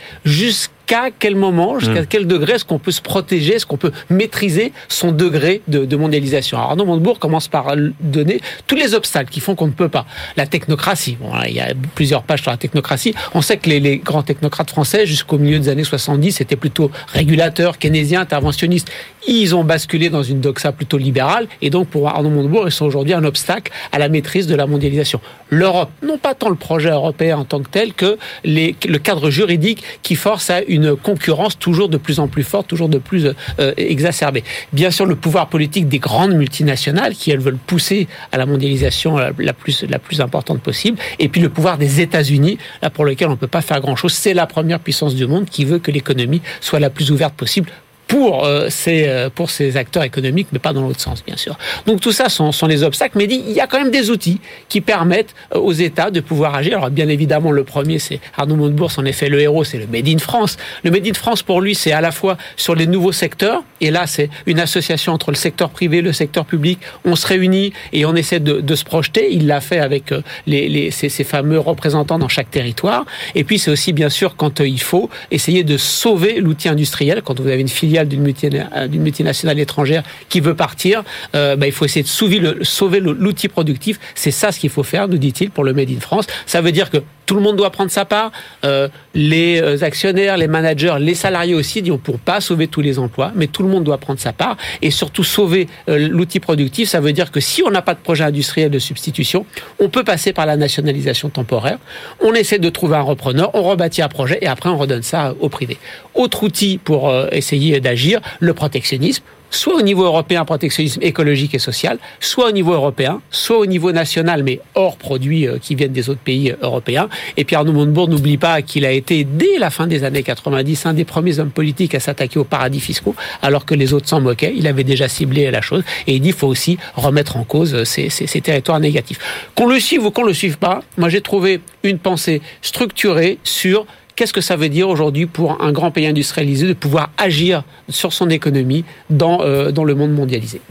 Quel 1.17 1.35
moment, 1.35 1.79
jusqu'à 1.79 2.05
quel 2.05 2.27
degré 2.27 2.53
est-ce 2.53 2.65
qu'on 2.65 2.79
peut 2.79 2.91
se 2.91 3.01
protéger, 3.01 3.55
est-ce 3.55 3.65
qu'on 3.65 3.77
peut 3.77 3.91
maîtriser 4.09 4.73
son 4.89 5.11
degré 5.11 5.61
de, 5.67 5.85
de 5.85 5.95
mondialisation? 5.95 6.57
Alors 6.57 6.71
Arnaud 6.71 6.85
Montebourg 6.85 7.19
commence 7.19 7.47
par 7.47 7.75
donner 7.99 8.41
tous 8.67 8.75
les 8.75 8.93
obstacles 8.93 9.29
qui 9.29 9.39
font 9.39 9.55
qu'on 9.55 9.67
ne 9.67 9.71
peut 9.71 9.89
pas. 9.89 10.05
La 10.37 10.45
technocratie, 10.45 11.17
bon, 11.19 11.33
là, 11.33 11.47
il 11.47 11.55
y 11.55 11.59
a 11.59 11.73
plusieurs 11.95 12.23
pages 12.23 12.41
sur 12.41 12.51
la 12.51 12.57
technocratie. 12.57 13.13
On 13.33 13.41
sait 13.41 13.57
que 13.57 13.69
les, 13.69 13.79
les 13.79 13.97
grands 13.97 14.23
technocrates 14.23 14.69
français, 14.69 15.05
jusqu'au 15.05 15.37
milieu 15.37 15.59
des 15.59 15.69
années 15.69 15.83
70, 15.83 16.41
étaient 16.41 16.55
plutôt 16.55 16.91
régulateurs, 17.07 17.77
keynésiens, 17.77 18.21
interventionnistes. 18.21 18.91
Ils 19.27 19.55
ont 19.55 19.63
basculé 19.63 20.09
dans 20.09 20.23
une 20.23 20.41
doxa 20.41 20.71
plutôt 20.71 20.97
libérale, 20.97 21.47
et 21.61 21.69
donc 21.69 21.87
pour 21.87 22.09
Arnaud 22.09 22.29
Montebourg, 22.29 22.67
ils 22.67 22.71
sont 22.71 22.85
aujourd'hui 22.85 23.13
un 23.13 23.23
obstacle 23.23 23.71
à 23.91 23.99
la 23.99 24.09
maîtrise 24.09 24.47
de 24.47 24.55
la 24.55 24.65
mondialisation. 24.65 25.21
L'Europe, 25.49 25.89
non 26.01 26.17
pas 26.17 26.33
tant 26.33 26.49
le 26.49 26.55
projet 26.55 26.89
européen 26.89 27.37
en 27.37 27.45
tant 27.45 27.61
que 27.61 27.69
tel 27.69 27.93
que 27.93 28.17
les, 28.43 28.75
le 28.87 28.97
cadre 28.97 29.29
juridique 29.29 29.83
qui 30.01 30.15
force 30.15 30.49
à 30.49 30.61
une 30.61 30.80
concurrence 30.95 31.57
toujours 31.57 31.89
de 31.89 31.97
plus 31.97 32.19
en 32.19 32.27
plus 32.27 32.43
forte, 32.43 32.67
toujours 32.67 32.89
de 32.89 32.97
plus 32.97 33.27
euh, 33.59 33.73
exacerbée. 33.77 34.43
Bien 34.73 34.91
sûr, 34.91 35.05
le 35.05 35.15
pouvoir 35.15 35.47
politique 35.47 35.87
des 35.87 35.99
grandes 35.99 36.33
multinationales 36.33 37.13
qui, 37.13 37.31
elles, 37.31 37.39
veulent 37.39 37.57
pousser 37.57 38.07
à 38.31 38.37
la 38.37 38.45
mondialisation 38.45 39.17
la, 39.17 39.53
plus, 39.53 39.83
la 39.83 39.99
plus 39.99 40.21
importante 40.21 40.61
possible, 40.61 40.97
et 41.19 41.29
puis 41.29 41.41
le 41.41 41.49
pouvoir 41.49 41.77
des 41.77 42.01
États-Unis, 42.01 42.57
là 42.81 42.89
pour 42.89 43.05
lequel 43.05 43.27
on 43.27 43.31
ne 43.31 43.35
peut 43.35 43.47
pas 43.47 43.61
faire 43.61 43.81
grand-chose. 43.81 44.13
C'est 44.13 44.33
la 44.33 44.47
première 44.47 44.79
puissance 44.79 45.15
du 45.15 45.25
monde 45.27 45.45
qui 45.45 45.65
veut 45.65 45.79
que 45.79 45.91
l'économie 45.91 46.41
soit 46.59 46.79
la 46.79 46.89
plus 46.89 47.11
ouverte 47.11 47.33
possible 47.33 47.69
pour 48.11 48.43
euh, 48.43 48.67
ces 48.69 49.05
euh, 49.07 49.29
pour 49.33 49.49
ces 49.49 49.77
acteurs 49.77 50.03
économiques, 50.03 50.49
mais 50.51 50.59
pas 50.59 50.73
dans 50.73 50.81
l'autre 50.81 50.99
sens, 50.99 51.23
bien 51.25 51.37
sûr. 51.37 51.57
Donc 51.85 52.01
tout 52.01 52.11
ça 52.11 52.27
sont, 52.27 52.51
sont 52.51 52.67
les 52.67 52.83
obstacles, 52.83 53.17
mais 53.17 53.23
il 53.23 53.51
y 53.51 53.61
a 53.61 53.67
quand 53.67 53.79
même 53.79 53.89
des 53.89 54.09
outils 54.09 54.41
qui 54.67 54.81
permettent 54.81 55.33
euh, 55.55 55.59
aux 55.59 55.71
États 55.71 56.11
de 56.11 56.19
pouvoir 56.19 56.53
agir. 56.53 56.79
Alors 56.79 56.89
bien 56.89 57.07
évidemment, 57.07 57.51
le 57.51 57.63
premier, 57.63 57.99
c'est 57.99 58.19
Arnaud 58.35 58.57
Montebourg, 58.57 58.91
en 58.97 59.05
effet 59.05 59.29
le 59.29 59.39
héros, 59.39 59.63
c'est 59.63 59.77
le 59.77 59.87
Made 59.87 60.09
in 60.09 60.17
France. 60.17 60.57
Le 60.83 60.91
Made 60.91 61.07
in 61.07 61.13
France 61.13 61.41
pour 61.41 61.61
lui, 61.61 61.73
c'est 61.73 61.93
à 61.93 62.01
la 62.01 62.11
fois 62.11 62.35
sur 62.57 62.75
les 62.75 62.85
nouveaux 62.85 63.13
secteurs, 63.13 63.63
et 63.79 63.91
là 63.91 64.05
c'est 64.07 64.29
une 64.45 64.59
association 64.59 65.13
entre 65.13 65.31
le 65.31 65.37
secteur 65.37 65.69
privé, 65.69 66.01
le 66.01 66.11
secteur 66.11 66.43
public. 66.43 66.79
On 67.05 67.15
se 67.15 67.25
réunit 67.25 67.71
et 67.93 68.05
on 68.05 68.13
essaie 68.17 68.41
de, 68.41 68.59
de 68.59 68.75
se 68.75 68.83
projeter. 68.83 69.31
Il 69.31 69.47
l'a 69.47 69.61
fait 69.61 69.79
avec 69.79 70.13
les, 70.47 70.67
les 70.67 70.91
ces, 70.91 71.07
ces, 71.07 71.23
fameux 71.23 71.59
représentants 71.59 72.19
dans 72.19 72.27
chaque 72.27 72.51
territoire. 72.51 73.05
Et 73.35 73.45
puis 73.45 73.57
c'est 73.57 73.71
aussi 73.71 73.93
bien 73.93 74.09
sûr 74.09 74.35
quand 74.35 74.59
il 74.59 74.81
faut 74.81 75.09
essayer 75.31 75.63
de 75.63 75.77
sauver 75.77 76.41
l'outil 76.41 76.67
industriel. 76.67 77.21
Quand 77.23 77.39
vous 77.39 77.47
avez 77.47 77.61
une 77.61 77.69
filiale 77.69 78.00
euh, 78.01 78.87
d'une 78.87 79.01
multinationale 79.01 79.59
étrangère 79.59 80.03
qui 80.29 80.39
veut 80.39 80.55
partir, 80.55 81.03
euh, 81.35 81.55
bah, 81.55 81.67
il 81.67 81.71
faut 81.71 81.85
essayer 81.85 82.03
de 82.03 82.63
sauver 82.63 82.99
l'outil 82.99 83.47
productif. 83.47 83.99
C'est 84.15 84.31
ça 84.31 84.51
ce 84.51 84.59
qu'il 84.59 84.69
faut 84.69 84.83
faire, 84.83 85.07
nous 85.07 85.17
dit-il, 85.17 85.51
pour 85.51 85.63
le 85.63 85.73
Made 85.73 85.89
in 85.89 85.99
France. 85.99 86.25
Ça 86.45 86.61
veut 86.61 86.71
dire 86.71 86.89
que 86.89 86.97
tout 87.25 87.35
le 87.35 87.41
monde 87.41 87.55
doit 87.55 87.69
prendre 87.69 87.91
sa 87.91 88.05
part. 88.05 88.31
Euh, 88.65 88.87
les 89.13 89.61
euh, 89.61 89.83
actionnaires, 89.83 90.37
les 90.37 90.47
managers, 90.47 90.95
les 90.99 91.15
salariés 91.15 91.53
aussi, 91.53 91.81
disons, 91.81 91.97
pour 91.97 92.19
pas 92.19 92.41
sauver 92.41 92.67
tous 92.67 92.81
les 92.81 92.99
emplois, 92.99 93.31
mais 93.35 93.47
tout 93.47 93.63
le 93.63 93.69
monde 93.69 93.83
doit 93.83 93.97
prendre 93.97 94.19
sa 94.19 94.33
part 94.33 94.57
et 94.81 94.91
surtout 94.91 95.23
sauver 95.23 95.67
euh, 95.89 96.09
l'outil 96.09 96.39
productif. 96.39 96.89
Ça 96.89 96.99
veut 96.99 97.13
dire 97.13 97.31
que 97.31 97.39
si 97.39 97.63
on 97.63 97.69
n'a 97.69 97.81
pas 97.81 97.93
de 97.93 97.99
projet 97.99 98.23
industriel 98.23 98.69
de 98.69 98.79
substitution, 98.79 99.45
on 99.79 99.89
peut 99.89 100.03
passer 100.03 100.33
par 100.33 100.45
la 100.45 100.57
nationalisation 100.57 101.29
temporaire. 101.29 101.77
On 102.19 102.33
essaie 102.33 102.59
de 102.59 102.69
trouver 102.69 102.95
un 102.95 103.01
repreneur, 103.01 103.51
on 103.53 103.63
rebâtit 103.63 104.01
un 104.01 104.09
projet 104.09 104.39
et 104.41 104.47
après 104.47 104.69
on 104.69 104.77
redonne 104.77 105.03
ça 105.03 105.33
au 105.39 105.49
privé. 105.49 105.77
Autre 106.13 106.43
outil 106.43 106.77
pour 106.77 107.13
essayer 107.31 107.79
d'agir, 107.79 108.19
le 108.39 108.53
protectionnisme 108.53 109.23
soit 109.51 109.75
au 109.75 109.81
niveau 109.81 110.03
européen, 110.03 110.43
protectionnisme 110.45 111.01
écologique 111.03 111.53
et 111.53 111.59
social, 111.59 111.99
soit 112.19 112.49
au 112.49 112.51
niveau 112.51 112.73
européen, 112.73 113.21
soit 113.29 113.59
au 113.59 113.65
niveau 113.65 113.91
national, 113.91 114.43
mais 114.43 114.59
hors 114.75 114.97
produits 114.97 115.47
euh, 115.47 115.57
qui 115.59 115.75
viennent 115.75 115.91
des 115.91 116.09
autres 116.09 116.21
pays 116.21 116.51
euh, 116.51 116.55
européens. 116.61 117.09
Et 117.37 117.43
Pierre 117.43 117.65
Montebourg 117.65 118.07
n'oublie 118.07 118.37
pas 118.37 118.61
qu'il 118.61 118.85
a 118.85 118.91
été, 118.91 119.23
dès 119.23 119.59
la 119.59 119.69
fin 119.69 119.85
des 119.85 120.03
années 120.03 120.23
90, 120.23 120.85
un 120.85 120.93
des 120.93 121.05
premiers 121.05 121.39
hommes 121.39 121.51
politiques 121.51 121.93
à 121.93 121.99
s'attaquer 121.99 122.39
aux 122.39 122.43
paradis 122.43 122.79
fiscaux, 122.79 123.15
alors 123.41 123.65
que 123.65 123.75
les 123.75 123.93
autres 123.93 124.07
s'en 124.07 124.21
moquaient. 124.21 124.53
Il 124.55 124.67
avait 124.67 124.83
déjà 124.83 125.07
ciblé 125.07 125.51
la 125.51 125.61
chose. 125.61 125.83
Et 126.07 126.15
il 126.15 126.21
dit 126.21 126.31
faut 126.31 126.47
aussi 126.47 126.77
remettre 126.95 127.37
en 127.37 127.43
cause 127.43 127.83
ces, 127.83 128.09
ces, 128.09 128.25
ces 128.25 128.41
territoires 128.41 128.79
négatifs. 128.79 129.19
Qu'on 129.55 129.67
le 129.67 129.79
suive 129.79 130.05
ou 130.05 130.11
qu'on 130.11 130.23
le 130.23 130.33
suive 130.33 130.57
pas, 130.57 130.81
moi 130.97 131.09
j'ai 131.09 131.21
trouvé 131.21 131.59
une 131.83 131.99
pensée 131.99 132.41
structurée 132.61 133.37
sur 133.43 133.85
Qu'est-ce 134.21 134.33
que 134.33 134.39
ça 134.41 134.55
veut 134.55 134.69
dire 134.69 134.87
aujourd'hui 134.87 135.25
pour 135.25 135.63
un 135.63 135.71
grand 135.71 135.89
pays 135.89 136.05
industrialisé 136.05 136.67
de 136.67 136.73
pouvoir 136.73 137.09
agir 137.17 137.63
sur 137.89 138.13
son 138.13 138.29
économie 138.29 138.85
dans, 139.09 139.41
euh, 139.41 139.71
dans 139.71 139.83
le 139.83 139.95
monde 139.95 140.11
mondialisé? 140.11 140.61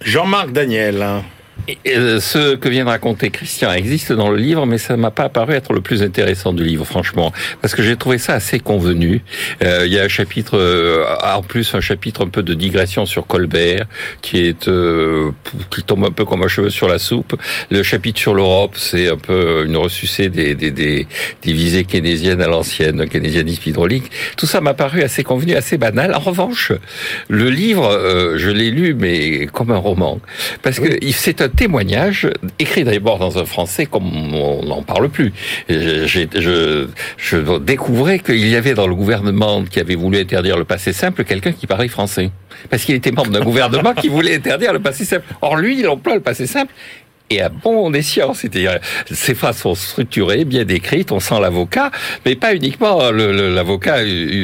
Jean-Marc 0.00 0.50
Daniel. 0.50 1.06
Euh, 1.86 2.20
ce 2.20 2.56
que 2.56 2.68
vient 2.68 2.84
de 2.84 2.90
raconter 2.90 3.30
Christian 3.30 3.72
existe 3.72 4.12
dans 4.12 4.30
le 4.30 4.36
livre, 4.36 4.66
mais 4.66 4.78
ça 4.78 4.96
m'a 4.96 5.10
pas 5.10 5.24
apparu 5.24 5.54
être 5.54 5.72
le 5.72 5.80
plus 5.80 6.02
intéressant 6.02 6.52
du 6.52 6.64
livre, 6.64 6.84
franchement, 6.84 7.32
parce 7.60 7.74
que 7.74 7.82
j'ai 7.82 7.96
trouvé 7.96 8.18
ça 8.18 8.34
assez 8.34 8.58
convenu. 8.58 9.22
Euh, 9.62 9.84
il 9.86 9.92
y 9.92 9.98
a 9.98 10.02
un 10.02 10.08
chapitre, 10.08 10.58
euh, 10.58 11.04
en 11.22 11.42
plus 11.42 11.74
un 11.74 11.80
chapitre 11.80 12.24
un 12.24 12.28
peu 12.28 12.42
de 12.42 12.54
digression 12.54 13.06
sur 13.06 13.26
Colbert, 13.26 13.86
qui 14.22 14.38
est 14.38 14.66
euh, 14.66 15.30
qui 15.70 15.82
tombe 15.84 16.04
un 16.04 16.10
peu 16.10 16.24
comme 16.24 16.42
un 16.42 16.48
cheveu 16.48 16.70
sur 16.70 16.88
la 16.88 16.98
soupe. 16.98 17.40
Le 17.70 17.82
chapitre 17.82 18.18
sur 18.18 18.34
l'Europe, 18.34 18.76
c'est 18.76 19.08
un 19.08 19.16
peu 19.16 19.64
une 19.64 19.76
ressucée 19.76 20.28
des, 20.28 20.54
des, 20.54 20.70
des, 20.70 21.06
des 21.42 21.52
visées 21.52 21.84
keynésiennes 21.84 22.42
à 22.42 22.48
l'ancienne, 22.48 23.00
un 23.00 23.06
keynésianisme 23.06 23.68
hydraulique. 23.68 24.10
Tout 24.36 24.46
ça 24.46 24.60
m'a 24.60 24.74
paru 24.74 25.02
assez 25.02 25.22
convenu, 25.22 25.54
assez 25.54 25.78
banal. 25.78 26.14
En 26.14 26.20
revanche, 26.20 26.72
le 27.28 27.50
livre, 27.50 27.86
euh, 27.86 28.36
je 28.36 28.50
l'ai 28.50 28.70
lu, 28.70 28.94
mais 28.94 29.46
comme 29.46 29.70
un 29.70 29.78
roman, 29.78 30.20
parce 30.62 30.80
que 30.80 30.88
c'est 31.12 31.40
un 31.40 31.51
témoignage 31.56 32.28
écrit 32.58 32.84
d'abord 32.84 33.18
dans 33.18 33.38
un 33.38 33.44
français 33.44 33.86
comme 33.86 34.34
on 34.34 34.64
n'en 34.64 34.82
parle 34.82 35.08
plus. 35.08 35.32
Je, 35.68 36.06
je, 36.06 36.86
je 37.16 37.58
découvrais 37.58 38.18
qu'il 38.18 38.46
y 38.48 38.56
avait 38.56 38.74
dans 38.74 38.86
le 38.86 38.94
gouvernement 38.94 39.62
qui 39.64 39.80
avait 39.80 39.94
voulu 39.94 40.18
interdire 40.18 40.56
le 40.56 40.64
passé 40.64 40.92
simple 40.92 41.24
quelqu'un 41.24 41.52
qui 41.52 41.66
parlait 41.66 41.88
français. 41.88 42.30
Parce 42.70 42.84
qu'il 42.84 42.94
était 42.94 43.12
membre 43.12 43.30
d'un 43.30 43.40
gouvernement 43.40 43.94
qui 43.94 44.08
voulait 44.08 44.36
interdire 44.36 44.72
le 44.72 44.80
passé 44.80 45.04
simple. 45.04 45.24
Or, 45.40 45.56
lui, 45.56 45.80
il 45.80 45.88
emploie 45.88 46.14
le 46.14 46.20
passé 46.20 46.46
simple 46.46 46.72
et 47.30 47.40
à 47.40 47.48
bon 47.48 47.92
escient. 47.94 48.34
C'est-à-dire, 48.34 48.78
ces 49.10 49.34
phrases 49.34 49.58
sont 49.58 49.74
structurées, 49.74 50.44
bien 50.44 50.64
décrites, 50.64 51.12
on 51.12 51.20
sent 51.20 51.40
l'avocat, 51.40 51.90
mais 52.24 52.34
pas 52.34 52.54
uniquement 52.54 53.10
l'avocat 53.10 53.98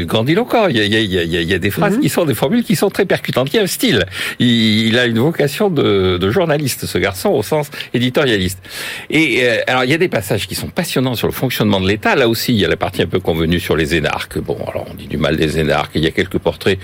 grandiloquent. 0.05 0.69
Il 0.69 0.77
y 0.77 0.81
a, 0.81 0.85
il 0.85 1.13
y 1.13 1.19
a, 1.19 1.23
il 1.23 1.51
y 1.51 1.55
a 1.55 1.59
des 1.59 1.71
phrases 1.71 1.95
mm 1.95 1.99
-hmm. 1.99 2.03
qui 2.03 2.09
sont 2.09 2.25
des 2.25 2.35
formules 2.35 2.65
qui 2.65 2.77
sont 2.77 2.91
très 2.91 3.07
percutantes. 3.07 3.49
Il 3.53 3.57
y 3.57 3.61
a 3.61 3.63
un 3.63 3.67
style. 3.67 4.05
Il, 4.39 4.89
il 4.89 4.99
a 4.99 5.05
une 5.07 5.19
vocation 5.19 5.71
de, 5.71 6.19
de, 6.19 6.31
journaliste, 6.31 6.87
ce 6.87 6.99
garçon, 6.99 7.31
au 7.31 7.43
sens 7.43 7.67
éditorialiste. 7.95 8.61
Et 9.11 9.27
euh, 9.43 9.71
alors, 9.71 9.85
il 9.85 9.91
y 9.91 9.95
a 9.95 10.03
des 10.07 10.13
passages 10.19 10.47
qui 10.49 10.55
sont 10.63 10.69
passionnants 10.81 11.17
sur 11.21 11.29
le 11.33 11.37
fonctionnement 11.43 11.81
de 11.81 11.89
l'État. 11.93 12.15
Là 12.17 12.29
aussi, 12.29 12.53
il 12.55 12.61
y 12.61 12.65
a 12.65 12.69
la 12.69 12.81
partie 12.87 13.03
un 13.03 13.11
peu 13.15 13.21
convenue 13.21 13.61
sur 13.61 13.77
les 13.77 13.89
énarques. 13.99 14.39
Bon, 14.39 14.59
alors 14.71 14.87
on 14.91 14.95
dit 14.95 15.09
du 15.15 15.19
mal 15.27 15.37
des 15.37 15.59
énarques. 15.59 15.93
Il 15.95 16.05
y 16.05 16.11
a 16.13 16.15
quelques 16.21 16.39
portraits, 16.39 16.79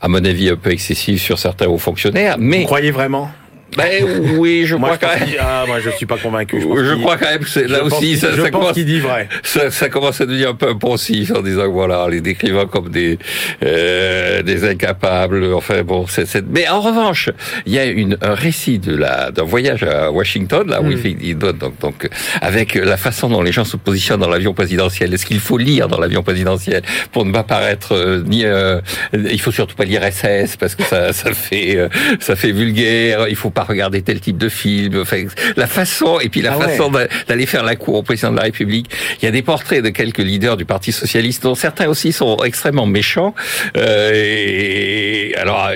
à 0.00 0.08
mon 0.08 0.22
avis, 0.32 0.46
un 0.50 0.56
peu 0.56 0.70
excessifs 0.70 1.22
sur 1.22 1.38
certains 1.38 1.68
hauts 1.72 1.84
fonctionnaires. 1.88 2.36
Mais 2.38 2.60
vous 2.60 2.64
croyez 2.64 2.90
vraiment? 2.90 3.30
Ben 3.76 4.04
oui, 4.38 4.64
je 4.64 4.76
moi, 4.76 4.96
crois 4.96 5.10
je 5.16 5.20
quand 5.20 5.26
même. 5.26 5.36
Ah, 5.40 5.64
moi, 5.66 5.80
je 5.80 5.90
suis 5.90 6.06
pas 6.06 6.16
convaincu. 6.16 6.60
Je, 6.60 6.84
je 6.84 6.94
crois 6.94 7.16
quand 7.16 7.30
même 7.30 7.44
que 7.44 7.60
là 7.60 7.84
aussi, 7.84 8.16
ça, 8.16 8.30
je 8.32 8.42
ça 8.42 8.50
pense 8.50 8.60
commence, 8.60 8.78
dit 8.78 9.00
vrai. 9.00 9.28
Ça, 9.42 9.70
ça, 9.70 9.88
commence 9.88 10.20
à 10.20 10.26
devenir 10.26 10.50
un 10.50 10.54
peu 10.54 10.68
impensif 10.68 11.32
en 11.34 11.42
disant 11.42 11.68
voilà, 11.70 12.06
les 12.08 12.20
décrivant 12.20 12.66
comme 12.66 12.90
des 12.90 13.18
euh, 13.62 14.42
des 14.42 14.68
incapables. 14.68 15.52
Enfin 15.54 15.82
bon, 15.82 16.06
c'est. 16.06 16.26
Mais 16.48 16.68
en 16.68 16.80
revanche, 16.80 17.30
il 17.66 17.72
y 17.72 17.78
a 17.78 17.84
une, 17.84 18.16
un 18.22 18.34
récit 18.34 18.78
de 18.78 18.94
la 18.94 19.30
d'un 19.30 19.44
voyage 19.44 19.82
à 19.82 20.10
Washington 20.10 20.68
là 20.68 20.80
où 20.80 20.86
mm. 20.86 20.92
il, 20.92 20.98
fait, 20.98 21.16
il 21.20 21.36
donne 21.36 21.58
donc, 21.58 21.78
donc 21.80 22.08
avec 22.40 22.74
la 22.74 22.96
façon 22.96 23.28
dont 23.28 23.42
les 23.42 23.52
gens 23.52 23.64
se 23.64 23.76
positionnent 23.76 24.20
dans 24.20 24.28
l'avion 24.28 24.54
présidentiel. 24.54 25.12
Est-ce 25.12 25.26
qu'il 25.26 25.40
faut 25.40 25.58
lire 25.58 25.88
dans 25.88 25.98
l'avion 25.98 26.22
présidentiel 26.22 26.82
pour 27.12 27.24
ne 27.24 27.32
pas 27.32 27.42
paraître 27.42 27.92
euh, 27.92 28.22
ni 28.24 28.44
euh, 28.44 28.80
il 29.12 29.40
faut 29.40 29.52
surtout 29.52 29.76
pas 29.76 29.84
lire 29.84 30.02
SS 30.02 30.56
parce 30.56 30.74
que 30.74 30.84
ça 30.84 31.12
ça 31.12 31.32
fait 31.32 31.76
euh, 31.76 31.88
ça 32.20 32.36
fait 32.36 32.52
vulgaire. 32.52 33.28
Il 33.28 33.36
faut 33.36 33.50
pas 33.56 33.64
regarder 33.64 34.02
tel 34.02 34.20
type 34.20 34.36
de 34.36 34.50
film. 34.50 35.00
Enfin, 35.00 35.24
la 35.56 35.66
façon 35.66 36.20
et 36.20 36.28
puis 36.28 36.42
la 36.42 36.52
Ah 36.52 36.58
ouais. 36.58 36.68
façon 36.68 36.90
d'aller 36.90 37.46
faire 37.46 37.64
la 37.64 37.74
cour 37.74 37.94
au 37.94 38.02
président 38.02 38.30
de 38.30 38.36
la 38.36 38.42
République. 38.42 38.90
Il 39.18 39.24
y 39.24 39.28
a 39.28 39.30
des 39.30 39.40
portraits 39.40 39.82
de 39.82 39.88
quelques 39.88 40.18
leaders 40.18 40.58
du 40.58 40.66
Parti 40.66 40.92
socialiste, 40.92 41.42
dont 41.44 41.54
certains 41.54 41.88
aussi 41.88 42.12
sont 42.12 42.36
extrêmement 42.44 42.84
méchants. 42.84 43.34
Euh, 43.78 44.12
et 44.14 45.34
alors, 45.36 45.70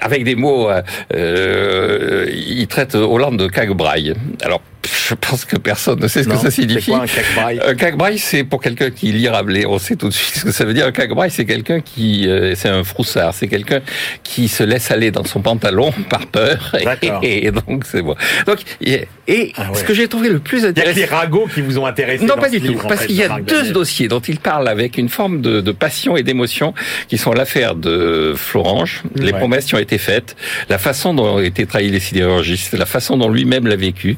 avec 0.00 0.24
des 0.24 0.34
mots, 0.34 0.70
euh, 0.70 0.80
euh, 1.14 2.26
ils 2.32 2.66
traitent 2.68 2.94
Hollande 2.94 3.38
de 3.38 3.48
cague-braille. 3.48 4.14
Alors, 4.42 4.62
je 4.86 5.14
pense 5.14 5.44
que 5.44 5.56
personne 5.56 6.00
ne 6.00 6.08
sait 6.08 6.22
ce 6.22 6.28
Non, 6.28 6.36
que 6.36 6.42
ça 6.42 6.50
c'est 6.50 6.62
signifie. 6.62 6.90
quoi 6.90 7.04
un 7.04 7.70
Un 7.70 7.74
cague-braille, 7.74 8.18
c'est 8.18 8.44
pour 8.44 8.60
quelqu'un 8.60 8.90
qui 8.90 9.12
lit 9.12 9.28
Rabelais. 9.28 9.66
On 9.66 9.78
sait 9.78 9.96
tout 9.96 10.08
de 10.08 10.12
suite 10.14 10.36
ce 10.36 10.44
que 10.44 10.52
ça 10.52 10.64
veut 10.64 10.74
dire. 10.74 10.86
Un 10.86 10.92
cague-braille, 10.92 11.30
c'est 11.30 11.44
quelqu'un 11.44 11.80
qui, 11.80 12.28
euh, 12.28 12.54
c'est 12.54 12.68
un 12.68 12.84
froussard. 12.84 13.34
C'est 13.34 13.48
quelqu'un 13.48 13.80
qui 14.22 14.48
se 14.48 14.62
laisse 14.62 14.90
aller 14.90 15.10
dans 15.10 15.24
son 15.24 15.40
pantalon 15.40 15.92
par 16.08 16.26
peur. 16.26 16.72
D'accord. 16.84 17.20
Et, 17.22 17.46
et 17.46 17.50
donc, 17.50 17.84
c'est 17.84 18.02
bon. 18.02 18.14
Donc, 18.46 18.58
et, 18.80 19.06
et 19.28 19.52
Ah 19.56 19.70
ouais. 19.70 19.78
ce 19.78 19.84
que 19.84 19.94
j'ai 19.94 20.08
trouvé 20.08 20.28
le 20.28 20.38
plus 20.38 20.58
Il 20.58 20.62
y 20.62 20.66
a 20.66 20.72
que 20.72 20.80
intéressant. 20.80 20.98
les 21.00 21.04
ragots 21.06 21.48
qui 21.52 21.60
vous 21.60 21.78
ont 21.78 21.86
intéressé. 21.86 22.24
Non, 22.24 22.34
dans 22.36 22.40
pas 22.40 22.48
du 22.48 22.60
tout. 22.60 22.68
livre, 22.68 22.86
Parce 22.88 23.06
qu'il 23.06 23.16
y 23.16 23.22
a 23.24 23.28
deux 23.40 23.56
Daniel. 23.56 23.72
dossiers 23.72 24.08
dont 24.08 24.20
il 24.20 24.38
parle 24.38 24.68
avec 24.68 24.98
une 24.98 25.08
forme 25.08 25.40
de, 25.40 25.60
de 25.60 25.72
passion 25.72 26.16
et 26.16 26.22
d'émotion, 26.22 26.74
qui 27.08 27.18
sont 27.18 27.32
l'affaire 27.32 27.74
de 27.74 28.34
Florange, 28.36 29.02
les 29.16 29.32
Ouais. 29.32 29.38
promesses 29.38 29.64
qui 29.66 29.74
ont 29.74 29.78
été 29.78 29.98
faites, 29.98 30.36
la 30.68 30.78
façon 30.78 31.12
dont 31.12 31.36
ont 31.36 31.40
été 31.40 31.66
trahis 31.66 31.90
les 31.90 32.00
sidérurgistes, 32.00 32.74
la 32.74 32.86
façon 32.86 33.16
dont 33.16 33.28
lui-même 33.28 33.66
l'a 33.66 33.74
vécu. 33.76 34.16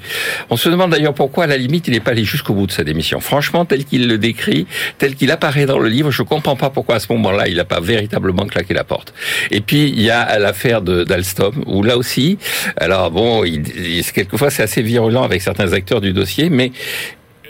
On 0.50 0.56
se 0.58 0.68
demande 0.68 0.90
d'ailleurs 0.90 1.14
pourquoi, 1.14 1.44
à 1.44 1.46
la 1.46 1.56
limite, 1.56 1.88
il 1.88 1.92
n'est 1.94 2.00
pas 2.00 2.10
allé 2.10 2.24
jusqu'au 2.24 2.52
bout 2.54 2.66
de 2.66 2.72
sa 2.72 2.84
démission. 2.84 3.20
Franchement, 3.20 3.64
tel 3.64 3.84
qu'il 3.84 4.06
le 4.08 4.18
décrit, 4.18 4.66
tel 4.98 5.14
qu'il 5.14 5.30
apparaît 5.30 5.66
dans 5.66 5.78
le 5.78 5.88
livre, 5.88 6.10
je 6.10 6.22
comprends 6.22 6.56
pas 6.56 6.70
pourquoi 6.70 6.96
à 6.96 7.00
ce 7.00 7.10
moment-là, 7.12 7.48
il 7.48 7.56
n'a 7.56 7.64
pas 7.64 7.80
véritablement 7.80 8.46
claqué 8.46 8.74
la 8.74 8.84
porte. 8.84 9.14
Et 9.50 9.60
puis, 9.60 9.88
il 9.88 10.02
y 10.02 10.10
a 10.10 10.38
l'affaire 10.38 10.82
d'Alstom, 10.82 11.64
où 11.66 11.82
là 11.82 11.96
aussi, 11.96 12.38
alors 12.76 13.10
bon, 13.10 13.44
il, 13.44 13.62
il- 13.78 14.04
quelquefois 14.12 14.50
c'est 14.50 14.62
assez 14.62 14.82
virulent 14.82 15.22
avec 15.22 15.40
certains 15.42 15.72
acteurs 15.72 16.00
du 16.00 16.12
dossier, 16.12 16.50
mais 16.50 16.72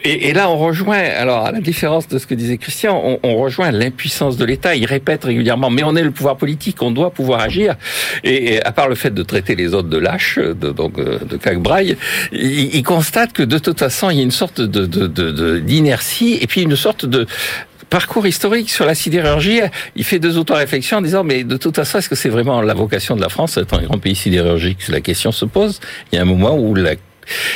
et, 0.05 0.29
et, 0.29 0.33
là, 0.33 0.51
on 0.51 0.57
rejoint, 0.57 0.99
alors 0.99 1.47
à 1.47 1.53
la 1.53 1.61
différence 1.61 2.09
de 2.09 2.19
ce 2.19 2.27
que 2.27 2.35
disait 2.35 2.59
Christian, 2.59 3.01
on, 3.05 3.19
on 3.23 3.37
rejoint 3.37 3.71
l'impuissance 3.71 4.37
de 4.37 4.45
l'État. 4.45 4.75
Il 4.75 4.87
répète 4.87 5.25
régulièrement, 5.25 5.71
mais 5.71 5.83
on 5.83 5.97
est 5.97 6.03
le 6.03 6.11
pouvoir 6.11 6.37
politique, 6.37 6.83
on 6.83 6.91
doit 6.91 7.11
pouvoir 7.11 7.41
agir. 7.41 7.77
Et, 8.25 8.55
et 8.55 8.65
à 8.65 8.73
part 8.73 8.89
le 8.89 8.95
fait 8.95 9.13
de 9.13 9.23
traiter 9.23 9.55
les 9.55 9.75
autres 9.75 9.89
de 9.89 9.99
lâches, 9.99 10.39
de, 10.39 10.71
donc 10.71 10.99
euh, 10.99 11.19
de 11.19 11.37
caque-braille, 11.37 11.97
il, 12.33 12.75
il, 12.75 12.83
constate 12.83 13.33
que 13.33 13.43
de 13.43 13.59
toute 13.59 13.79
façon, 13.79 14.11
il 14.11 14.17
y 14.19 14.21
a 14.21 14.23
une 14.23 14.31
sorte 14.31 14.61
de, 14.61 14.87
de, 14.87 15.07
de, 15.07 15.59
d'inertie 15.59 16.39
et 16.41 16.47
puis 16.47 16.63
une 16.63 16.77
sorte 16.77 17.05
de 17.05 17.27
parcours 17.91 18.27
historique 18.27 18.71
sur 18.71 18.87
la 18.87 18.95
sidérurgie. 18.95 19.61
Il 19.97 20.05
fait 20.05 20.19
deux 20.19 20.39
auto-réflexions 20.39 20.99
en 20.99 21.03
disant, 21.03 21.25
mais 21.25 21.45
de 21.45 21.57
toute 21.57 21.77
façon, 21.77 21.99
est-ce 21.99 22.09
que 22.09 22.15
c'est 22.15 22.29
vraiment 22.29 22.61
la 22.61 22.75
vocation 22.75 23.17
de 23.17 23.21
la 23.21 23.29
France 23.29 23.57
d'être 23.57 23.75
un 23.75 23.83
grand 23.83 23.99
pays 23.99 24.15
sidérurgique? 24.15 24.89
La 24.89 25.01
question 25.01 25.33
se 25.33 25.45
pose. 25.45 25.81
Il 26.13 26.17
y 26.17 26.19
a 26.19 26.23
un 26.23 26.27
moment 26.27 26.57
où 26.57 26.75
la 26.75 26.95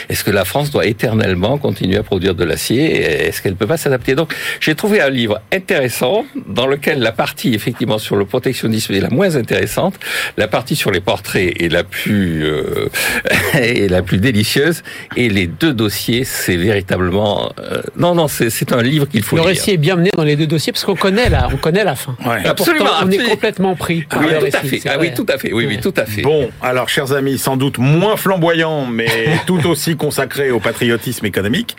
Est-ce 0.08 0.24
que 0.24 0.30
la 0.30 0.44
France 0.44 0.70
doit 0.70 0.86
éternellement 0.86 1.58
continuer 1.58 1.96
à 1.96 2.02
produire 2.02 2.34
de 2.34 2.44
l'acier 2.44 3.26
Est-ce 3.28 3.42
qu'elle 3.42 3.52
ne 3.52 3.56
peut 3.56 3.66
pas 3.66 3.76
s'adapter? 3.76 4.14
Donc, 4.14 4.34
j'ai 4.60 4.74
trouvé 4.74 5.00
un 5.00 5.10
livre 5.10 5.40
intéressant 5.52 6.24
dans 6.46 6.66
lequel 6.66 7.00
la 7.00 7.12
partie 7.12 7.54
effectivement 7.54 7.98
sur 7.98 8.16
le 8.16 8.24
protectionnisme 8.24 8.94
est 8.94 9.00
la 9.00 9.10
moins 9.10 9.36
intéressante, 9.36 9.94
la 10.36 10.48
partie 10.48 10.76
sur 10.76 10.90
les 10.90 11.00
portraits 11.00 11.52
est 11.60 11.72
la 11.72 11.84
plus 11.84 12.44
euh, 12.44 12.88
est 13.54 13.90
la 13.90 14.02
plus 14.02 14.18
délicieuse, 14.18 14.82
et 15.16 15.28
les 15.28 15.46
deux 15.46 15.74
dossiers, 15.74 16.24
c'est 16.24 16.56
véritablement 16.56 17.52
euh, 17.58 17.82
non 17.96 18.14
non 18.14 18.28
c'est 18.28 18.72
un 18.72 18.82
livre 18.82 19.06
qu'il 19.06 19.22
faut 19.22 19.36
le 19.36 19.42
lire. 19.42 19.48
Le 19.50 19.54
récit 19.54 19.70
est 19.72 19.76
bien 19.76 19.96
mené 19.96 20.10
dans 20.16 20.24
les 20.24 20.36
deux 20.36 20.46
dossiers 20.46 20.72
parce 20.72 20.84
qu'on 20.84 20.96
connaît 20.96 21.28
la 21.28 21.48
on 21.52 21.56
connaît 21.56 21.84
la 21.84 21.94
fin. 21.94 22.16
Ouais. 22.24 22.46
Absolument, 22.46 22.90
on 23.02 23.10
est 23.10 23.18
complètement 23.18 23.74
pris 23.74 24.02
par 24.02 24.20
oui, 24.20 24.26
le 24.30 24.38
tout 24.38 24.44
récit. 24.44 24.56
à 24.56 24.60
fait. 24.60 24.82
Ah 24.86 24.96
oui, 25.00 25.12
tout 25.14 25.26
à 25.28 25.38
fait. 25.38 25.52
Oui, 25.52 25.66
oui, 25.66 25.78
tout 25.80 25.94
à 25.96 26.04
fait. 26.04 26.22
Bon, 26.22 26.50
alors, 26.60 26.88
chers 26.88 27.12
amis, 27.12 27.38
sans 27.38 27.56
doute 27.56 27.78
moins 27.78 28.16
flamboyant, 28.16 28.86
mais 28.86 29.08
tout 29.46 29.58
aussi 29.66 29.96
consacré 29.96 30.50
au 30.50 30.60
patriotisme 30.60 31.26
économique, 31.26 31.76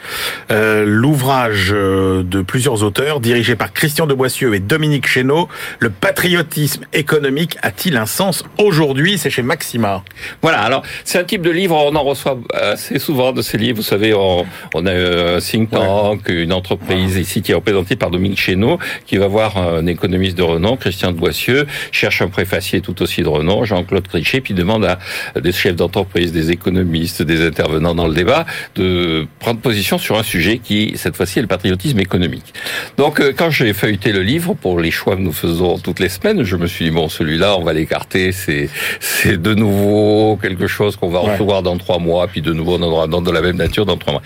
euh, 0.52 0.86
l'ouvrage 0.86 1.72
euh, 1.74 2.24
de 2.24 2.42
plusieurs 2.42 2.84
auteurs, 2.84 3.20
dirigé 3.20 3.56
par 3.56 3.74
Christian 3.74 4.08
de 4.08 4.14
Boissieu 4.14 4.54
et 4.56 4.60
Dominique 4.60 5.08
Chéneau, 5.08 5.48
Le 5.80 5.90
patriotisme 5.90 6.86
économique 6.94 7.58
a-t-il 7.62 7.98
un 7.98 8.06
sens 8.06 8.44
aujourd'hui? 8.58 9.18
C'est 9.18 9.30
chez 9.30 9.42
Maxima. 9.42 10.04
Voilà, 10.42 10.62
alors, 10.62 10.84
c'est 11.04 11.20
un 11.20 11.24
type 11.24 11.42
de 11.42 11.50
livre, 11.50 11.76
on 11.76 11.96
en 11.96 12.04
reçoit 12.04 12.40
assez 12.54 13.00
souvent 13.00 13.32
de 13.32 13.42
ces 13.42 13.58
livres. 13.58 13.78
Vous 13.78 13.84
savez, 13.84 14.14
on, 14.14 14.46
on 14.74 14.86
a 14.86 14.94
un 14.94 15.40
think 15.40 15.72
tank, 15.72 16.22
ouais. 16.28 16.44
une 16.44 16.54
entreprise 16.54 17.18
ici 17.18 17.42
qui 17.42 17.52
est 17.52 17.56
représentée 17.56 17.96
par 17.96 18.12
Dominique 18.12 18.40
Chéneau, 18.40 18.80
qui 19.06 19.18
va 19.18 19.28
voir 19.28 19.58
un 19.58 19.86
économiste 19.88 20.38
de 20.38 20.44
renom, 20.44 20.78
Christian 20.78 21.12
de 21.12 21.18
Boissieu, 21.18 21.68
cherche 21.92 22.22
un 22.22 22.30
préfacier 22.30 22.82
tout 22.82 23.02
aussi 23.02 23.22
de 23.22 23.28
renom, 23.28 23.66
Jean-Claude 23.66 24.08
Crichet, 24.08 24.42
puis 24.42 24.54
demande 24.54 24.86
à 24.86 25.00
des 25.40 25.52
chefs 25.52 25.76
d'entreprise, 25.76 26.32
des 26.32 26.52
économistes, 26.52 27.22
des 27.22 27.46
intervenants 27.46 27.73
dans 27.80 28.08
le 28.08 28.14
débat, 28.14 28.46
de 28.76 29.28
prendre 29.40 29.60
position 29.60 29.98
sur 29.98 30.18
un 30.18 30.24
sujet 30.24 30.60
qui, 30.60 30.94
cette 30.96 31.16
fois-ci, 31.16 31.40
est 31.40 31.42
le 31.42 31.48
patriotisme 31.48 32.00
économique. 32.00 32.54
Donc, 32.98 33.22
quand 33.38 33.50
j'ai 33.50 33.74
feuilleté 33.74 34.12
le 34.12 34.22
livre, 34.22 34.54
pour 34.54 34.80
les 34.80 34.92
choix 34.92 35.16
que 35.16 35.22
nous 35.22 35.34
faisons 35.34 35.78
toutes 35.78 36.00
les 36.00 36.10
semaines, 36.10 36.44
je 36.44 36.56
me 36.56 36.68
suis 36.68 36.86
dit, 36.86 36.92
bon, 36.92 37.10
celui-là, 37.10 37.58
on 37.58 37.64
va 37.64 37.74
l'écarter, 37.74 38.32
c'est, 38.32 38.70
c'est 39.00 39.42
de 39.42 39.54
nouveau 39.54 40.38
quelque 40.42 40.68
chose 40.68 40.96
qu'on 40.96 41.10
va 41.10 41.24
ouais. 41.24 41.32
recevoir 41.32 41.64
dans 41.64 41.78
trois 41.78 42.00
mois, 42.00 42.28
puis 42.28 42.42
de 42.42 42.54
nouveau 42.54 42.74
on 42.74 42.84
en 42.84 42.92
aura 42.92 43.08
dans 43.08 43.22
de 43.22 43.32
la 43.32 43.42
même 43.42 43.58
nature 43.58 43.86
dans 43.86 43.98
trois 43.98 44.14
mois. 44.14 44.22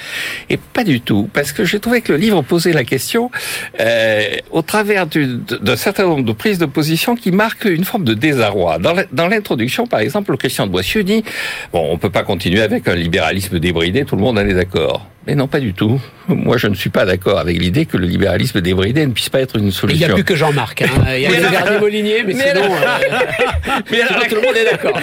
Et 0.49 0.57
pas 0.57 0.83
du 0.83 1.01
tout, 1.01 1.29
parce 1.33 1.51
que 1.51 1.65
j'ai 1.65 1.79
trouvé 1.79 2.01
que 2.01 2.11
le 2.11 2.17
livre 2.17 2.41
posait 2.41 2.73
la 2.73 2.83
question 2.83 3.31
euh, 3.79 4.23
au 4.51 4.61
travers 4.61 5.05
d'un 5.07 5.75
certain 5.75 6.03
nombre 6.03 6.23
de 6.23 6.31
prises 6.31 6.59
de 6.59 6.65
position 6.65 7.15
qui 7.15 7.31
marquent 7.31 7.65
une 7.65 7.83
forme 7.83 8.03
de 8.03 8.13
désarroi. 8.13 8.79
Dans 8.79 9.27
l'introduction, 9.27 9.87
par 9.87 9.99
exemple, 9.99 10.31
le 10.31 10.37
Christian 10.37 10.67
de 10.67 10.71
Boissieu 10.71 11.03
dit 11.03 11.23
bon, 11.73 11.87
on 11.91 11.97
peut 11.97 12.09
pas 12.09 12.23
continuer 12.23 12.61
avec 12.61 12.87
un 12.87 12.95
libéralisme 12.95 13.36
débridé, 13.59 14.05
tout 14.05 14.15
le 14.15 14.21
monde 14.21 14.37
en 14.37 14.45
est 14.45 14.53
d'accord. 14.53 15.07
Mais 15.27 15.35
non, 15.35 15.47
pas 15.47 15.59
du 15.59 15.73
tout. 15.73 15.99
Moi, 16.29 16.55
je 16.55 16.67
ne 16.67 16.73
suis 16.73 16.89
pas 16.89 17.05
d'accord 17.05 17.37
avec 17.37 17.59
l'idée 17.59 17.85
que 17.85 17.97
le 17.97 18.07
libéralisme 18.07 18.61
débridé 18.61 19.05
ne 19.05 19.11
puisse 19.11 19.27
pas 19.27 19.41
être 19.41 19.57
une 19.57 19.71
solution. 19.71 20.05
Il 20.05 20.07
n'y 20.07 20.11
a 20.11 20.15
plus 20.15 20.23
que 20.23 20.35
Jean-Marc. 20.35 20.83
Hein. 20.83 20.87
Il 21.15 21.21
y 21.21 21.25
a 21.25 21.29
le 21.31 21.49
dernier 21.49 21.79
Molinier, 21.79 22.23
mais, 22.25 22.33
mais 22.33 22.49
sinon, 22.49 22.63
euh, 22.63 23.79
mais 23.91 24.01
alors, 24.01 24.25
tout 24.27 24.35
le 24.35 24.41
monde 24.41 24.55
est 24.55 24.71
d'accord. 24.71 24.99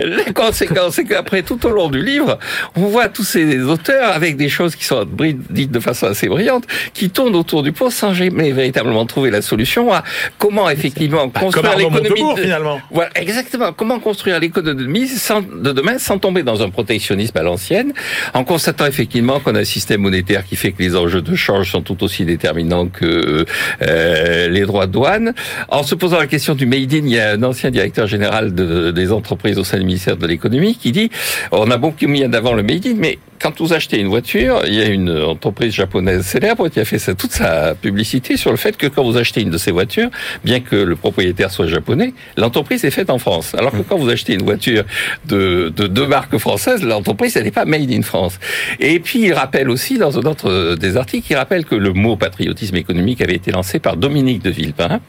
La 0.00 0.32
conséquence, 0.34 0.94
c'est 0.96 1.04
qu'après, 1.04 1.42
tout 1.42 1.64
au 1.66 1.70
long 1.70 1.88
du 1.88 2.02
livre, 2.02 2.38
on 2.76 2.82
voit 2.82 3.08
tous 3.08 3.24
ces 3.24 3.62
auteurs 3.62 4.12
avec 4.12 4.36
des 4.36 4.50
choses 4.50 4.76
qui 4.76 4.84
sont 4.84 5.06
dites 5.48 5.70
de 5.70 5.80
façon 5.80 6.08
assez 6.08 6.28
brillante, 6.28 6.64
qui 6.92 7.08
tournent 7.08 7.36
autour 7.36 7.62
du 7.62 7.72
pot 7.72 7.90
sans 7.90 8.12
jamais 8.12 8.52
véritablement 8.52 9.06
trouver 9.06 9.30
la 9.30 9.40
solution 9.40 9.94
à 9.94 10.04
comment 10.36 10.68
effectivement 10.68 11.28
bah, 11.28 11.40
construire 11.40 11.78
l'économie. 11.78 12.34
De... 12.36 12.42
finalement. 12.42 12.80
Voilà, 12.90 13.10
exactement. 13.14 13.72
Comment 13.72 13.98
construire 13.98 14.40
l'économie 14.40 15.08
de 15.08 15.72
demain 15.72 15.98
sans 15.98 16.18
tomber 16.18 16.42
dans 16.42 16.62
un 16.62 16.68
protectionnisme 16.68 17.38
à 17.38 17.42
l'ancienne, 17.42 17.94
en 18.34 18.44
constatant 18.44 18.84
effectivement 18.86 19.21
qu'on 19.26 19.54
a 19.54 19.60
un 19.60 19.64
système 19.64 20.02
monétaire 20.02 20.44
qui 20.44 20.56
fait 20.56 20.72
que 20.72 20.82
les 20.82 20.96
enjeux 20.96 21.22
de 21.22 21.34
change 21.34 21.72
sont 21.72 21.82
tout 21.82 22.02
aussi 22.02 22.24
déterminants 22.24 22.86
que 22.86 23.44
euh, 23.82 24.48
les 24.48 24.62
droits 24.62 24.86
de 24.86 24.92
douane. 24.92 25.34
En 25.68 25.82
se 25.82 25.94
posant 25.94 26.18
la 26.18 26.26
question 26.26 26.54
du 26.54 26.66
made 26.66 26.92
in, 26.92 27.04
il 27.04 27.08
y 27.08 27.20
a 27.20 27.32
un 27.32 27.42
ancien 27.42 27.70
directeur 27.70 28.06
général 28.06 28.54
de, 28.54 28.90
des 28.90 29.12
entreprises 29.12 29.58
au 29.58 29.64
sein 29.64 29.78
du 29.78 29.84
ministère 29.84 30.16
de 30.16 30.26
l'économie 30.26 30.76
qui 30.76 30.92
dit 30.92 31.10
on 31.50 31.70
a 31.70 31.76
beaucoup 31.76 32.06
mis 32.06 32.24
en 32.24 32.32
avant 32.32 32.54
le 32.54 32.62
made 32.62 32.86
in, 32.86 32.94
mais 32.96 33.18
quand 33.42 33.60
vous 33.60 33.72
achetez 33.72 33.98
une 33.98 34.06
voiture, 34.06 34.62
il 34.66 34.74
y 34.74 34.80
a 34.80 34.86
une 34.86 35.10
entreprise 35.10 35.74
japonaise 35.74 36.24
célèbre 36.24 36.68
qui 36.68 36.78
a 36.78 36.84
fait 36.84 36.98
toute 37.14 37.32
sa 37.32 37.74
publicité 37.74 38.36
sur 38.36 38.52
le 38.52 38.56
fait 38.56 38.76
que 38.76 38.86
quand 38.86 39.02
vous 39.02 39.16
achetez 39.16 39.42
une 39.42 39.50
de 39.50 39.58
ces 39.58 39.72
voitures, 39.72 40.10
bien 40.44 40.60
que 40.60 40.76
le 40.76 40.94
propriétaire 40.94 41.50
soit 41.50 41.66
japonais, 41.66 42.14
l'entreprise 42.36 42.84
est 42.84 42.90
faite 42.90 43.10
en 43.10 43.18
France. 43.18 43.54
Alors 43.58 43.72
que 43.72 43.82
quand 43.82 43.96
vous 43.96 44.10
achetez 44.10 44.34
une 44.34 44.44
voiture 44.44 44.84
de, 45.26 45.72
de 45.76 45.86
deux 45.88 46.06
marques 46.06 46.38
françaises, 46.38 46.84
l'entreprise, 46.84 47.36
n'est 47.36 47.50
pas 47.50 47.64
made 47.64 47.90
in 47.90 48.02
France. 48.02 48.38
Et 48.78 49.00
puis, 49.00 49.22
il 49.22 49.32
rappelle 49.32 49.70
aussi, 49.70 49.98
dans 49.98 50.18
un 50.18 50.22
autre 50.22 50.76
des 50.76 50.96
articles, 50.96 51.26
il 51.30 51.36
rappelle 51.36 51.64
que 51.64 51.74
le 51.74 51.92
mot 51.92 52.16
patriotisme 52.16 52.76
économique 52.76 53.20
avait 53.20 53.34
été 53.34 53.50
lancé 53.50 53.80
par 53.80 53.96
Dominique 53.96 54.42
de 54.42 54.50
Villepin 54.50 55.00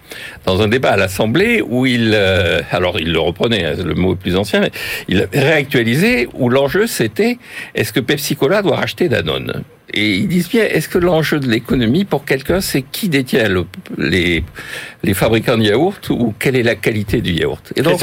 dans 0.45 0.61
un 0.61 0.67
débat 0.67 0.91
à 0.91 0.97
l'Assemblée 0.97 1.61
où 1.61 1.85
il, 1.85 2.13
euh, 2.15 2.61
alors 2.71 2.99
il 2.99 3.11
le 3.11 3.19
reprenait, 3.19 3.65
hein, 3.65 3.75
le 3.83 3.93
mot 3.93 4.13
est 4.13 4.17
plus 4.17 4.35
ancien, 4.35 4.59
mais 4.59 4.71
il 5.07 5.27
réactualisé 5.33 6.27
où 6.33 6.49
l'enjeu 6.49 6.87
c'était 6.87 7.37
est-ce 7.75 7.93
que 7.93 7.99
Pepsi 7.99 8.22
Cola 8.35 8.61
doit 8.61 8.77
racheter 8.77 9.09
Danone. 9.09 9.63
Et 9.93 10.15
ils 10.15 10.27
disent 10.27 10.49
bien, 10.49 10.63
est-ce 10.63 10.89
que 10.89 10.97
l'enjeu 10.97 11.39
de 11.39 11.47
l'économie 11.47 12.03
pour 12.03 12.25
quelqu'un, 12.25 12.61
c'est 12.61 12.81
qui 12.81 13.09
détient 13.09 13.47
le, 13.47 13.65
les, 13.97 14.43
les 15.03 15.13
fabricants 15.13 15.57
de 15.57 15.63
yaourt 15.63 16.09
ou 16.09 16.33
quelle 16.39 16.55
est 16.55 16.63
la 16.63 16.75
qualité 16.75 17.21
du 17.21 17.33
yaourt? 17.33 17.73
Et 17.75 17.81
donc, 17.83 17.99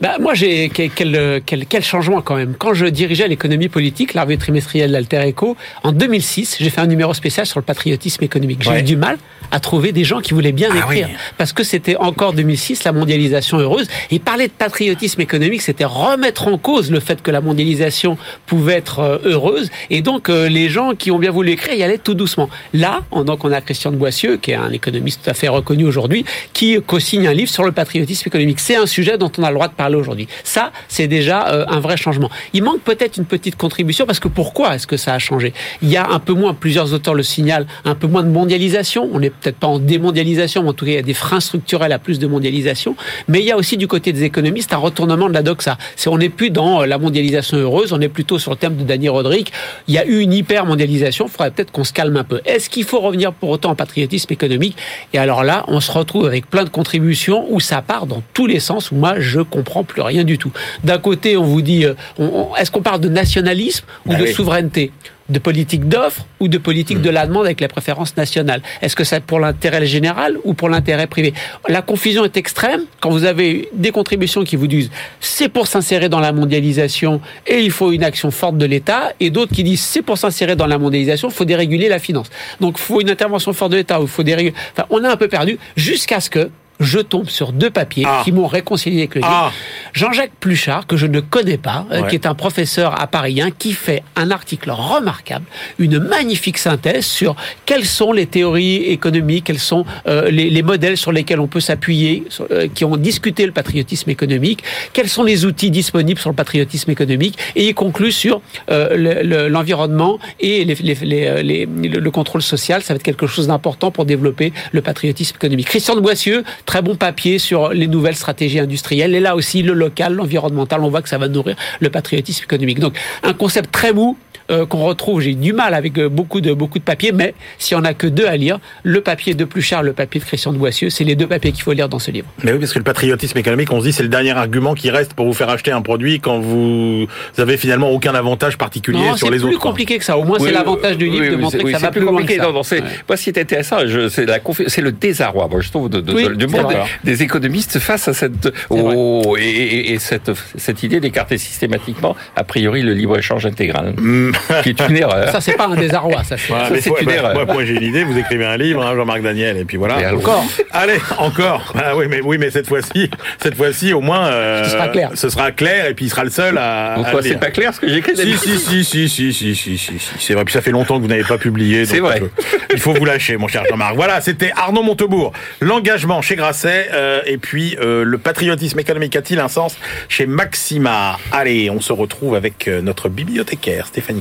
bah, 0.00 0.16
moi, 0.18 0.32
j'ai 0.32 0.70
quel, 0.70 0.90
quel, 0.90 1.42
quel, 1.44 1.66
quel, 1.66 1.82
changement 1.82 2.22
quand 2.22 2.36
même. 2.36 2.54
Quand 2.58 2.72
je 2.72 2.86
dirigeais 2.86 3.28
l'économie 3.28 3.68
politique, 3.68 4.14
la 4.14 4.24
revue 4.24 4.38
trimestrielle 4.38 4.92
d'Alter 4.92 5.28
Eco, 5.28 5.58
en 5.82 5.92
2006, 5.92 6.56
j'ai 6.58 6.70
fait 6.70 6.80
un 6.80 6.86
numéro 6.86 7.12
spécial 7.12 7.44
sur 7.44 7.60
le 7.60 7.64
patriotisme 7.64 8.24
économique. 8.24 8.62
J'ai 8.62 8.70
ouais. 8.70 8.80
eu 8.80 8.82
du 8.82 8.96
mal 8.96 9.18
à 9.50 9.60
trouver 9.60 9.92
des 9.92 10.04
gens 10.04 10.20
qui 10.20 10.32
voulaient 10.32 10.52
bien 10.52 10.70
ah 10.72 10.78
écrire. 10.78 11.08
Oui. 11.10 11.16
Parce 11.36 11.52
que 11.52 11.64
c'était 11.64 11.96
encore 11.96 12.32
2006, 12.32 12.84
la 12.84 12.92
mondialisation 12.92 13.58
heureuse. 13.58 13.88
Et 14.10 14.18
parler 14.18 14.46
de 14.46 14.52
patriotisme 14.52 15.20
économique, 15.20 15.60
c'était 15.60 15.84
remettre 15.84 16.48
en 16.48 16.56
cause 16.56 16.90
le 16.90 17.00
fait 17.00 17.20
que 17.20 17.30
la 17.30 17.42
mondialisation 17.42 18.16
pouvait 18.46 18.74
être 18.74 19.00
euh, 19.00 19.18
heureuse. 19.24 19.70
Et 19.90 20.00
donc, 20.00 20.30
euh, 20.30 20.48
les 20.48 20.70
gens 20.70 20.94
qui 20.94 21.10
ont 21.10 21.18
bien 21.18 21.30
voulu 21.30 21.50
écrire 21.50 21.74
y 21.74 21.82
allaient 21.82 21.98
tout 21.98 22.14
doucement. 22.14 22.48
Là, 22.72 23.00
on, 23.10 23.24
donc, 23.24 23.44
on 23.44 23.52
a 23.52 23.60
Christian 23.60 23.90
de 23.90 23.96
Boissieu, 23.96 24.38
qui 24.38 24.52
est 24.52 24.54
un 24.54 24.72
économiste 24.72 25.24
tout 25.24 25.30
à 25.30 25.34
fait 25.34 25.48
reconnu 25.48 25.84
aujourd'hui, 25.84 26.24
qui 26.54 26.80
co-signe 26.86 27.26
un 27.26 27.34
livre 27.34 27.50
sur 27.50 27.64
le 27.64 27.72
patriotisme 27.72 28.28
économique. 28.28 28.60
C'est 28.60 28.76
un 28.76 28.86
sujet 28.86 29.18
dont 29.18 29.30
on 29.36 29.42
a 29.42 29.48
le 29.48 29.54
droit 29.54 29.68
de 29.68 29.74
parler 29.74 29.89
aujourd'hui. 29.96 30.28
Ça, 30.44 30.72
c'est 30.88 31.06
déjà 31.06 31.48
euh, 31.48 31.64
un 31.68 31.80
vrai 31.80 31.96
changement. 31.96 32.30
Il 32.52 32.62
manque 32.62 32.80
peut-être 32.80 33.16
une 33.16 33.24
petite 33.24 33.56
contribution 33.56 34.06
parce 34.06 34.20
que 34.20 34.28
pourquoi 34.28 34.74
est-ce 34.74 34.86
que 34.86 34.96
ça 34.96 35.14
a 35.14 35.18
changé? 35.18 35.52
Il 35.82 35.88
y 35.88 35.96
a 35.96 36.08
un 36.08 36.18
peu 36.18 36.32
moins, 36.32 36.54
plusieurs 36.54 36.92
auteurs 36.92 37.14
le 37.14 37.22
signalent, 37.22 37.66
un 37.84 37.94
peu 37.94 38.06
moins 38.06 38.22
de 38.22 38.28
mondialisation. 38.28 39.08
On 39.12 39.20
n'est 39.20 39.30
peut-être 39.30 39.56
pas 39.56 39.66
en 39.66 39.78
démondialisation, 39.78 40.62
mais 40.62 40.70
en 40.70 40.72
tout 40.72 40.84
cas, 40.84 40.92
il 40.92 40.94
y 40.94 40.98
a 40.98 41.02
des 41.02 41.14
freins 41.14 41.40
structurels 41.40 41.92
à 41.92 41.98
plus 41.98 42.18
de 42.18 42.26
mondialisation. 42.26 42.96
Mais 43.28 43.40
il 43.40 43.46
y 43.46 43.50
a 43.50 43.56
aussi 43.56 43.76
du 43.76 43.86
côté 43.86 44.12
des 44.12 44.24
économistes 44.24 44.72
un 44.72 44.78
retournement 44.78 45.28
de 45.28 45.34
la 45.34 45.42
doxa. 45.42 45.78
C'est 45.96 46.08
on 46.08 46.18
n'est 46.18 46.28
plus 46.28 46.50
dans 46.50 46.84
la 46.84 46.98
mondialisation 46.98 47.56
heureuse, 47.56 47.92
on 47.92 48.00
est 48.00 48.08
plutôt 48.08 48.38
sur 48.38 48.52
le 48.52 48.56
thème 48.56 48.76
de 48.76 48.84
Daniel 48.84 49.10
Roderick. 49.10 49.52
Il 49.88 49.94
y 49.94 49.98
a 49.98 50.06
eu 50.06 50.20
une 50.20 50.32
hyper 50.32 50.66
mondialisation. 50.66 51.26
Il 51.26 51.30
faudrait 51.30 51.50
peut-être 51.50 51.72
qu'on 51.72 51.84
se 51.84 51.92
calme 51.92 52.16
un 52.16 52.24
peu. 52.24 52.40
Est-ce 52.44 52.70
qu'il 52.70 52.84
faut 52.84 53.00
revenir 53.00 53.32
pour 53.32 53.50
autant 53.50 53.70
en 53.70 53.74
patriotisme 53.74 54.32
économique? 54.32 54.76
Et 55.12 55.18
alors 55.18 55.44
là, 55.44 55.64
on 55.68 55.80
se 55.80 55.90
retrouve 55.90 56.26
avec 56.26 56.48
plein 56.48 56.64
de 56.64 56.68
contributions 56.68 57.46
où 57.50 57.60
ça 57.60 57.82
part 57.82 58.06
dans 58.06 58.22
tous 58.34 58.46
les 58.46 58.60
sens. 58.60 58.90
Où 58.90 58.96
moi, 58.96 59.14
je 59.18 59.40
comprends 59.40 59.79
plus 59.84 60.02
rien 60.02 60.24
du 60.24 60.38
tout. 60.38 60.52
D'un 60.84 60.98
côté, 60.98 61.36
on 61.36 61.44
vous 61.44 61.62
dit, 61.62 61.84
on, 62.18 62.54
est-ce 62.56 62.70
qu'on 62.70 62.82
parle 62.82 63.00
de 63.00 63.08
nationalisme 63.08 63.84
ou 64.06 64.12
Ah 64.14 64.16
de 64.16 64.24
oui. 64.24 64.32
souveraineté? 64.32 64.92
De 65.28 65.38
politique 65.38 65.86
d'offre 65.88 66.26
ou 66.40 66.48
de 66.48 66.58
politique 66.58 67.00
de 67.00 67.08
la 67.08 67.24
demande 67.24 67.44
avec 67.44 67.60
les 67.60 67.68
préférences 67.68 68.16
nationales 68.16 68.62
Est-ce 68.82 68.96
que 68.96 69.04
c'est 69.04 69.22
pour 69.22 69.38
l'intérêt 69.38 69.86
général 69.86 70.36
ou 70.42 70.54
pour 70.54 70.68
l'intérêt 70.68 71.06
privé? 71.06 71.32
La 71.68 71.82
confusion 71.82 72.24
est 72.24 72.36
extrême 72.36 72.80
quand 72.98 73.10
vous 73.10 73.22
avez 73.24 73.68
des 73.72 73.92
contributions 73.92 74.42
qui 74.42 74.56
vous 74.56 74.66
disent 74.66 74.90
c'est 75.20 75.48
pour 75.48 75.68
s'insérer 75.68 76.08
dans 76.08 76.18
la 76.18 76.32
mondialisation 76.32 77.20
et 77.46 77.60
il 77.60 77.70
faut 77.70 77.92
une 77.92 78.02
action 78.02 78.32
forte 78.32 78.58
de 78.58 78.66
l'État 78.66 79.12
et 79.20 79.30
d'autres 79.30 79.54
qui 79.54 79.62
disent 79.62 79.82
c'est 79.82 80.02
pour 80.02 80.18
s'insérer 80.18 80.56
dans 80.56 80.66
la 80.66 80.78
mondialisation, 80.78 81.28
il 81.28 81.34
faut 81.34 81.44
déréguler 81.44 81.88
la 81.88 82.00
finance. 82.00 82.28
Donc 82.60 82.74
il 82.78 82.82
faut 82.82 83.00
une 83.00 83.10
intervention 83.10 83.52
forte 83.52 83.70
de 83.70 83.76
l'État 83.76 84.00
ou 84.00 84.04
il 84.04 84.08
faut 84.08 84.24
déréguler. 84.24 84.54
Enfin, 84.72 84.86
on 84.90 85.04
est 85.04 85.06
un 85.08 85.16
peu 85.16 85.28
perdu 85.28 85.58
jusqu'à 85.76 86.18
ce 86.18 86.28
que 86.28 86.50
je 86.80 86.98
tombe 86.98 87.28
sur 87.28 87.52
deux 87.52 87.70
papiers 87.70 88.04
Ah. 88.06 88.22
qui 88.24 88.32
m'ont 88.32 88.46
réconcilié 88.46 88.98
avec 89.00 89.14
le 89.14 89.20
livre. 89.20 89.30
Ah. 89.32 89.52
Jean-Jacques 89.92 90.32
Pluchart, 90.40 90.86
que 90.86 90.96
je 90.96 91.06
ne 91.06 91.20
connais 91.20 91.58
pas, 91.58 91.86
euh, 91.92 92.00
Ouais. 92.02 92.08
qui 92.08 92.14
est 92.16 92.26
un 92.26 92.34
professeur 92.34 93.00
à 93.00 93.06
Paris 93.06 93.40
1, 93.40 93.50
qui 93.50 93.72
fait 93.72 94.02
un 94.16 94.30
article 94.30 94.70
remarquable, 94.70 95.44
une 95.78 95.98
magnifique 95.98 96.58
synthèse 96.58 97.04
sur 97.04 97.36
quelles 97.66 97.84
sont 97.84 98.12
les 98.12 98.26
théories 98.26 98.76
économiques, 98.86 99.44
quels 99.44 99.58
sont 99.58 99.84
euh, 100.06 100.30
les, 100.30 100.48
les 100.50 100.62
modèles 100.62 100.96
sur 100.96 101.12
lesquels 101.12 101.40
on 101.40 101.46
peut 101.46 101.60
s'appuyer, 101.60 102.24
euh, 102.50 102.68
qui 102.74 102.84
ont 102.84 102.96
discuté 102.96 103.44
le 103.46 103.52
patriotisme 103.52 104.08
économique, 104.10 104.62
quels 104.92 105.08
sont 105.08 105.22
les 105.22 105.44
outils 105.44 105.70
disponibles 105.70 106.18
sur 106.20 106.30
le 106.30 106.36
patriotisme 106.36 106.90
économique, 106.90 107.36
et 107.56 107.66
il 107.68 107.74
conclut 107.74 108.12
sur 108.12 108.40
euh, 108.70 108.96
le- 108.96 109.22
le- 109.22 109.48
l'environnement 109.48 110.18
et 110.38 110.64
les- 110.64 110.74
les- 110.74 111.66
le 111.66 112.10
contrôle 112.10 112.42
social. 112.42 112.82
Ça 112.82 112.94
va 112.94 112.96
être 112.96 113.02
quelque 113.02 113.26
chose 113.26 113.46
d'important 113.48 113.90
pour 113.90 114.04
développer 114.04 114.52
le 114.72 114.80
patriotisme 114.82 115.36
économique. 115.36 115.66
Christian 115.66 115.94
de 115.94 116.00
Boissieu, 116.00 116.44
très 116.70 116.82
bon 116.82 116.94
papier 116.94 117.40
sur 117.40 117.70
les 117.70 117.88
nouvelles 117.88 118.14
stratégies 118.14 118.60
industrielles. 118.60 119.12
Et 119.16 119.18
là 119.18 119.34
aussi, 119.34 119.60
le 119.64 119.72
local, 119.72 120.14
l'environnemental. 120.14 120.84
On 120.84 120.88
voit 120.88 121.02
que 121.02 121.08
ça 121.08 121.18
va 121.18 121.26
nourrir 121.26 121.56
le 121.80 121.90
patriotisme 121.90 122.44
économique. 122.44 122.78
Donc, 122.78 122.96
un 123.24 123.32
concept 123.32 123.72
très 123.72 123.92
mou 123.92 124.16
euh, 124.50 124.66
qu'on 124.66 124.84
retrouve. 124.84 125.20
J'ai 125.20 125.34
du 125.34 125.52
mal 125.52 125.74
avec 125.74 125.98
euh, 125.98 126.08
beaucoup 126.08 126.40
de 126.40 126.52
beaucoup 126.52 126.78
de 126.78 126.84
papiers, 126.84 127.12
mais 127.12 127.34
si 127.58 127.74
on 127.74 127.80
n'a 127.80 127.94
que 127.94 128.06
deux 128.06 128.26
à 128.26 128.36
lire, 128.36 128.58
le 128.82 129.00
papier 129.00 129.34
de 129.34 129.44
Pluchart, 129.44 129.82
le 129.82 129.92
papier 129.92 130.20
de 130.20 130.24
Christian 130.26 130.52
de 130.52 130.58
Boissieu, 130.58 130.90
c'est 130.90 131.04
les 131.04 131.14
deux 131.16 131.26
papiers 131.26 131.52
qu'il 131.52 131.62
faut 131.62 131.72
lire 131.72 131.88
dans 131.88 131.98
ce 131.98 132.10
livre. 132.10 132.26
Mais 132.42 132.52
oui, 132.52 132.58
parce 132.58 132.72
que 132.72 132.78
le 132.78 132.84
patriotisme 132.84 133.38
économique, 133.38 133.72
on 133.72 133.80
se 133.80 133.84
dit, 133.86 133.92
c'est 133.92 134.02
le 134.02 134.08
dernier 134.08 134.32
argument 134.32 134.74
qui 134.74 134.90
reste 134.90 135.14
pour 135.14 135.26
vous 135.26 135.32
faire 135.32 135.48
acheter 135.48 135.72
un 135.72 135.82
produit 135.82 136.20
quand 136.20 136.40
vous 136.40 137.06
avez 137.38 137.56
finalement 137.56 137.90
aucun 137.90 138.14
avantage 138.14 138.58
particulier 138.58 138.98
Non, 138.98 139.16
sur 139.16 139.26
c'est 139.28 139.32
les 139.32 139.38
plus 139.38 139.48
autres. 139.48 139.58
quoi. 139.58 139.70
compliqué 139.70 139.98
que 139.98 140.04
ça. 140.04 140.18
Au 140.18 140.24
moins, 140.24 140.38
Oui, 140.40 140.48
c'est 140.48 140.54
l'avantage 140.54 140.96
du 140.98 141.06
livre 141.08 141.24
oui, 141.24 141.30
de 141.30 141.36
montrer 141.36 141.58
c'est- 141.58 141.64
que 141.64 141.70
ça 141.72 141.78
c'est 141.78 141.84
va 141.84 141.90
plus 141.90 142.00
plus 142.00 142.06
loin 142.06 142.16
que 142.16 142.20
compliqué. 142.22 142.40
ça. 142.40 142.46
Non, 142.46 142.52
non, 142.52 142.62
c'est, 142.62 142.80
Ouais. 142.80 142.88
moi, 143.08 143.16
ce 143.16 143.22
qui 143.24 143.30
est 143.30 143.38
intéressant, 143.38 143.76
je, 143.86 144.08
c'est 144.08 144.26
la 144.26 144.38
confi- 144.38 144.68
c'est 144.68 144.80
le 144.82 144.92
désarroi, 144.92 145.48
moi, 145.50 145.60
je 145.60 145.70
trouve, 145.70 145.88
de, 145.88 146.00
de- 146.00 146.12
Oui, 146.12 146.28
du 146.36 146.46
c'est 146.48 146.62
monde 146.62 146.72
des 147.04 147.22
économistes 147.22 147.78
face 147.78 148.08
à 148.08 148.12
cette, 148.14 148.52
oh, 148.70 149.36
et, 149.38 149.42
et- 149.44 149.92
et 149.92 149.98
cette, 149.98 150.30
cette 150.56 150.82
idée 150.82 151.00
d'écarter 151.00 151.38
systématiquement, 151.38 152.16
a 152.36 152.44
priori, 152.44 152.82
le 152.82 152.92
libre-échange 152.94 153.46
intégral. 153.46 153.94
Mm. 153.98 154.32
qui 154.62 154.70
est 154.70 154.80
une 154.88 154.96
erreur. 154.96 155.28
Ça, 155.30 155.40
c'est 155.40 155.52
pas 155.56 155.66
un 155.66 155.74
désarroi, 155.76 156.22
ça. 156.24 156.36
c'est- 156.36 156.52
Ouais, 156.52 156.58
Ça, 156.60 156.70
mais 156.70 156.80
c'est 156.80 156.90
ouais, 156.90 157.00
une 157.00 157.06
bah, 157.06 157.14
erreur. 157.14 157.34
moi, 157.34 157.44
moi, 157.46 157.64
j'ai 157.64 157.74
une 157.74 157.82
idée, 157.82 158.04
vous 158.04 158.16
écrivez 158.18 158.44
un 158.46 158.56
livre, 158.56 158.84
hein, 158.84 158.94
Jean-Marc 158.96 159.22
Daniel, 159.22 159.56
et 159.56 159.64
puis 159.64 159.76
voilà. 159.76 160.00
Et 160.00 160.06
Encore. 160.14 160.44
Allez, 160.72 160.98
encore. 161.18 161.72
Ah 161.76 161.96
oui, 161.96 162.06
mais 162.08 162.20
oui, 162.20 162.38
mais 162.38 162.50
cette 162.50 162.66
fois-ci, 162.66 163.10
cette 163.42 163.54
fois-ci, 163.56 163.92
au 163.92 164.00
moins, 164.00 164.26
euh, 164.28 164.64
Ce 164.64 164.70
sera 164.70 164.88
clair. 164.88 165.10
Ce 165.14 165.28
sera 165.28 165.50
clair, 165.52 165.86
et 165.86 165.94
puis 165.94 166.06
il 166.06 166.08
sera 166.10 166.24
le 166.24 166.30
seul 166.30 166.58
à. 166.58 166.94
Donc, 166.96 167.06
à 167.06 167.22
c'est 167.22 167.38
pas 167.38 167.50
clair 167.50 167.72
ce 167.74 167.80
que 167.80 167.88
j'écris 167.88 168.16
Si, 168.16 168.36
si, 168.38 168.58
si, 168.58 168.84
si, 168.84 169.08
si, 169.08 169.32
si, 169.32 169.54
si, 169.54 169.78
si, 169.78 169.98
si. 169.98 169.98
C'est 170.18 170.34
vrai. 170.34 170.44
Puis 170.44 170.52
ça 170.54 170.60
fait 170.62 170.70
longtemps 170.70 170.96
que 170.96 171.02
vous 171.02 171.08
n'avez 171.08 171.24
pas 171.24 171.38
publié. 171.38 171.84
C'est 171.84 172.00
vrai. 172.00 172.20
euh, 172.22 172.28
il 172.72 172.78
faut 172.80 172.92
vous 172.92 173.04
lâcher, 173.04 173.36
mon 173.36 173.48
cher 173.48 173.62
Jean-Marc. 173.68 173.94
Voilà, 173.94 174.20
c'était 174.20 174.52
Arnaud 174.56 174.82
Montebourg. 174.82 175.32
L'engagement 175.60 176.22
chez 176.22 176.36
Grasset, 176.36 176.88
euh, 176.92 177.20
et 177.26 177.38
puis 177.38 177.76
euh, 177.80 178.04
le 178.04 178.18
patriotisme 178.18 178.78
économique 178.78 179.14
a-t-il 179.16 179.38
un 179.40 179.48
sens 179.48 179.76
chez 180.08 180.26
Maxima? 180.26 181.18
Allez, 181.32 181.70
on 181.70 181.80
se 181.80 181.92
retrouve 181.92 182.34
avec 182.34 182.68
notre 182.82 183.08
bibliothécaire, 183.08 183.86
Stéphanie 183.86 184.20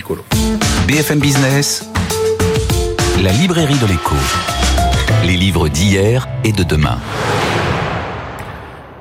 BFM 0.87 1.19
Business, 1.19 1.87
la 3.21 3.31
librairie 3.31 3.77
de 3.77 3.85
l'écho. 3.85 4.15
Les 5.23 5.35
livres 5.35 5.67
d'hier 5.67 6.27
et 6.43 6.51
de 6.51 6.63
demain. 6.63 6.97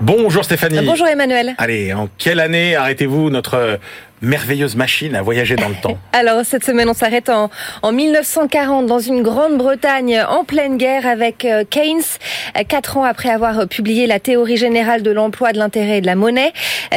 Bonjour 0.03 0.45
Stéphanie. 0.45 0.85
Bonjour 0.85 1.07
Emmanuel. 1.07 1.55
Allez, 1.57 1.95
en 1.95 2.11
quelle 2.19 2.41
année 2.41 2.77
arrêtez-vous 2.77 3.31
notre 3.31 3.55
euh, 3.55 3.77
merveilleuse 4.23 4.77
machine 4.77 5.15
à 5.15 5.23
voyager 5.23 5.57
dans 5.57 5.69
le 5.69 5.75
temps 5.75 5.99
Alors 6.13 6.45
cette 6.45 6.65
semaine 6.65 6.89
on 6.89 6.95
s'arrête 6.95 7.29
en, 7.29 7.51
en 7.83 7.93
1940 7.93 8.87
dans 8.87 8.99
une 8.99 9.23
Grande-Bretagne 9.23 10.23
en 10.29 10.45
pleine 10.45 10.77
guerre 10.77 11.07
avec 11.07 11.45
euh, 11.45 11.65
Keynes, 11.69 12.03
euh, 12.57 12.63
quatre 12.67 12.97
ans 12.97 13.05
après 13.05 13.29
avoir 13.29 13.61
euh, 13.61 13.67
publié 13.67 14.07
la 14.07 14.21
théorie 14.21 14.57
générale 14.57 15.03
de 15.03 15.11
l'emploi, 15.11 15.53
de 15.53 15.59
l'intérêt 15.59 15.99
et 15.99 16.01
de 16.01 16.07
la 16.07 16.17
monnaie. 16.17 16.53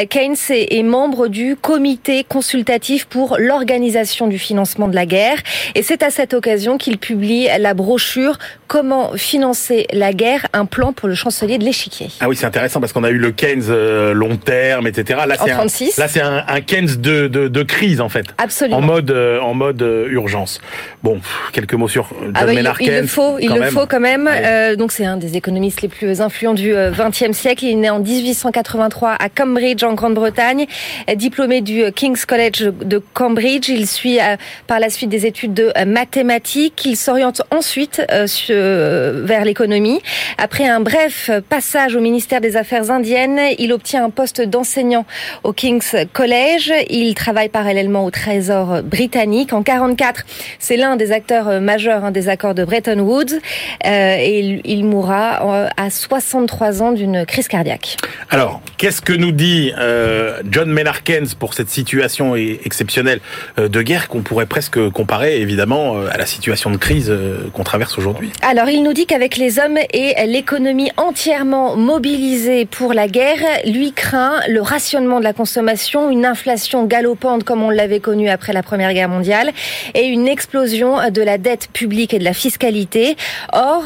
Keynes 0.10 0.36
est, 0.50 0.74
est 0.74 0.84
membre 0.84 1.28
du 1.28 1.56
comité 1.56 2.24
consultatif 2.24 3.06
pour 3.06 3.38
l'organisation 3.40 4.28
du 4.28 4.40
financement 4.40 4.88
de 4.88 4.96
la 4.96 5.06
guerre 5.06 5.38
et 5.76 5.84
c'est 5.84 6.04
à 6.04 6.10
cette 6.10 6.34
occasion 6.34 6.78
qu'il 6.78 6.98
publie 6.98 7.48
la 7.60 7.74
brochure 7.74 8.38
Comment 8.68 9.18
financer 9.18 9.86
la 9.92 10.14
guerre, 10.14 10.48
un 10.54 10.66
plan 10.66 10.94
pour 10.94 11.10
le 11.10 11.14
chancelier 11.14 11.58
de 11.58 11.66
l'échiquier. 11.66 12.08
Ah 12.22 12.30
oui, 12.30 12.38
c'est 12.38 12.46
intéressant 12.46 12.80
parce 12.80 12.94
qu'on 12.94 13.04
a 13.04 13.10
eu 13.10 13.18
le 13.18 13.32
Keynes 13.32 13.68
long 14.14 14.38
terme, 14.38 14.88
etc. 14.88 15.20
Là, 15.28 15.36
c'est 15.38 15.52
un, 15.52 15.56
36. 15.56 15.98
là, 15.98 16.08
c'est 16.08 16.22
un, 16.22 16.46
un 16.48 16.62
Keynes 16.62 16.96
de, 17.12 17.28
de, 17.28 17.48
de 17.48 17.64
crise 17.64 18.02
en 18.02 18.10
fait. 18.10 18.26
Absolument. 18.38 18.78
En 18.78 18.82
mode, 18.82 19.12
euh, 19.12 19.40
en 19.40 19.54
mode 19.54 19.82
euh, 19.82 20.08
urgence. 20.10 20.62
Bon, 21.04 21.16
pff, 21.16 21.50
quelques 21.54 21.74
mots 21.74 21.88
sur 21.88 22.08
John 22.22 22.32
Ah 22.36 22.46
bah, 22.46 22.52
il- 22.52 22.56
Maynard 22.56 22.78
il, 22.82 22.88
Keynes. 22.88 23.02
le 23.02 23.08
faut, 23.08 23.38
il 23.40 23.52
le 23.54 23.64
faut 23.66 23.86
quand 23.88 24.00
même. 24.00 24.30
Euh, 24.32 24.76
donc 24.76 24.92
c'est 24.92 25.06
un 25.06 25.18
des 25.18 25.36
économistes 25.38 25.82
les 25.82 25.88
plus 25.88 26.22
influents 26.22 26.54
du 26.54 26.74
XXe 26.74 27.32
siècle. 27.38 27.66
Il 27.66 27.72
est 27.72 27.76
né 27.76 27.90
en 27.90 28.00
1883 28.00 29.12
à 29.20 29.30
Cambridge 29.30 29.84
en 29.84 29.94
Grande-Bretagne, 29.94 30.66
Euh, 31.10 31.16
diplômé 31.16 31.62
du 31.62 31.84
euh, 31.84 31.92
King's 31.92 32.26
College 32.26 32.72
de 32.84 33.02
Cambridge. 33.14 33.70
Il 33.70 33.88
suit 33.88 34.20
euh, 34.20 34.36
par 34.68 34.80
la 34.80 34.90
suite 34.90 35.10
des 35.10 35.26
études 35.26 35.54
de 35.54 35.72
euh, 35.78 35.86
mathématiques. 35.86 36.86
Il 36.86 36.96
s'oriente 36.96 37.42
ensuite 37.52 38.02
euh, 38.12 38.28
sur- 38.28 38.54
euh, 38.56 39.22
vers 39.26 39.44
l'économie. 39.46 40.00
Après 40.38 40.68
un 40.68 40.80
bref 40.80 41.30
passage 41.50 41.96
au 41.96 42.00
ministère 42.02 42.42
des 42.42 42.58
Affaires 42.58 42.92
indiennes, 42.92 43.40
il 43.58 43.74
obtient 43.74 44.04
un 44.06 44.10
poste 44.10 44.42
d'enseignant 44.42 45.06
au 45.44 45.54
King's 45.54 45.96
College. 46.14 46.72
Il 46.90 47.01
travaille 47.16 47.50
parallèlement 47.50 48.06
au 48.06 48.12
Trésor 48.12 48.84
britannique. 48.84 49.54
En 49.54 49.64
44, 49.64 50.24
c'est 50.60 50.78
l'un 50.78 50.96
des 50.96 51.12
acteurs 51.12 51.48
euh, 51.48 51.60
majeurs 51.60 52.06
hein, 52.06 52.12
des 52.12 52.30
accords 52.30 52.56
de 52.56 52.64
Bretton 52.64 53.00
Woods 53.00 53.34
euh, 53.86 54.16
et 54.20 54.40
il, 54.40 54.62
il 54.66 54.86
mourra 54.86 55.42
euh, 55.44 55.68
à 55.78 55.90
63 55.90 56.82
ans 56.82 56.92
d'une 56.92 57.26
crise 57.26 57.48
cardiaque. 57.48 57.98
Alors, 58.30 58.62
qu'est-ce 58.78 59.02
que 59.02 59.14
nous 59.14 59.32
dit 59.32 59.72
euh, 59.78 60.40
John 60.50 60.70
Maynard 60.72 61.04
Keynes 61.04 61.28
pour 61.40 61.54
cette 61.54 61.70
situation 61.70 62.36
e- 62.36 62.58
exceptionnelle 62.66 63.20
euh, 63.58 63.68
de 63.68 63.82
guerre 63.82 64.08
qu'on 64.08 64.22
pourrait 64.22 64.46
presque 64.46 64.90
comparer 64.92 65.42
évidemment 65.42 65.98
euh, 65.98 66.08
à 66.12 66.18
la 66.18 66.26
situation 66.26 66.72
de 66.72 66.78
crise 66.78 67.10
euh, 67.10 67.50
qu'on 67.54 67.64
traverse 67.64 67.98
aujourd'hui? 67.98 68.32
Alors, 68.42 68.70
il 68.70 68.84
nous 68.84 68.94
dit 68.94 69.06
qu'avec 69.06 69.38
les 69.38 69.60
hommes 69.60 69.78
et 69.94 70.14
l'économie 70.28 70.92
entièrement 70.98 71.76
mobilisée 71.76 72.66
pour 72.66 72.94
la 72.94 73.08
guerre, 73.08 73.40
lui 73.66 73.92
craint 73.94 74.36
le 74.48 74.62
rationnement 74.62 75.20
de 75.20 75.24
la 75.24 75.34
consommation, 75.34 76.10
une 76.10 76.26
inflation 76.26 76.86
galopante 76.92 77.46
comme 77.46 77.64
on 77.64 77.70
l'avait 77.70 78.02
connu 78.02 78.28
après 78.28 78.52
la 78.52 78.64
Première 78.64 78.94
Guerre 78.94 79.08
mondiale 79.08 79.52
et 79.94 80.08
une 80.08 80.28
explosion 80.28 81.10
de 81.10 81.22
la 81.22 81.38
dette 81.38 81.70
publique 81.72 82.14
et 82.14 82.20
de 82.20 82.26
la 82.26 82.34
fiscalité. 82.34 83.16
Or, 83.54 83.84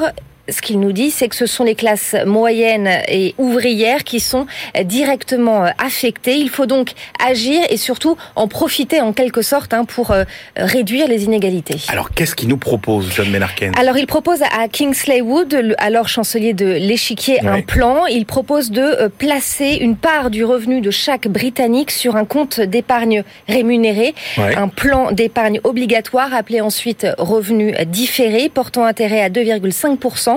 ce 0.49 0.61
qu'il 0.61 0.79
nous 0.79 0.91
dit, 0.91 1.11
c'est 1.11 1.27
que 1.27 1.35
ce 1.35 1.45
sont 1.45 1.63
les 1.63 1.75
classes 1.75 2.15
moyennes 2.25 2.89
et 3.07 3.35
ouvrières 3.37 4.03
qui 4.03 4.19
sont 4.19 4.45
directement 4.83 5.65
affectées. 5.77 6.37
Il 6.37 6.49
faut 6.49 6.65
donc 6.65 6.91
agir 7.25 7.61
et 7.69 7.77
surtout 7.77 8.17
en 8.35 8.47
profiter 8.47 9.01
en 9.01 9.13
quelque 9.13 9.41
sorte 9.41 9.73
hein, 9.73 9.85
pour 9.85 10.11
euh, 10.11 10.23
réduire 10.55 11.07
les 11.07 11.23
inégalités. 11.23 11.77
Alors, 11.87 12.11
qu'est-ce 12.11 12.35
qu'il 12.35 12.49
nous 12.49 12.57
propose 12.57 13.11
John 13.13 13.29
Maynard 13.29 13.55
Keynes 13.55 13.73
Alors, 13.79 13.97
il 13.97 14.07
propose 14.07 14.41
à 14.41 14.67
Kingsley 14.67 15.21
Wood, 15.21 15.75
alors 15.77 16.07
chancelier 16.07 16.53
de 16.53 16.65
l'échiquier, 16.65 17.41
un 17.45 17.61
plan. 17.61 18.05
Il 18.05 18.25
propose 18.25 18.71
de 18.71 18.81
euh, 18.81 19.09
placer 19.09 19.77
une 19.81 19.95
part 19.95 20.29
du 20.29 20.43
revenu 20.43 20.81
de 20.81 20.91
chaque 20.91 21.27
Britannique 21.27 21.91
sur 21.91 22.15
un 22.15 22.25
compte 22.25 22.59
d'épargne 22.59 23.23
rémunéré, 23.47 24.13
un 24.37 24.67
plan 24.67 25.11
d'épargne 25.11 25.59
obligatoire 25.63 26.33
appelé 26.33 26.61
ensuite 26.61 27.07
revenu 27.17 27.73
différé, 27.87 28.49
portant 28.49 28.85
intérêt 28.85 29.21
à 29.21 29.29
2,5% 29.29 30.34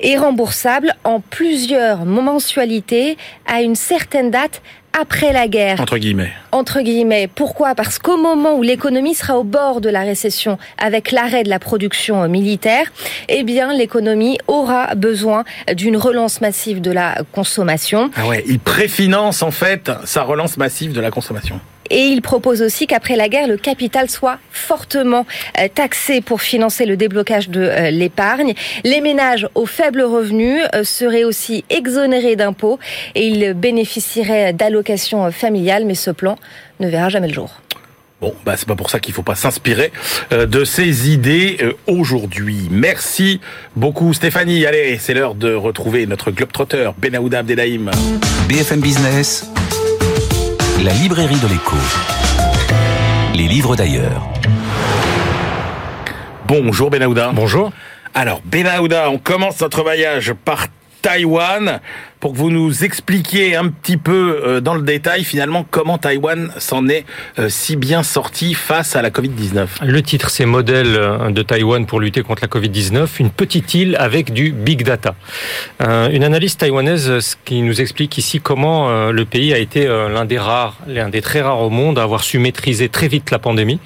et 0.00 0.16
remboursable 0.16 0.94
en 1.04 1.20
plusieurs 1.20 2.04
mensualités 2.04 3.16
à 3.46 3.62
une 3.62 3.74
certaine 3.76 4.30
date 4.30 4.62
après 4.96 5.32
la 5.32 5.48
guerre 5.48 5.80
Entre 5.80 5.98
guillemets. 5.98 6.30
entre 6.52 6.80
guillemets. 6.80 7.28
Pourquoi? 7.34 7.74
Parce 7.74 7.98
qu'au 7.98 8.16
moment 8.16 8.54
où 8.54 8.62
l'économie 8.62 9.14
sera 9.16 9.36
au 9.36 9.42
bord 9.42 9.80
de 9.80 9.88
la 9.88 10.02
récession 10.02 10.56
avec 10.78 11.10
l'arrêt 11.10 11.42
de 11.42 11.48
la 11.48 11.58
production 11.58 12.28
militaire, 12.28 12.92
eh 13.28 13.42
bien 13.42 13.72
l'économie 13.72 14.38
aura 14.46 14.94
besoin 14.94 15.42
d'une 15.74 15.96
relance 15.96 16.40
massive 16.40 16.80
de 16.80 16.92
la 16.92 17.16
consommation. 17.32 18.10
Ah 18.16 18.28
ouais, 18.28 18.44
il 18.46 18.60
préfinance 18.60 19.42
en 19.42 19.50
fait 19.50 19.90
sa 20.04 20.22
relance 20.22 20.56
massive 20.58 20.92
de 20.92 21.00
la 21.00 21.10
consommation. 21.10 21.58
Et 21.90 22.06
il 22.06 22.22
propose 22.22 22.62
aussi 22.62 22.86
qu'après 22.86 23.16
la 23.16 23.28
guerre, 23.28 23.46
le 23.46 23.56
capital 23.56 24.08
soit 24.08 24.38
fortement 24.50 25.26
euh, 25.58 25.68
taxé 25.72 26.20
pour 26.20 26.40
financer 26.40 26.86
le 26.86 26.96
déblocage 26.96 27.48
de 27.48 27.60
euh, 27.60 27.90
l'épargne. 27.90 28.54
Les 28.84 29.00
ménages 29.00 29.48
aux 29.54 29.66
faibles 29.66 30.02
revenus 30.02 30.62
euh, 30.74 30.84
seraient 30.84 31.24
aussi 31.24 31.64
exonérés 31.70 32.36
d'impôts 32.36 32.78
et 33.14 33.26
ils 33.26 33.54
bénéficieraient 33.54 34.52
d'allocations 34.52 35.30
familiales, 35.30 35.84
mais 35.84 35.94
ce 35.94 36.10
plan 36.10 36.36
ne 36.80 36.88
verra 36.88 37.08
jamais 37.08 37.28
le 37.28 37.34
jour. 37.34 37.50
Bon, 38.20 38.34
bah 38.46 38.54
c'est 38.56 38.68
pas 38.68 38.76
pour 38.76 38.88
ça 38.88 39.00
qu'il 39.00 39.12
faut 39.12 39.22
pas 39.22 39.34
s'inspirer 39.34 39.92
de 40.30 40.64
ces 40.64 41.10
idées 41.10 41.58
aujourd'hui. 41.86 42.68
Merci 42.70 43.40
beaucoup 43.76 44.14
Stéphanie. 44.14 44.64
Allez, 44.64 44.96
c'est 44.98 45.12
l'heure 45.12 45.34
de 45.34 45.52
retrouver 45.52 46.06
notre 46.06 46.30
globetrotter 46.30 46.90
Benaouda 46.96 47.40
Abdelhaim. 47.40 47.90
BFM 48.48 48.80
Business, 48.80 49.50
la 50.82 50.92
librairie 50.92 51.38
de 51.38 51.46
l'écho. 51.46 51.76
Les 53.34 53.46
livres 53.46 53.76
d'ailleurs. 53.76 54.22
Bonjour 56.46 56.90
Benaouda. 56.90 57.30
Bonjour. 57.32 57.72
Alors 58.14 58.40
Benaouda, 58.44 59.10
on 59.10 59.18
commence 59.18 59.60
notre 59.60 59.82
voyage 59.82 60.32
par 60.44 60.66
Taïwan 61.02 61.80
pour 62.24 62.32
que 62.32 62.38
vous 62.38 62.50
nous 62.50 62.84
expliquiez 62.84 63.54
un 63.54 63.68
petit 63.68 63.98
peu 63.98 64.40
euh, 64.42 64.60
dans 64.62 64.72
le 64.72 64.80
détail 64.80 65.24
finalement 65.24 65.66
comment 65.70 65.98
Taïwan 65.98 66.50
s'en 66.56 66.88
est 66.88 67.04
euh, 67.38 67.50
si 67.50 67.76
bien 67.76 68.02
sorti 68.02 68.54
face 68.54 68.96
à 68.96 69.02
la 69.02 69.10
Covid-19. 69.10 69.66
Le 69.82 70.00
titre, 70.00 70.30
c'est 70.30 70.46
Modèle 70.46 70.96
euh, 70.96 71.30
de 71.30 71.42
Taïwan 71.42 71.84
pour 71.84 72.00
lutter 72.00 72.22
contre 72.22 72.40
la 72.40 72.48
Covid-19, 72.48 73.08
une 73.20 73.28
petite 73.28 73.74
île 73.74 73.94
avec 74.00 74.32
du 74.32 74.52
big 74.52 74.84
data. 74.84 75.14
Une 75.80 76.24
analyse 76.24 76.56
taïwanaise 76.56 77.36
qui 77.44 77.60
nous 77.60 77.82
explique 77.82 78.16
ici 78.16 78.40
comment 78.40 79.10
le 79.10 79.24
pays 79.24 79.52
a 79.52 79.58
été 79.58 79.86
l'un 79.86 80.24
des 80.24 80.38
rares, 80.38 80.78
l'un 80.86 81.10
des 81.10 81.20
très 81.20 81.42
rares 81.42 81.60
au 81.60 81.68
monde 81.68 81.98
à 81.98 82.04
avoir 82.04 82.22
su 82.22 82.38
maîtriser 82.38 82.88
très 82.88 83.08
vite 83.08 83.30
la 83.30 83.38
pandémie. 83.38 83.80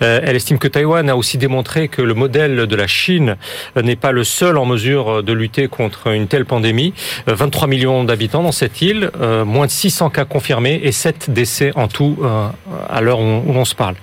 Elle 0.00 0.36
estime 0.36 0.58
que 0.58 0.68
Taïwan 0.68 1.10
a 1.10 1.16
aussi 1.16 1.36
démontré 1.36 1.88
que 1.88 2.00
le 2.00 2.14
modèle 2.14 2.66
de 2.66 2.76
la 2.76 2.86
Chine 2.86 3.36
n'est 3.76 3.96
pas 3.96 4.12
le 4.12 4.24
seul 4.24 4.56
en 4.56 4.64
mesure 4.64 5.22
de 5.22 5.32
lutter 5.32 5.68
contre 5.68 6.08
une 6.08 6.28
telle 6.28 6.46
pandémie. 6.46 6.94
Euh, 7.28 7.34
23 7.34 7.66
millions 7.66 7.81
millions 7.82 8.04
d'habitants 8.04 8.42
dans 8.42 8.52
cette 8.52 8.80
île, 8.80 9.10
euh, 9.20 9.44
moins 9.44 9.66
de 9.66 9.70
600 9.70 10.10
cas 10.10 10.24
confirmés 10.24 10.80
et 10.84 10.92
7 10.92 11.30
décès 11.30 11.72
en 11.74 11.88
tout 11.88 12.18
euh, 12.22 12.48
à 12.88 13.00
l'heure 13.00 13.18
où, 13.18 13.42
où 13.44 13.52
l'on 13.52 13.64
se 13.64 13.74
parle. 13.74 13.96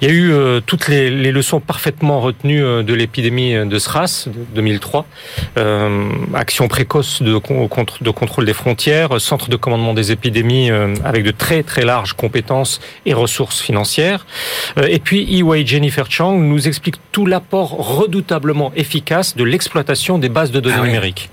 Il 0.00 0.08
y 0.08 0.10
a 0.10 0.14
eu 0.14 0.32
euh, 0.32 0.60
toutes 0.64 0.88
les, 0.88 1.10
les 1.10 1.32
leçons 1.32 1.60
parfaitement 1.60 2.20
retenues 2.20 2.60
de 2.60 2.94
l'épidémie 2.94 3.54
de 3.54 3.78
SRAS 3.78 4.26
de 4.26 4.44
2003, 4.54 5.06
euh, 5.56 6.10
action 6.34 6.68
précoce 6.68 7.22
de, 7.22 7.38
contrôle 7.38 8.46
des 8.46 8.52
frontières, 8.52 9.20
centre 9.20 9.48
de 9.48 9.56
commandement 9.56 9.94
des 9.94 10.12
épidémies 10.12 10.70
avec 11.04 11.24
de 11.24 11.30
très 11.30 11.62
très 11.62 11.84
larges 11.84 12.12
compétences 12.12 12.80
et 13.06 13.14
ressources 13.14 13.60
financières. 13.60 14.26
Et 14.86 14.98
puis 14.98 15.24
Iwei 15.24 15.66
Jennifer 15.66 16.10
Chang 16.10 16.36
nous 16.38 16.68
explique 16.68 16.96
tout 17.12 17.26
l'apport 17.26 17.70
redoutablement 17.70 18.72
efficace 18.76 19.36
de 19.36 19.44
l'exploitation 19.44 20.18
des 20.18 20.28
bases 20.28 20.50
de 20.50 20.60
données 20.60 20.76
Ah 20.78 20.86
numériques. 20.86 21.30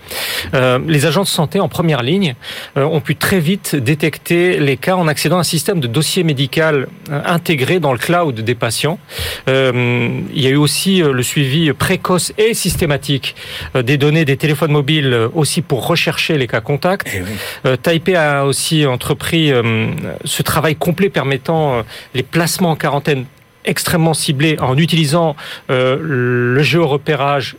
Les 0.87 1.05
agents 1.05 1.23
de 1.23 1.27
santé 1.27 1.59
en 1.59 1.67
première 1.79 2.03
ligne 2.03 2.35
euh, 2.75 2.83
ont 2.83 2.99
pu 2.99 3.15
très 3.15 3.39
vite 3.39 3.73
détecter 3.73 4.59
les 4.59 4.75
cas 4.75 4.97
en 4.97 5.07
accédant 5.07 5.37
à 5.37 5.39
un 5.39 5.43
système 5.55 5.79
de 5.79 5.87
dossier 5.87 6.23
médical 6.23 6.89
euh, 7.09 7.21
intégré 7.25 7.79
dans 7.79 7.93
le 7.93 7.97
cloud 7.97 8.35
des 8.41 8.53
patients. 8.53 8.99
Euh, 9.47 10.09
il 10.35 10.41
y 10.43 10.47
a 10.47 10.49
eu 10.49 10.57
aussi 10.57 11.01
le 11.01 11.23
suivi 11.23 11.71
précoce 11.71 12.33
et 12.37 12.53
systématique 12.53 13.33
des 13.75 13.97
données 13.97 14.25
des 14.25 14.35
téléphones 14.35 14.73
mobiles 14.73 15.29
aussi 15.33 15.61
pour 15.61 15.87
rechercher 15.87 16.37
les 16.37 16.47
cas 16.47 16.59
contacts. 16.59 17.09
Eh 17.15 17.21
oui. 17.21 17.29
Euh, 17.65 17.77
Taipei 17.77 18.15
a 18.15 18.43
aussi 18.43 18.85
entrepris 18.85 19.53
euh, 19.53 19.87
ce 20.25 20.43
travail 20.43 20.75
complet 20.75 21.07
permettant 21.07 21.85
les 22.13 22.23
placements 22.23 22.71
en 22.71 22.75
quarantaine 22.75 23.23
extrêmement 23.63 24.13
ciblés 24.13 24.57
en 24.59 24.77
utilisant 24.77 25.37
le 25.69 26.61
géorepérage 26.61 27.55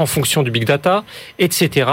en 0.00 0.06
fonction 0.06 0.42
du 0.42 0.50
big 0.50 0.64
data, 0.64 1.04
etc. 1.38 1.90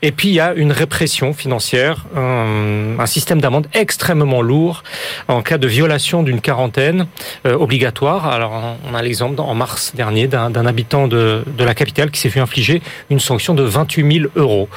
Et 0.00 0.12
puis 0.12 0.28
il 0.28 0.34
y 0.34 0.40
a 0.40 0.52
une 0.54 0.72
répression 0.72 1.34
financière, 1.34 2.06
un, 2.16 3.06
système 3.06 3.40
d'amende 3.40 3.66
extrêmement 3.74 4.40
lourd 4.40 4.84
en 5.28 5.42
cas 5.42 5.58
de 5.58 5.66
violation 5.66 6.22
d'une 6.22 6.40
quarantaine 6.40 7.06
euh, 7.46 7.54
obligatoire. 7.54 8.26
Alors 8.26 8.76
on 8.88 8.94
a 8.94 9.02
l'exemple 9.02 9.40
en 9.40 9.54
mars 9.54 9.92
dernier 9.94 10.28
d'un 10.28 10.66
habitant 10.66 11.08
de, 11.08 11.44
de 11.46 11.64
la 11.64 11.74
capitale 11.74 12.10
qui 12.10 12.20
s'est 12.20 12.30
fait 12.30 12.40
infliger 12.40 12.80
une 13.10 13.20
sanction 13.20 13.54
de 13.54 13.62
28 13.62 14.18
000 14.20 14.30
euros. 14.36 14.68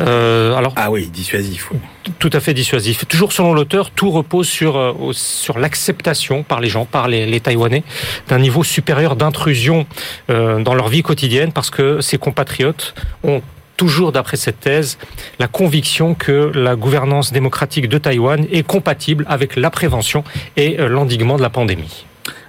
Euh, 0.00 0.54
alors 0.54 0.72
Ah 0.76 0.90
oui, 0.90 1.08
dissuasif. 1.08 1.70
Tout 2.18 2.30
à 2.32 2.40
fait 2.40 2.54
dissuasif. 2.54 3.06
Toujours 3.06 3.32
selon 3.32 3.54
l'auteur, 3.54 3.90
tout 3.90 4.10
repose 4.10 4.48
sur 4.48 4.76
euh, 4.76 4.92
sur 5.12 5.58
l'acceptation 5.58 6.42
par 6.42 6.60
les 6.60 6.68
gens, 6.68 6.84
par 6.84 7.08
les, 7.08 7.26
les 7.26 7.40
Taïwanais, 7.40 7.82
d'un 8.28 8.38
niveau 8.38 8.64
supérieur 8.64 9.16
d'intrusion 9.16 9.86
euh, 10.30 10.60
dans 10.60 10.74
leur 10.74 10.88
vie 10.88 11.02
quotidienne, 11.02 11.52
parce 11.52 11.70
que 11.70 12.00
ces 12.00 12.18
compatriotes 12.18 12.94
ont 13.22 13.42
toujours, 13.76 14.12
d'après 14.12 14.36
cette 14.36 14.60
thèse, 14.60 14.98
la 15.38 15.48
conviction 15.48 16.14
que 16.14 16.52
la 16.54 16.76
gouvernance 16.76 17.32
démocratique 17.32 17.88
de 17.88 17.98
Taïwan 17.98 18.46
est 18.52 18.62
compatible 18.62 19.24
avec 19.28 19.56
la 19.56 19.70
prévention 19.70 20.24
et 20.56 20.78
euh, 20.78 20.88
l'endiguement 20.88 21.36
de 21.36 21.42
la 21.42 21.50
pandémie. 21.50 22.04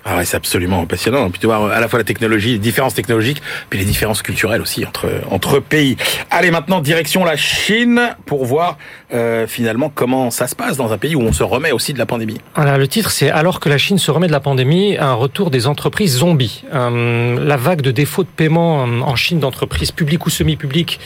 Ah 0.08 0.18
ouais, 0.18 0.26
c'est 0.26 0.38
absolument 0.38 0.86
passionnant. 0.86 1.32
Puis 1.32 1.42
de 1.42 1.48
voir 1.48 1.66
à 1.66 1.80
la 1.80 1.88
fois 1.88 1.98
la 1.98 2.06
technologie, 2.06 2.52
les 2.52 2.60
différences 2.60 2.94
technologiques, 2.94 3.42
puis 3.72 3.80
les 3.80 3.86
différences 3.86 4.22
culturelles 4.22 4.62
aussi 4.62 4.86
entre 4.86 5.10
entre 5.32 5.60
pays. 5.60 5.98
Allez, 6.30 6.52
maintenant 6.52 6.80
direction 6.80 7.26
la 7.26 7.36
Chine 7.36 8.16
pour 8.28 8.46
voir 8.46 8.78
euh, 9.14 9.46
finalement 9.46 9.92
comment 9.94 10.32
ça 10.32 10.48
se 10.48 10.56
passe 10.56 10.78
dans 10.78 10.92
un 10.92 10.98
pays 10.98 11.16
où 11.16 11.22
on 11.22 11.32
se 11.32 11.44
remet 11.44 11.72
aussi 11.72 11.94
de 11.94 12.00
la 12.00 12.06
pandémie. 12.06 12.42
Voilà, 12.56 12.78
le 12.78 12.88
titre, 12.88 13.12
c'est 13.12 13.30
Alors 13.30 13.60
que 13.60 13.70
la 13.70 13.78
Chine 13.78 13.98
se 13.98 14.10
remet 14.10 14.28
de 14.28 14.32
la 14.32 14.40
pandémie, 14.40 14.98
un 14.98 15.14
retour 15.14 15.52
des 15.52 15.68
entreprises 15.68 16.18
zombies. 16.18 16.64
Euh, 16.74 17.40
la 17.40 17.58
vague 17.58 17.82
de 17.82 17.92
défauts 17.92 18.24
de 18.24 18.30
paiement 18.30 18.86
euh, 18.86 19.02
en 19.02 19.16
Chine 19.16 19.40
d'entreprises 19.40 19.92
publiques 19.92 20.26
ou 20.26 20.30
semi-publiques 20.30 21.00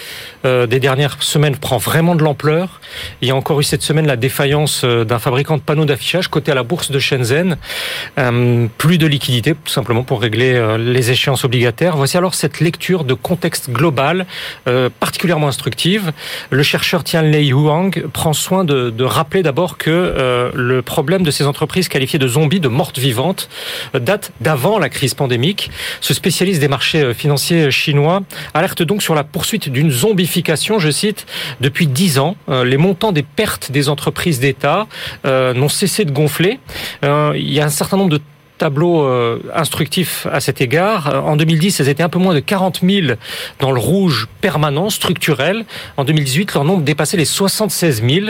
euh, 0.46 0.66
des 0.66 0.80
dernières 0.80 1.22
semaines 1.22 1.58
prend 1.58 1.78
vraiment 1.78 2.16
de 2.16 2.24
l'ampleur. 2.24 2.80
Il 3.22 3.28
y 3.28 3.32
a 3.32 3.36
encore 3.36 3.60
eu 3.60 3.64
cette 3.64 3.82
semaine 3.82 4.08
la 4.08 4.16
défaillance 4.16 4.86
d'un 4.86 5.20
fabricant 5.20 5.58
de 5.58 5.62
panneaux 5.62 5.86
d'affichage 5.86 6.30
coté 6.30 6.52
à 6.52 6.56
la 6.56 6.64
bourse 6.64 6.92
de 6.92 7.00
Shenzhen. 7.00 7.58
Plus 8.78 8.98
de 8.98 9.08
liquidité, 9.08 9.54
tout 9.54 9.72
simplement 9.72 10.04
pour 10.04 10.22
régler 10.22 10.78
les 10.78 11.12
échéances 11.12 11.44
obligataires. 11.44 11.98
Voici 11.98 12.18
alors 12.18 12.34
cette 12.34 12.60
lecture 12.60 13.04
de 13.04 13.14
contexte 13.14 13.70
global 13.70 14.26
particulièrement 15.00 15.48
instructive. 15.48 16.12
Le 16.50 16.64
chercheur 16.64 17.04
Tianlei 17.04 17.48
Huang 17.48 17.89
prend 17.98 18.34
soin 18.34 18.64
de, 18.64 19.04
rappeler 19.04 19.44
d'abord 19.44 19.78
que 19.78 19.90
euh, 19.90 20.52
le 20.54 20.82
problème 20.82 21.24
de 21.24 21.32
ces 21.32 21.46
entreprises 21.46 21.88
qualifiées 21.88 22.20
de 22.20 22.28
zombies, 22.28 22.60
de 22.60 22.68
mortes 22.68 23.00
vivantes, 23.00 23.50
euh, 23.96 24.00
date 24.00 24.32
d'avant 24.42 24.78
la 24.78 24.90
crise 24.90 25.14
pandémique. 25.14 25.72
Ce 26.02 26.14
spécialiste 26.14 26.60
des 26.60 26.68
marchés 26.68 27.02
euh, 27.02 27.14
financiers 27.14 27.72
chinois 27.72 28.22
alerte 28.54 28.84
donc 28.84 29.02
sur 29.02 29.16
la 29.16 29.24
poursuite 29.24 29.70
d'une 29.70 29.92
zombification, 29.92 30.80
je 30.80 30.90
cite, 30.92 31.26
depuis 31.62 31.88
dix 31.88 32.20
ans. 32.20 32.36
Les 32.48 32.78
montants 32.78 33.12
des 33.12 33.24
pertes 33.24 33.72
des 33.72 33.90
entreprises 33.90 34.40
d'État 34.40 34.88
n'ont 35.26 35.70
cessé 35.70 36.06
de 36.06 36.12
gonfler. 36.12 36.60
Il 37.04 37.54
y 37.54 37.60
a 37.60 37.66
un 37.66 37.70
certain 37.70 37.98
nombre 37.98 38.12
de 38.12 38.22
tableau 38.60 39.04
euh, 39.04 39.40
instructif 39.56 40.28
à 40.32 40.40
cet 40.40 40.62
égard. 40.62 41.08
Euh, 41.08 41.20
En 41.22 41.36
2010, 41.38 41.80
elles 41.80 41.90
étaient 41.90 42.04
un 42.04 42.10
peu 42.10 42.20
moins 42.20 42.36
de 42.36 42.40
40 42.40 42.82
000 42.84 43.14
dans 43.60 43.72
le 43.72 43.80
rouge 43.80 44.28
permanent, 44.42 44.90
structurel. 44.90 45.66
En 45.98 46.04
2018, 46.04 46.54
leur 46.54 46.66
nombre 46.66 46.84
dépassait 46.84 47.18
les 47.18 47.26
76 47.26 48.04
000. 48.08 48.28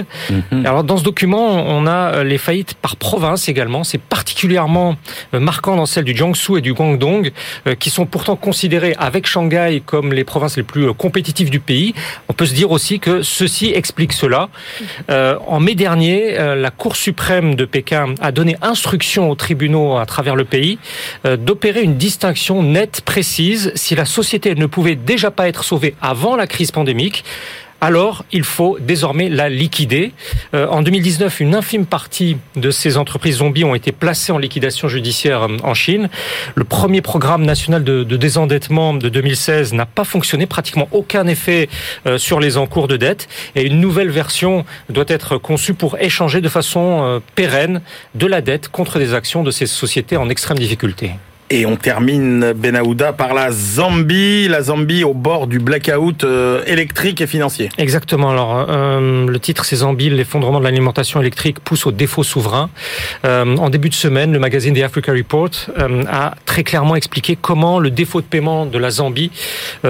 Alors 0.63 0.83
dans 0.83 0.97
ce 0.97 1.03
document, 1.03 1.65
on 1.67 1.85
a 1.87 2.13
euh, 2.13 2.23
les 2.23 2.37
faillites 2.37 2.75
par 2.75 2.95
province 2.95 3.49
également. 3.49 3.83
C'est 3.83 4.01
particulièrement 4.01 4.95
marquant 5.33 5.75
dans 5.75 5.87
celle 5.87 6.05
du 6.05 6.15
Jiangsu 6.15 6.57
et 6.57 6.61
du 6.61 6.73
Guangdong, 6.73 7.31
qui 7.79 7.89
sont 7.89 8.05
pourtant 8.05 8.35
considérées 8.35 8.95
avec 8.97 9.25
Shanghai 9.25 9.81
comme 9.85 10.13
les 10.13 10.23
provinces 10.23 10.57
les 10.57 10.63
plus 10.63 10.93
compétitives 10.93 11.49
du 11.49 11.59
pays. 11.59 11.93
On 12.27 12.33
peut 12.33 12.45
se 12.45 12.53
dire 12.53 12.71
aussi 12.71 12.99
que 12.99 13.23
ceci 13.23 13.71
explique 13.73 14.13
cela. 14.13 14.49
Euh, 15.09 15.37
en 15.47 15.59
mai 15.59 15.75
dernier, 15.75 16.37
la 16.37 16.69
Cour 16.69 16.95
suprême 16.95 17.55
de 17.55 17.65
Pékin 17.65 18.13
a 18.21 18.31
donné 18.31 18.55
instruction 18.61 19.31
aux 19.31 19.35
tribunaux 19.35 19.97
à 19.97 20.05
travers 20.05 20.18
le 20.35 20.45
pays 20.45 20.79
euh, 21.25 21.37
d'opérer 21.37 21.81
une 21.81 21.95
distinction 21.95 22.63
nette, 22.63 23.01
précise. 23.01 23.71
Si 23.75 23.95
la 23.95 24.05
société 24.05 24.55
ne 24.55 24.65
pouvait 24.65 24.95
déjà 24.95 25.31
pas 25.31 25.47
être 25.47 25.63
sauvée 25.63 25.95
avant 26.01 26.35
la 26.35 26.47
crise 26.47 26.71
pandémique, 26.71 27.23
alors 27.81 28.25
il 28.31 28.43
faut 28.43 28.77
désormais 28.79 29.29
la 29.29 29.49
liquider. 29.49 30.13
Euh, 30.53 30.67
en 30.67 30.81
2019, 30.81 31.39
une 31.39 31.55
infime 31.55 31.85
partie 31.85 32.37
de 32.55 32.71
ces 32.71 32.97
entreprises 32.97 33.37
zombies 33.37 33.63
ont 33.63 33.75
été 33.75 33.91
placées 33.91 34.31
en 34.31 34.37
liquidation 34.37 34.87
judiciaire 34.87 35.43
euh, 35.43 35.57
en 35.63 35.73
Chine. 35.73 36.09
Le 36.55 36.63
premier 36.63 37.01
programme 37.01 37.45
national 37.45 37.83
de, 37.83 38.03
de 38.03 38.17
désendettement 38.17 38.93
de 38.93 39.09
2016 39.09 39.73
n'a 39.73 39.85
pas 39.85 40.03
fonctionné, 40.03 40.45
pratiquement 40.45 40.87
aucun 40.91 41.27
effet 41.27 41.69
euh, 42.05 42.17
sur 42.17 42.39
les 42.39 42.57
encours 42.57 42.87
de 42.87 42.97
dette. 42.97 43.27
Et 43.55 43.63
une 43.63 43.79
nouvelle 43.79 44.09
version 44.09 44.65
doit 44.89 45.05
être 45.07 45.37
conçue 45.37 45.73
pour 45.73 45.97
échanger 45.99 46.41
de 46.41 46.49
façon 46.49 47.03
euh, 47.03 47.19
pérenne 47.35 47.81
de 48.15 48.27
la 48.27 48.41
dette 48.41 48.69
contre 48.69 48.99
des 48.99 49.13
actions 49.13 49.43
de 49.43 49.51
ces 49.51 49.67
sociétés 49.67 50.17
en 50.17 50.29
extrême 50.29 50.59
difficulté. 50.59 51.11
Et 51.51 51.65
on 51.65 51.77
termine 51.77 52.53
Benahouda 52.53 53.11
par 53.11 53.33
la 53.33 53.51
Zambie, 53.51 54.47
la 54.47 54.61
Zambie 54.61 55.03
au 55.03 55.15
bord 55.15 55.47
du 55.47 55.57
blackout 55.57 56.23
euh, 56.23 56.63
électrique 56.67 57.21
et 57.21 57.27
financier. 57.27 57.69
Exactement. 57.79 58.29
Alors, 58.29 58.67
euh, 58.69 59.25
le 59.25 59.39
titre, 59.39 59.65
c'est 59.65 59.77
Zambie, 59.77 60.11
l'effondrement 60.11 60.59
de 60.59 60.65
l'alimentation 60.65 61.19
électrique 61.19 61.59
pousse 61.59 61.87
au 61.87 61.91
défaut 61.91 62.21
souverain. 62.21 62.69
Euh, 63.25 63.57
en 63.57 63.71
début 63.71 63.89
de 63.89 63.95
semaine, 63.95 64.31
le 64.31 64.37
magazine 64.37 64.75
The 64.75 64.83
Africa 64.83 65.11
Report 65.11 65.49
a 66.07 66.35
très 66.45 66.63
clairement 66.63 66.95
expliqué 66.95 67.35
comment 67.35 67.79
le 67.79 67.89
défaut 67.89 68.21
de 68.21 68.27
paiement 68.27 68.67
de 68.67 68.77
la 68.77 68.91
Zambie 68.91 69.31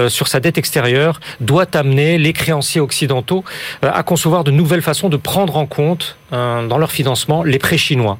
sur 0.08 0.28
sa 0.28 0.40
dette 0.40 0.56
extérieure 0.56 1.20
doit 1.40 1.66
amener 1.74 2.16
les 2.16 2.32
créanciers 2.32 2.80
occidentaux 2.80 3.44
à 3.82 4.02
concevoir 4.02 4.44
de 4.44 4.50
nouvelles 4.50 4.82
façons 4.82 5.08
de 5.08 5.16
prendre 5.16 5.56
en 5.56 5.66
compte 5.66 6.16
dans 6.32 6.78
leur 6.78 6.92
financement 6.92 7.42
les 7.42 7.58
prêts 7.58 7.78
chinois. 7.78 8.18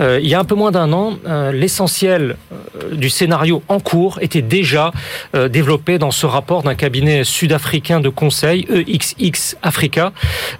Euh, 0.00 0.18
il 0.22 0.28
y 0.28 0.34
a 0.34 0.40
un 0.40 0.44
peu 0.44 0.54
moins 0.54 0.70
d'un 0.70 0.92
an, 0.92 1.18
euh, 1.26 1.52
l'essentiel 1.52 2.36
euh, 2.52 2.94
du 2.94 3.10
scénario 3.10 3.62
en 3.68 3.80
cours 3.80 4.18
était 4.20 4.42
déjà 4.42 4.92
euh, 5.34 5.48
développé 5.48 5.98
dans 5.98 6.10
ce 6.10 6.26
rapport 6.26 6.62
d'un 6.62 6.74
cabinet 6.74 7.24
sud-africain 7.24 8.00
de 8.00 8.08
conseil, 8.08 8.66
EXX 8.70 9.56
Africa. 9.62 10.12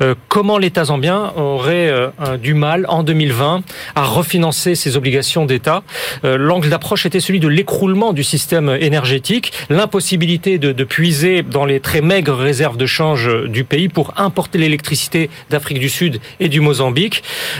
Euh, 0.03 0.15
comment 0.29 0.59
l'État 0.59 0.85
zambien 0.85 1.33
aurait 1.37 1.89
euh, 1.89 2.09
euh, 2.21 2.37
du 2.37 2.55
mal 2.55 2.85
en 2.89 3.03
2020 3.03 3.63
à 3.95 4.05
refinancer 4.05 4.75
ses 4.75 4.97
obligations 4.97 5.47
d'État? 5.47 5.83
Euh, 6.25 6.37
L'angle 6.37 6.69
d'approche 6.69 7.07
était 7.07 7.21
celui 7.21 7.41
de 7.41 7.49
l'écroulement 7.49 8.13
du 8.13 8.25
système 8.25 8.69
énergétique, 8.81 9.53
l'impossibilité 9.69 10.59
de 10.59 10.85
puiser 10.85 11.43
dans 11.43 11.65
les 11.65 11.81
très 11.81 12.01
maigres 12.01 12.37
réserves 12.37 12.77
de 12.77 12.87
change 12.87 13.31
du 13.47 13.65
pays 13.65 13.89
pour 13.89 14.13
importer 14.17 14.59
l'électricité 14.59 15.31
d'Afrique 15.51 15.79
du 15.79 15.89
Sud 15.89 16.21
et 16.39 16.49
du 16.49 16.61
Mozambique 16.61 16.90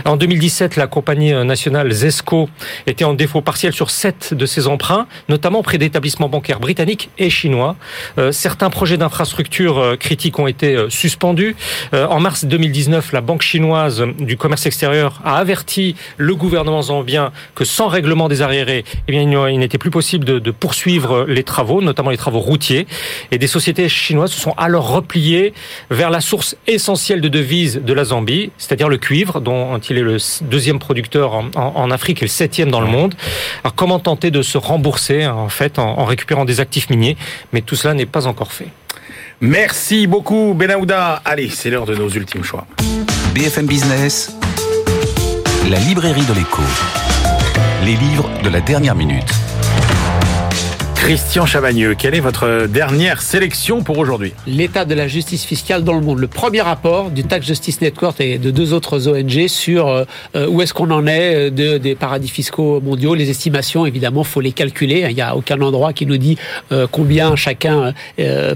En 0.05 0.17
2017, 0.17 0.77
la 0.77 0.87
compagnie 0.87 1.33
nationale 1.45 1.91
Zesco 1.93 2.49
était 2.87 3.05
en 3.05 3.15
défaut 3.15 3.41
partiel 3.41 3.73
sur 3.73 3.91
sept 3.91 4.35
de 4.35 4.47
ses 4.47 4.67
emprunts, 4.67 5.07
notamment 5.29 5.61
auprès 5.61 5.79
d'établissements 5.79 6.29
bancaires 6.29 6.61
britanniques 6.61 7.11
et 7.19 7.31
chinois. 7.31 7.77
Euh, 8.19 8.33
certains 8.33 8.71
projets 8.71 8.97
d'infrastructures 8.97 9.79
euh, 9.79 9.97
critiques 9.97 10.39
ont 10.39 10.47
été 10.47 10.75
euh, 10.75 10.91
suspendus. 10.91 11.57
En 11.93 12.21
mars 12.21 12.45
2019, 12.45 13.13
la 13.13 13.21
Banque 13.21 13.43
chinoise 13.43 14.05
du 14.19 14.37
commerce 14.37 14.67
extérieur 14.67 15.21
a 15.25 15.37
averti 15.37 15.97
le 16.17 16.35
gouvernement 16.35 16.83
zambien 16.83 17.33
que 17.55 17.65
sans 17.65 17.89
règlement 17.89 18.29
des 18.29 18.43
arriérés, 18.43 18.85
eh 19.09 19.15
il 19.15 19.59
n'était 19.59 19.79
plus 19.79 19.91
possible 19.91 20.25
de, 20.25 20.39
de 20.39 20.51
poursuivre 20.51 21.25
les 21.29 21.45
travaux, 21.45 21.83
notamment 21.83 22.11
les 22.11 22.17
travaux 22.17 22.41
routiers. 22.41 22.87
Et 23.31 23.39
des 23.39 23.47
sociétés 23.47 23.89
chinoises 23.89 24.33
se 24.33 24.41
sont 24.41 24.55
alors 24.57 24.89
repliées 24.89 25.53
vers 25.91 26.11
la 26.11 26.21
source 26.21 26.57
essentielle 26.67 27.21
de 27.21 27.29
devises 27.29 27.81
de 27.85 27.93
la 27.93 28.05
Zambie, 28.05 28.51
c'est-à-dire 28.59 28.89
le 28.89 28.99
cuivre, 28.99 29.20
dont 29.41 29.79
il 29.79 29.99
est 29.99 30.03
le 30.03 30.17
deuxième 30.43 30.79
producteur 30.79 31.35
en, 31.35 31.51
en, 31.55 31.91
Afrique 31.91 32.23
et 32.23 32.25
le 32.25 32.31
septième 32.31 32.71
dans 32.71 32.81
le 32.81 32.87
monde. 32.87 33.15
Alors 33.65 33.75
comment 33.75 33.99
tenter 33.99 34.31
de 34.31 34.43
se 34.43 34.59
rembourser 34.59 35.27
en 35.27 35.49
fait 35.49 35.79
en, 35.79 35.99
en 35.99 36.05
récupérant 36.05 36.45
des 36.45 36.61
actifs 36.61 36.91
miniers 36.91 37.17
Mais 37.53 37.61
tout 37.61 37.77
cela 37.77 37.95
n'est 37.95 38.07
pas 38.07 38.27
encore 38.27 38.53
fait. 38.53 38.69
Merci 39.41 40.07
beaucoup 40.07 40.55
Benahouda. 40.55 41.23
Allez, 41.25 41.49
c'est 41.49 41.71
l'heure 41.71 41.87
de 41.87 41.95
nos 41.95 42.09
ultimes 42.11 42.45
choix. 42.45 42.67
BFM 43.35 43.67
Business, 43.67 44.37
la 45.71 45.79
librairie 45.79 46.25
de 46.25 46.35
l'écho. 46.35 46.63
Les 47.85 47.97
livres 47.97 48.29
de 48.43 48.51
la 48.51 48.61
dernière 48.61 48.95
minute. 48.95 49.33
Christian 51.01 51.47
Chavagneux, 51.47 51.95
quelle 51.95 52.15
est 52.15 52.21
votre 52.21 52.67
dernière 52.67 53.23
sélection 53.23 53.83
pour 53.83 53.99
aujourd'hui 53.99 54.35
L'état 54.47 54.85
de 54.85 54.95
la 54.95 55.09
justice 55.09 55.45
fiscale 55.45 55.83
dans 55.83 55.95
le 55.95 56.03
monde. 56.03 56.19
Le 56.19 56.27
premier 56.27 56.61
rapport 56.61 57.11
du 57.11 57.25
Tax 57.25 57.47
Justice 57.47 57.81
Network 57.81 58.21
et 58.21 58.37
de 58.37 58.51
deux 58.51 58.75
autres 58.75 59.09
ONG 59.09 59.49
sur 59.49 59.89
euh, 59.89 60.05
où 60.47 60.61
est-ce 60.61 60.75
qu'on 60.75 60.91
en 60.91 61.07
est 61.07 61.35
euh, 61.35 61.51
de, 61.51 61.79
des 61.79 61.95
paradis 61.95 62.29
fiscaux 62.29 62.83
mondiaux. 62.83 63.15
Les 63.15 63.31
estimations, 63.31 63.87
évidemment, 63.87 64.25
faut 64.25 64.43
les 64.43 64.53
calculer. 64.53 65.07
Il 65.09 65.15
n'y 65.15 65.23
a 65.23 65.35
aucun 65.35 65.61
endroit 65.63 65.95
qui 65.95 66.05
nous 66.05 66.19
dit 66.19 66.37
euh, 66.71 66.87
combien 66.89 67.35
chacun 67.35 67.95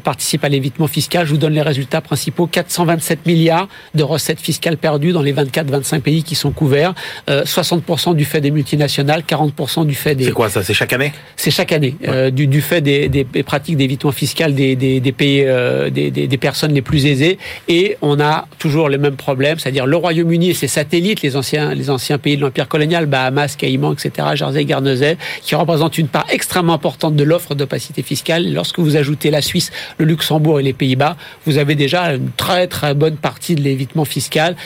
participe 0.05 0.45
à 0.45 0.51
l'évitement 0.51 0.87
fiscal. 0.87 1.27
Je 1.27 1.33
vous 1.33 1.39
donne 1.39 1.55
les 1.55 1.63
résultats 1.63 2.03
principaux. 2.03 2.47
427 2.47 3.25
milliards 3.27 3.69
de 3.95 4.03
recettes 4.03 4.41
fiscales 4.41 4.77
perdues 4.77 5.13
dans 5.13 5.23
les 5.23 5.33
24-25 5.33 6.01
pays 6.01 6.23
qui 6.23 6.35
sont 6.35 6.51
couverts. 6.51 6.93
60% 7.27 8.15
du 8.15 8.27
fait 8.27 8.43
des 8.43 8.51
multinationales, 8.51 9.23
40% 9.23 9.87
du 9.87 9.95
fait 9.95 10.15
des... 10.15 10.27
C'est 10.27 10.33
quoi 10.33 10.51
ça? 10.51 10.63
C'est 10.63 10.75
chaque 10.75 10.93
année? 10.93 11.13
C'est 11.37 11.51
chaque 11.51 11.73
année 11.73 11.97
du, 12.35 12.47
du, 12.47 12.61
fait 12.61 12.81
des, 12.81 13.09
des, 13.09 13.25
pratiques 13.43 13.77
d'évitement 13.77 14.13
fiscal 14.13 14.55
des, 14.55 14.77
des, 14.77 15.01
des 15.01 15.13
pays, 15.13 15.43
euh, 15.45 15.91
des, 15.91 16.11
des, 16.11 16.39
personnes 16.39 16.73
les 16.73 16.83
plus 16.83 17.07
aisées. 17.07 17.39
Et 17.69 17.97
on 18.03 18.21
a 18.21 18.47
toujours 18.59 18.89
les 18.89 18.99
mêmes 18.99 19.17
problèmes, 19.17 19.59
c'est-à-dire 19.59 19.87
le 19.87 19.97
Royaume-Uni 19.97 20.51
et 20.51 20.55
ses 20.55 20.69
satellites, 20.69 21.23
les 21.23 21.37
anciens, 21.37 21.75
les 21.75 21.91
anciens 21.91 22.19
pays 22.19 22.37
de 22.37 22.43
l'Empire 22.43 22.69
colonial, 22.69 23.07
Bahamas, 23.07 23.57
Caïmans, 23.57 23.93
etc., 23.93 24.29
Jersey, 24.35 24.65
Guernesey, 24.65 25.17
qui 25.43 25.55
représentent 25.55 25.99
une 25.99 26.09
part 26.09 26.27
extrêmement 26.31 26.75
importante 26.75 27.17
de 27.17 27.25
l'offre 27.25 27.55
d'opacité 27.55 28.03
fiscale. 28.03 28.53
Lorsque 28.53 28.79
vous 28.79 28.97
ajoutez 28.97 29.31
la 29.31 29.43
Suisse, 29.43 29.71
le 29.99 30.05
Luxembourg 30.05 30.61
et 30.61 30.63
les 30.63 30.73
Pays-Bas, 30.73 31.17
vous 31.47 31.59
avez 31.59 31.75
déjà 31.75 32.15
une 32.15 32.31
très 32.37 32.67
très 32.67 32.95
bonne 32.95 33.17
partie 33.17 33.55
de 33.55 33.63
l'évitement 33.63 34.05
fiscal 34.05 34.57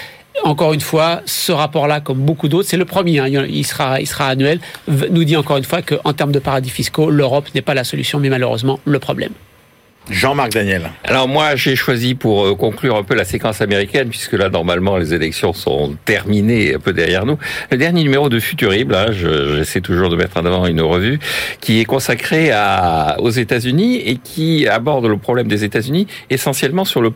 encore 0.44 0.72
une 0.72 0.80
fois, 0.80 1.22
ce 1.26 1.52
rapport-là, 1.52 2.00
comme 2.00 2.18
beaucoup 2.18 2.48
d'autres, 2.48 2.68
c'est 2.68 2.76
le 2.76 2.84
premier, 2.84 3.18
hein, 3.18 3.28
il, 3.28 3.64
sera, 3.64 4.00
il 4.00 4.06
sera 4.06 4.28
annuel, 4.28 4.60
nous 5.10 5.24
dit 5.24 5.36
encore 5.36 5.56
une 5.56 5.64
fois 5.64 5.82
qu'en 5.82 6.12
termes 6.12 6.32
de 6.32 6.38
paradis 6.38 6.70
fiscaux, 6.70 7.10
l'Europe 7.10 7.48
n'est 7.54 7.62
pas 7.62 7.74
la 7.74 7.84
solution, 7.84 8.18
mais 8.18 8.28
malheureusement 8.28 8.80
le 8.84 8.98
problème. 8.98 9.32
Jean-Marc 10.10 10.52
Daniel. 10.52 10.90
Alors 11.04 11.28
moi, 11.28 11.56
j'ai 11.56 11.76
choisi 11.76 12.14
pour 12.14 12.46
euh, 12.46 12.54
conclure 12.54 12.96
un 12.96 13.02
peu 13.02 13.14
la 13.14 13.24
séquence 13.24 13.60
américaine, 13.60 14.08
puisque 14.08 14.32
là, 14.32 14.48
normalement, 14.48 14.96
les 14.96 15.14
élections 15.14 15.52
sont 15.52 15.96
terminées 16.04 16.74
un 16.74 16.78
peu 16.78 16.92
derrière 16.92 17.26
nous. 17.26 17.38
Le 17.70 17.76
dernier 17.76 18.02
numéro 18.02 18.28
de 18.28 18.40
Futurible, 18.40 18.94
hein, 18.94 19.06
j'essaie 19.12 19.80
toujours 19.80 20.08
de 20.08 20.16
mettre 20.16 20.36
en 20.38 20.44
avant 20.46 20.66
une 20.66 20.80
revue, 20.80 21.18
qui 21.60 21.80
est 21.80 21.84
consacrée 21.84 22.50
à, 22.52 23.16
aux 23.20 23.30
États-Unis 23.30 23.96
et 23.96 24.16
qui 24.16 24.66
aborde 24.66 25.06
le 25.06 25.18
problème 25.18 25.48
des 25.48 25.64
États-Unis 25.64 26.06
essentiellement 26.30 26.84
sur 26.84 27.02
le, 27.02 27.12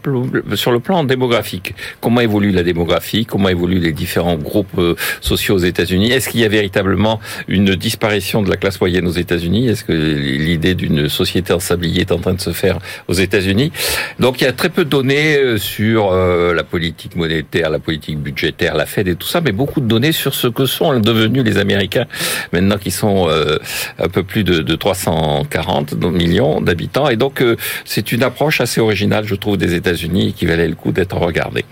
sur 0.54 0.72
le 0.72 0.80
plan 0.80 1.04
démographique. 1.04 1.74
Comment 2.00 2.20
évolue 2.20 2.50
la 2.50 2.62
démographie? 2.62 3.24
Comment 3.24 3.48
évoluent 3.48 3.80
les 3.80 3.92
différents 3.92 4.36
groupes 4.36 4.78
euh, 4.78 4.94
sociaux 5.20 5.54
aux 5.54 5.58
États-Unis? 5.58 6.12
Est-ce 6.12 6.28
qu'il 6.28 6.40
y 6.40 6.44
a 6.44 6.48
véritablement 6.48 7.20
une 7.48 7.74
disparition 7.74 8.42
de 8.42 8.50
la 8.50 8.56
classe 8.56 8.80
moyenne 8.80 9.06
aux 9.06 9.12
États-Unis? 9.12 9.68
Est-ce 9.68 9.84
que 9.84 9.92
l'idée 9.92 10.74
d'une 10.74 11.08
société 11.08 11.52
en 11.52 11.60
sablier 11.60 12.02
est 12.02 12.12
en 12.12 12.18
train 12.18 12.34
de 12.34 12.40
se 12.40 12.52
faire 12.52 12.78
aux 13.08 13.12
États-Unis. 13.12 13.72
Donc 14.18 14.40
il 14.40 14.44
y 14.44 14.46
a 14.46 14.52
très 14.52 14.68
peu 14.68 14.84
de 14.84 14.90
données 14.90 15.36
euh, 15.36 15.58
sur 15.58 16.12
euh, 16.12 16.54
la 16.54 16.64
politique 16.64 17.16
monétaire, 17.16 17.70
la 17.70 17.78
politique 17.78 18.18
budgétaire, 18.18 18.74
la 18.74 18.86
Fed 18.86 19.08
et 19.08 19.16
tout 19.16 19.26
ça, 19.26 19.40
mais 19.40 19.52
beaucoup 19.52 19.80
de 19.80 19.86
données 19.86 20.12
sur 20.12 20.34
ce 20.34 20.48
que 20.48 20.66
sont 20.66 20.98
devenus 21.00 21.44
les 21.44 21.58
Américains 21.58 22.06
maintenant 22.52 22.78
qui 22.78 22.90
sont 22.90 23.28
euh, 23.28 23.58
un 23.98 24.08
peu 24.08 24.22
plus 24.22 24.44
de 24.44 24.74
340 24.74 25.94
millions 25.94 26.60
d'habitants. 26.60 27.08
Et 27.08 27.16
donc 27.16 27.42
c'est 27.84 28.12
une 28.12 28.22
approche 28.22 28.60
assez 28.60 28.80
originale, 28.80 29.24
je 29.26 29.34
trouve, 29.34 29.56
des 29.56 29.74
États-Unis 29.74 30.34
qui 30.34 30.46
valait 30.46 30.68
le 30.68 30.74
coup 30.74 30.92
d'être 30.92 31.16
regardée. 31.16 31.64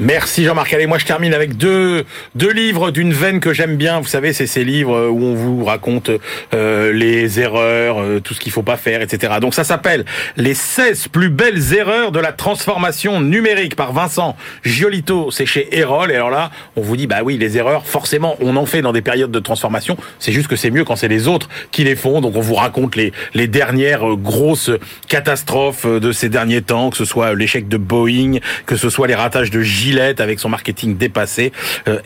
Merci 0.00 0.44
Jean-Marc. 0.44 0.72
Allez, 0.72 0.88
moi 0.88 0.98
je 0.98 1.04
termine 1.04 1.32
avec 1.34 1.56
deux, 1.56 2.04
deux 2.34 2.50
livres 2.50 2.90
d'une 2.90 3.12
veine 3.12 3.38
que 3.38 3.52
j'aime 3.52 3.76
bien. 3.76 4.00
Vous 4.00 4.08
savez, 4.08 4.32
c'est 4.32 4.48
ces 4.48 4.64
livres 4.64 5.06
où 5.08 5.22
on 5.22 5.34
vous 5.34 5.64
raconte 5.64 6.10
euh, 6.52 6.92
les 6.92 7.38
erreurs, 7.38 8.00
euh, 8.00 8.18
tout 8.18 8.34
ce 8.34 8.40
qu'il 8.40 8.50
faut 8.50 8.64
pas 8.64 8.76
faire, 8.76 9.02
etc. 9.02 9.34
Donc 9.40 9.54
ça 9.54 9.62
s'appelle 9.62 10.04
Les 10.36 10.54
16 10.54 11.06
plus 11.08 11.28
belles 11.28 11.74
erreurs 11.74 12.10
de 12.10 12.18
la 12.18 12.32
transformation 12.32 13.20
numérique 13.20 13.76
par 13.76 13.92
Vincent 13.92 14.36
Giolito. 14.64 15.30
C'est 15.30 15.46
chez 15.46 15.78
Erol. 15.78 16.10
Et 16.10 16.16
alors 16.16 16.30
là, 16.30 16.50
on 16.74 16.80
vous 16.82 16.96
dit, 16.96 17.06
bah 17.06 17.20
oui, 17.22 17.38
les 17.38 17.56
erreurs, 17.56 17.86
forcément, 17.86 18.34
on 18.40 18.56
en 18.56 18.66
fait 18.66 18.82
dans 18.82 18.92
des 18.92 19.02
périodes 19.02 19.30
de 19.30 19.38
transformation. 19.38 19.96
C'est 20.18 20.32
juste 20.32 20.48
que 20.48 20.56
c'est 20.56 20.72
mieux 20.72 20.84
quand 20.84 20.96
c'est 20.96 21.06
les 21.06 21.28
autres 21.28 21.48
qui 21.70 21.84
les 21.84 21.94
font. 21.94 22.20
Donc 22.20 22.34
on 22.34 22.40
vous 22.40 22.54
raconte 22.54 22.96
les, 22.96 23.12
les 23.32 23.46
dernières 23.46 24.10
euh, 24.10 24.16
grosses 24.16 24.72
catastrophes 25.06 25.86
de 25.86 26.10
ces 26.10 26.28
derniers 26.28 26.62
temps, 26.62 26.90
que 26.90 26.96
ce 26.96 27.04
soit 27.04 27.34
l'échec 27.34 27.68
de 27.68 27.76
Boeing, 27.76 28.38
que 28.66 28.74
ce 28.74 28.90
soit 28.90 29.06
les 29.06 29.14
ratages 29.14 29.52
de 29.52 29.60
J 29.60 29.83
Gillette 29.84 30.20
avec 30.20 30.40
son 30.40 30.48
marketing 30.48 30.96
dépassé, 30.96 31.52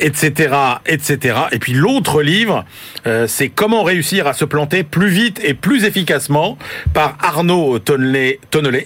etc., 0.00 0.50
euh, 0.52 0.74
etc. 0.86 1.38
Et 1.52 1.58
puis 1.58 1.74
l'autre 1.74 2.22
livre, 2.22 2.64
euh, 3.06 3.26
c'est 3.28 3.48
Comment 3.48 3.82
réussir 3.82 4.26
à 4.26 4.32
se 4.32 4.44
planter 4.44 4.82
plus 4.82 5.08
vite 5.08 5.40
et 5.44 5.54
plus 5.54 5.84
efficacement 5.84 6.58
par 6.92 7.16
Arnaud 7.20 7.78
Tonnelet. 7.78 8.40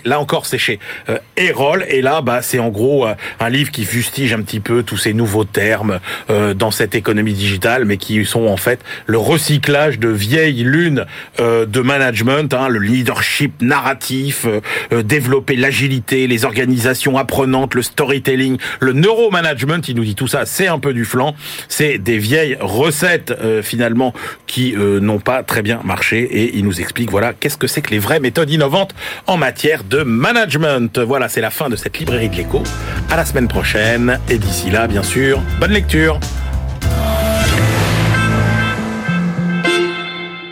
Là 0.04 0.20
encore, 0.20 0.46
c'est 0.46 0.58
chez 0.58 0.78
euh, 1.08 1.18
Erol. 1.36 1.84
Et 1.88 2.02
là, 2.02 2.20
bah, 2.20 2.42
c'est 2.42 2.58
en 2.58 2.68
gros 2.68 3.06
un 3.40 3.48
livre 3.48 3.70
qui 3.70 3.84
fustige 3.84 4.32
un 4.34 4.42
petit 4.42 4.60
peu 4.60 4.82
tous 4.82 4.96
ces 4.96 5.14
nouveaux 5.14 5.44
termes 5.44 6.00
dans 6.28 6.70
cette 6.70 6.94
économie 6.94 7.32
digitale, 7.32 7.84
mais 7.84 7.96
qui 7.96 8.24
sont 8.24 8.46
en 8.46 8.56
fait 8.56 8.80
le 9.06 9.18
recyclage 9.18 9.98
de 9.98 10.08
vieilles 10.08 10.64
lunes 10.64 11.06
de 11.38 11.80
management, 11.80 12.52
hein, 12.54 12.68
le 12.68 12.78
leadership 12.78 13.60
narratif, 13.60 14.46
développer 14.90 15.56
l'agilité, 15.56 16.26
les 16.26 16.44
organisations 16.44 17.18
apprenantes, 17.18 17.74
le 17.74 17.82
storytelling, 17.82 18.58
le 18.82 18.92
neuromanagement, 18.92 19.80
il 19.86 19.94
nous 19.94 20.04
dit 20.04 20.16
tout 20.16 20.26
ça, 20.26 20.44
c'est 20.44 20.66
un 20.66 20.80
peu 20.80 20.92
du 20.92 21.04
flanc. 21.04 21.34
C'est 21.68 21.98
des 21.98 22.18
vieilles 22.18 22.58
recettes 22.60 23.30
euh, 23.30 23.62
finalement 23.62 24.12
qui 24.46 24.74
euh, 24.74 24.98
n'ont 24.98 25.20
pas 25.20 25.44
très 25.44 25.62
bien 25.62 25.80
marché 25.84 26.22
et 26.22 26.56
il 26.58 26.64
nous 26.64 26.80
explique 26.80 27.10
voilà 27.10 27.32
qu'est-ce 27.32 27.56
que 27.56 27.68
c'est 27.68 27.80
que 27.80 27.90
les 27.90 28.00
vraies 28.00 28.20
méthodes 28.20 28.50
innovantes 28.50 28.94
en 29.26 29.36
matière 29.36 29.84
de 29.84 30.02
management. 30.02 30.98
Voilà, 30.98 31.28
c'est 31.28 31.40
la 31.40 31.50
fin 31.50 31.68
de 31.68 31.76
cette 31.76 31.98
librairie 31.98 32.28
de 32.28 32.36
l'écho. 32.36 32.62
À 33.08 33.16
la 33.16 33.24
semaine 33.24 33.48
prochaine 33.48 34.18
et 34.28 34.38
d'ici 34.38 34.70
là, 34.70 34.88
bien 34.88 35.04
sûr, 35.04 35.40
bonne 35.60 35.72
lecture. 35.72 36.18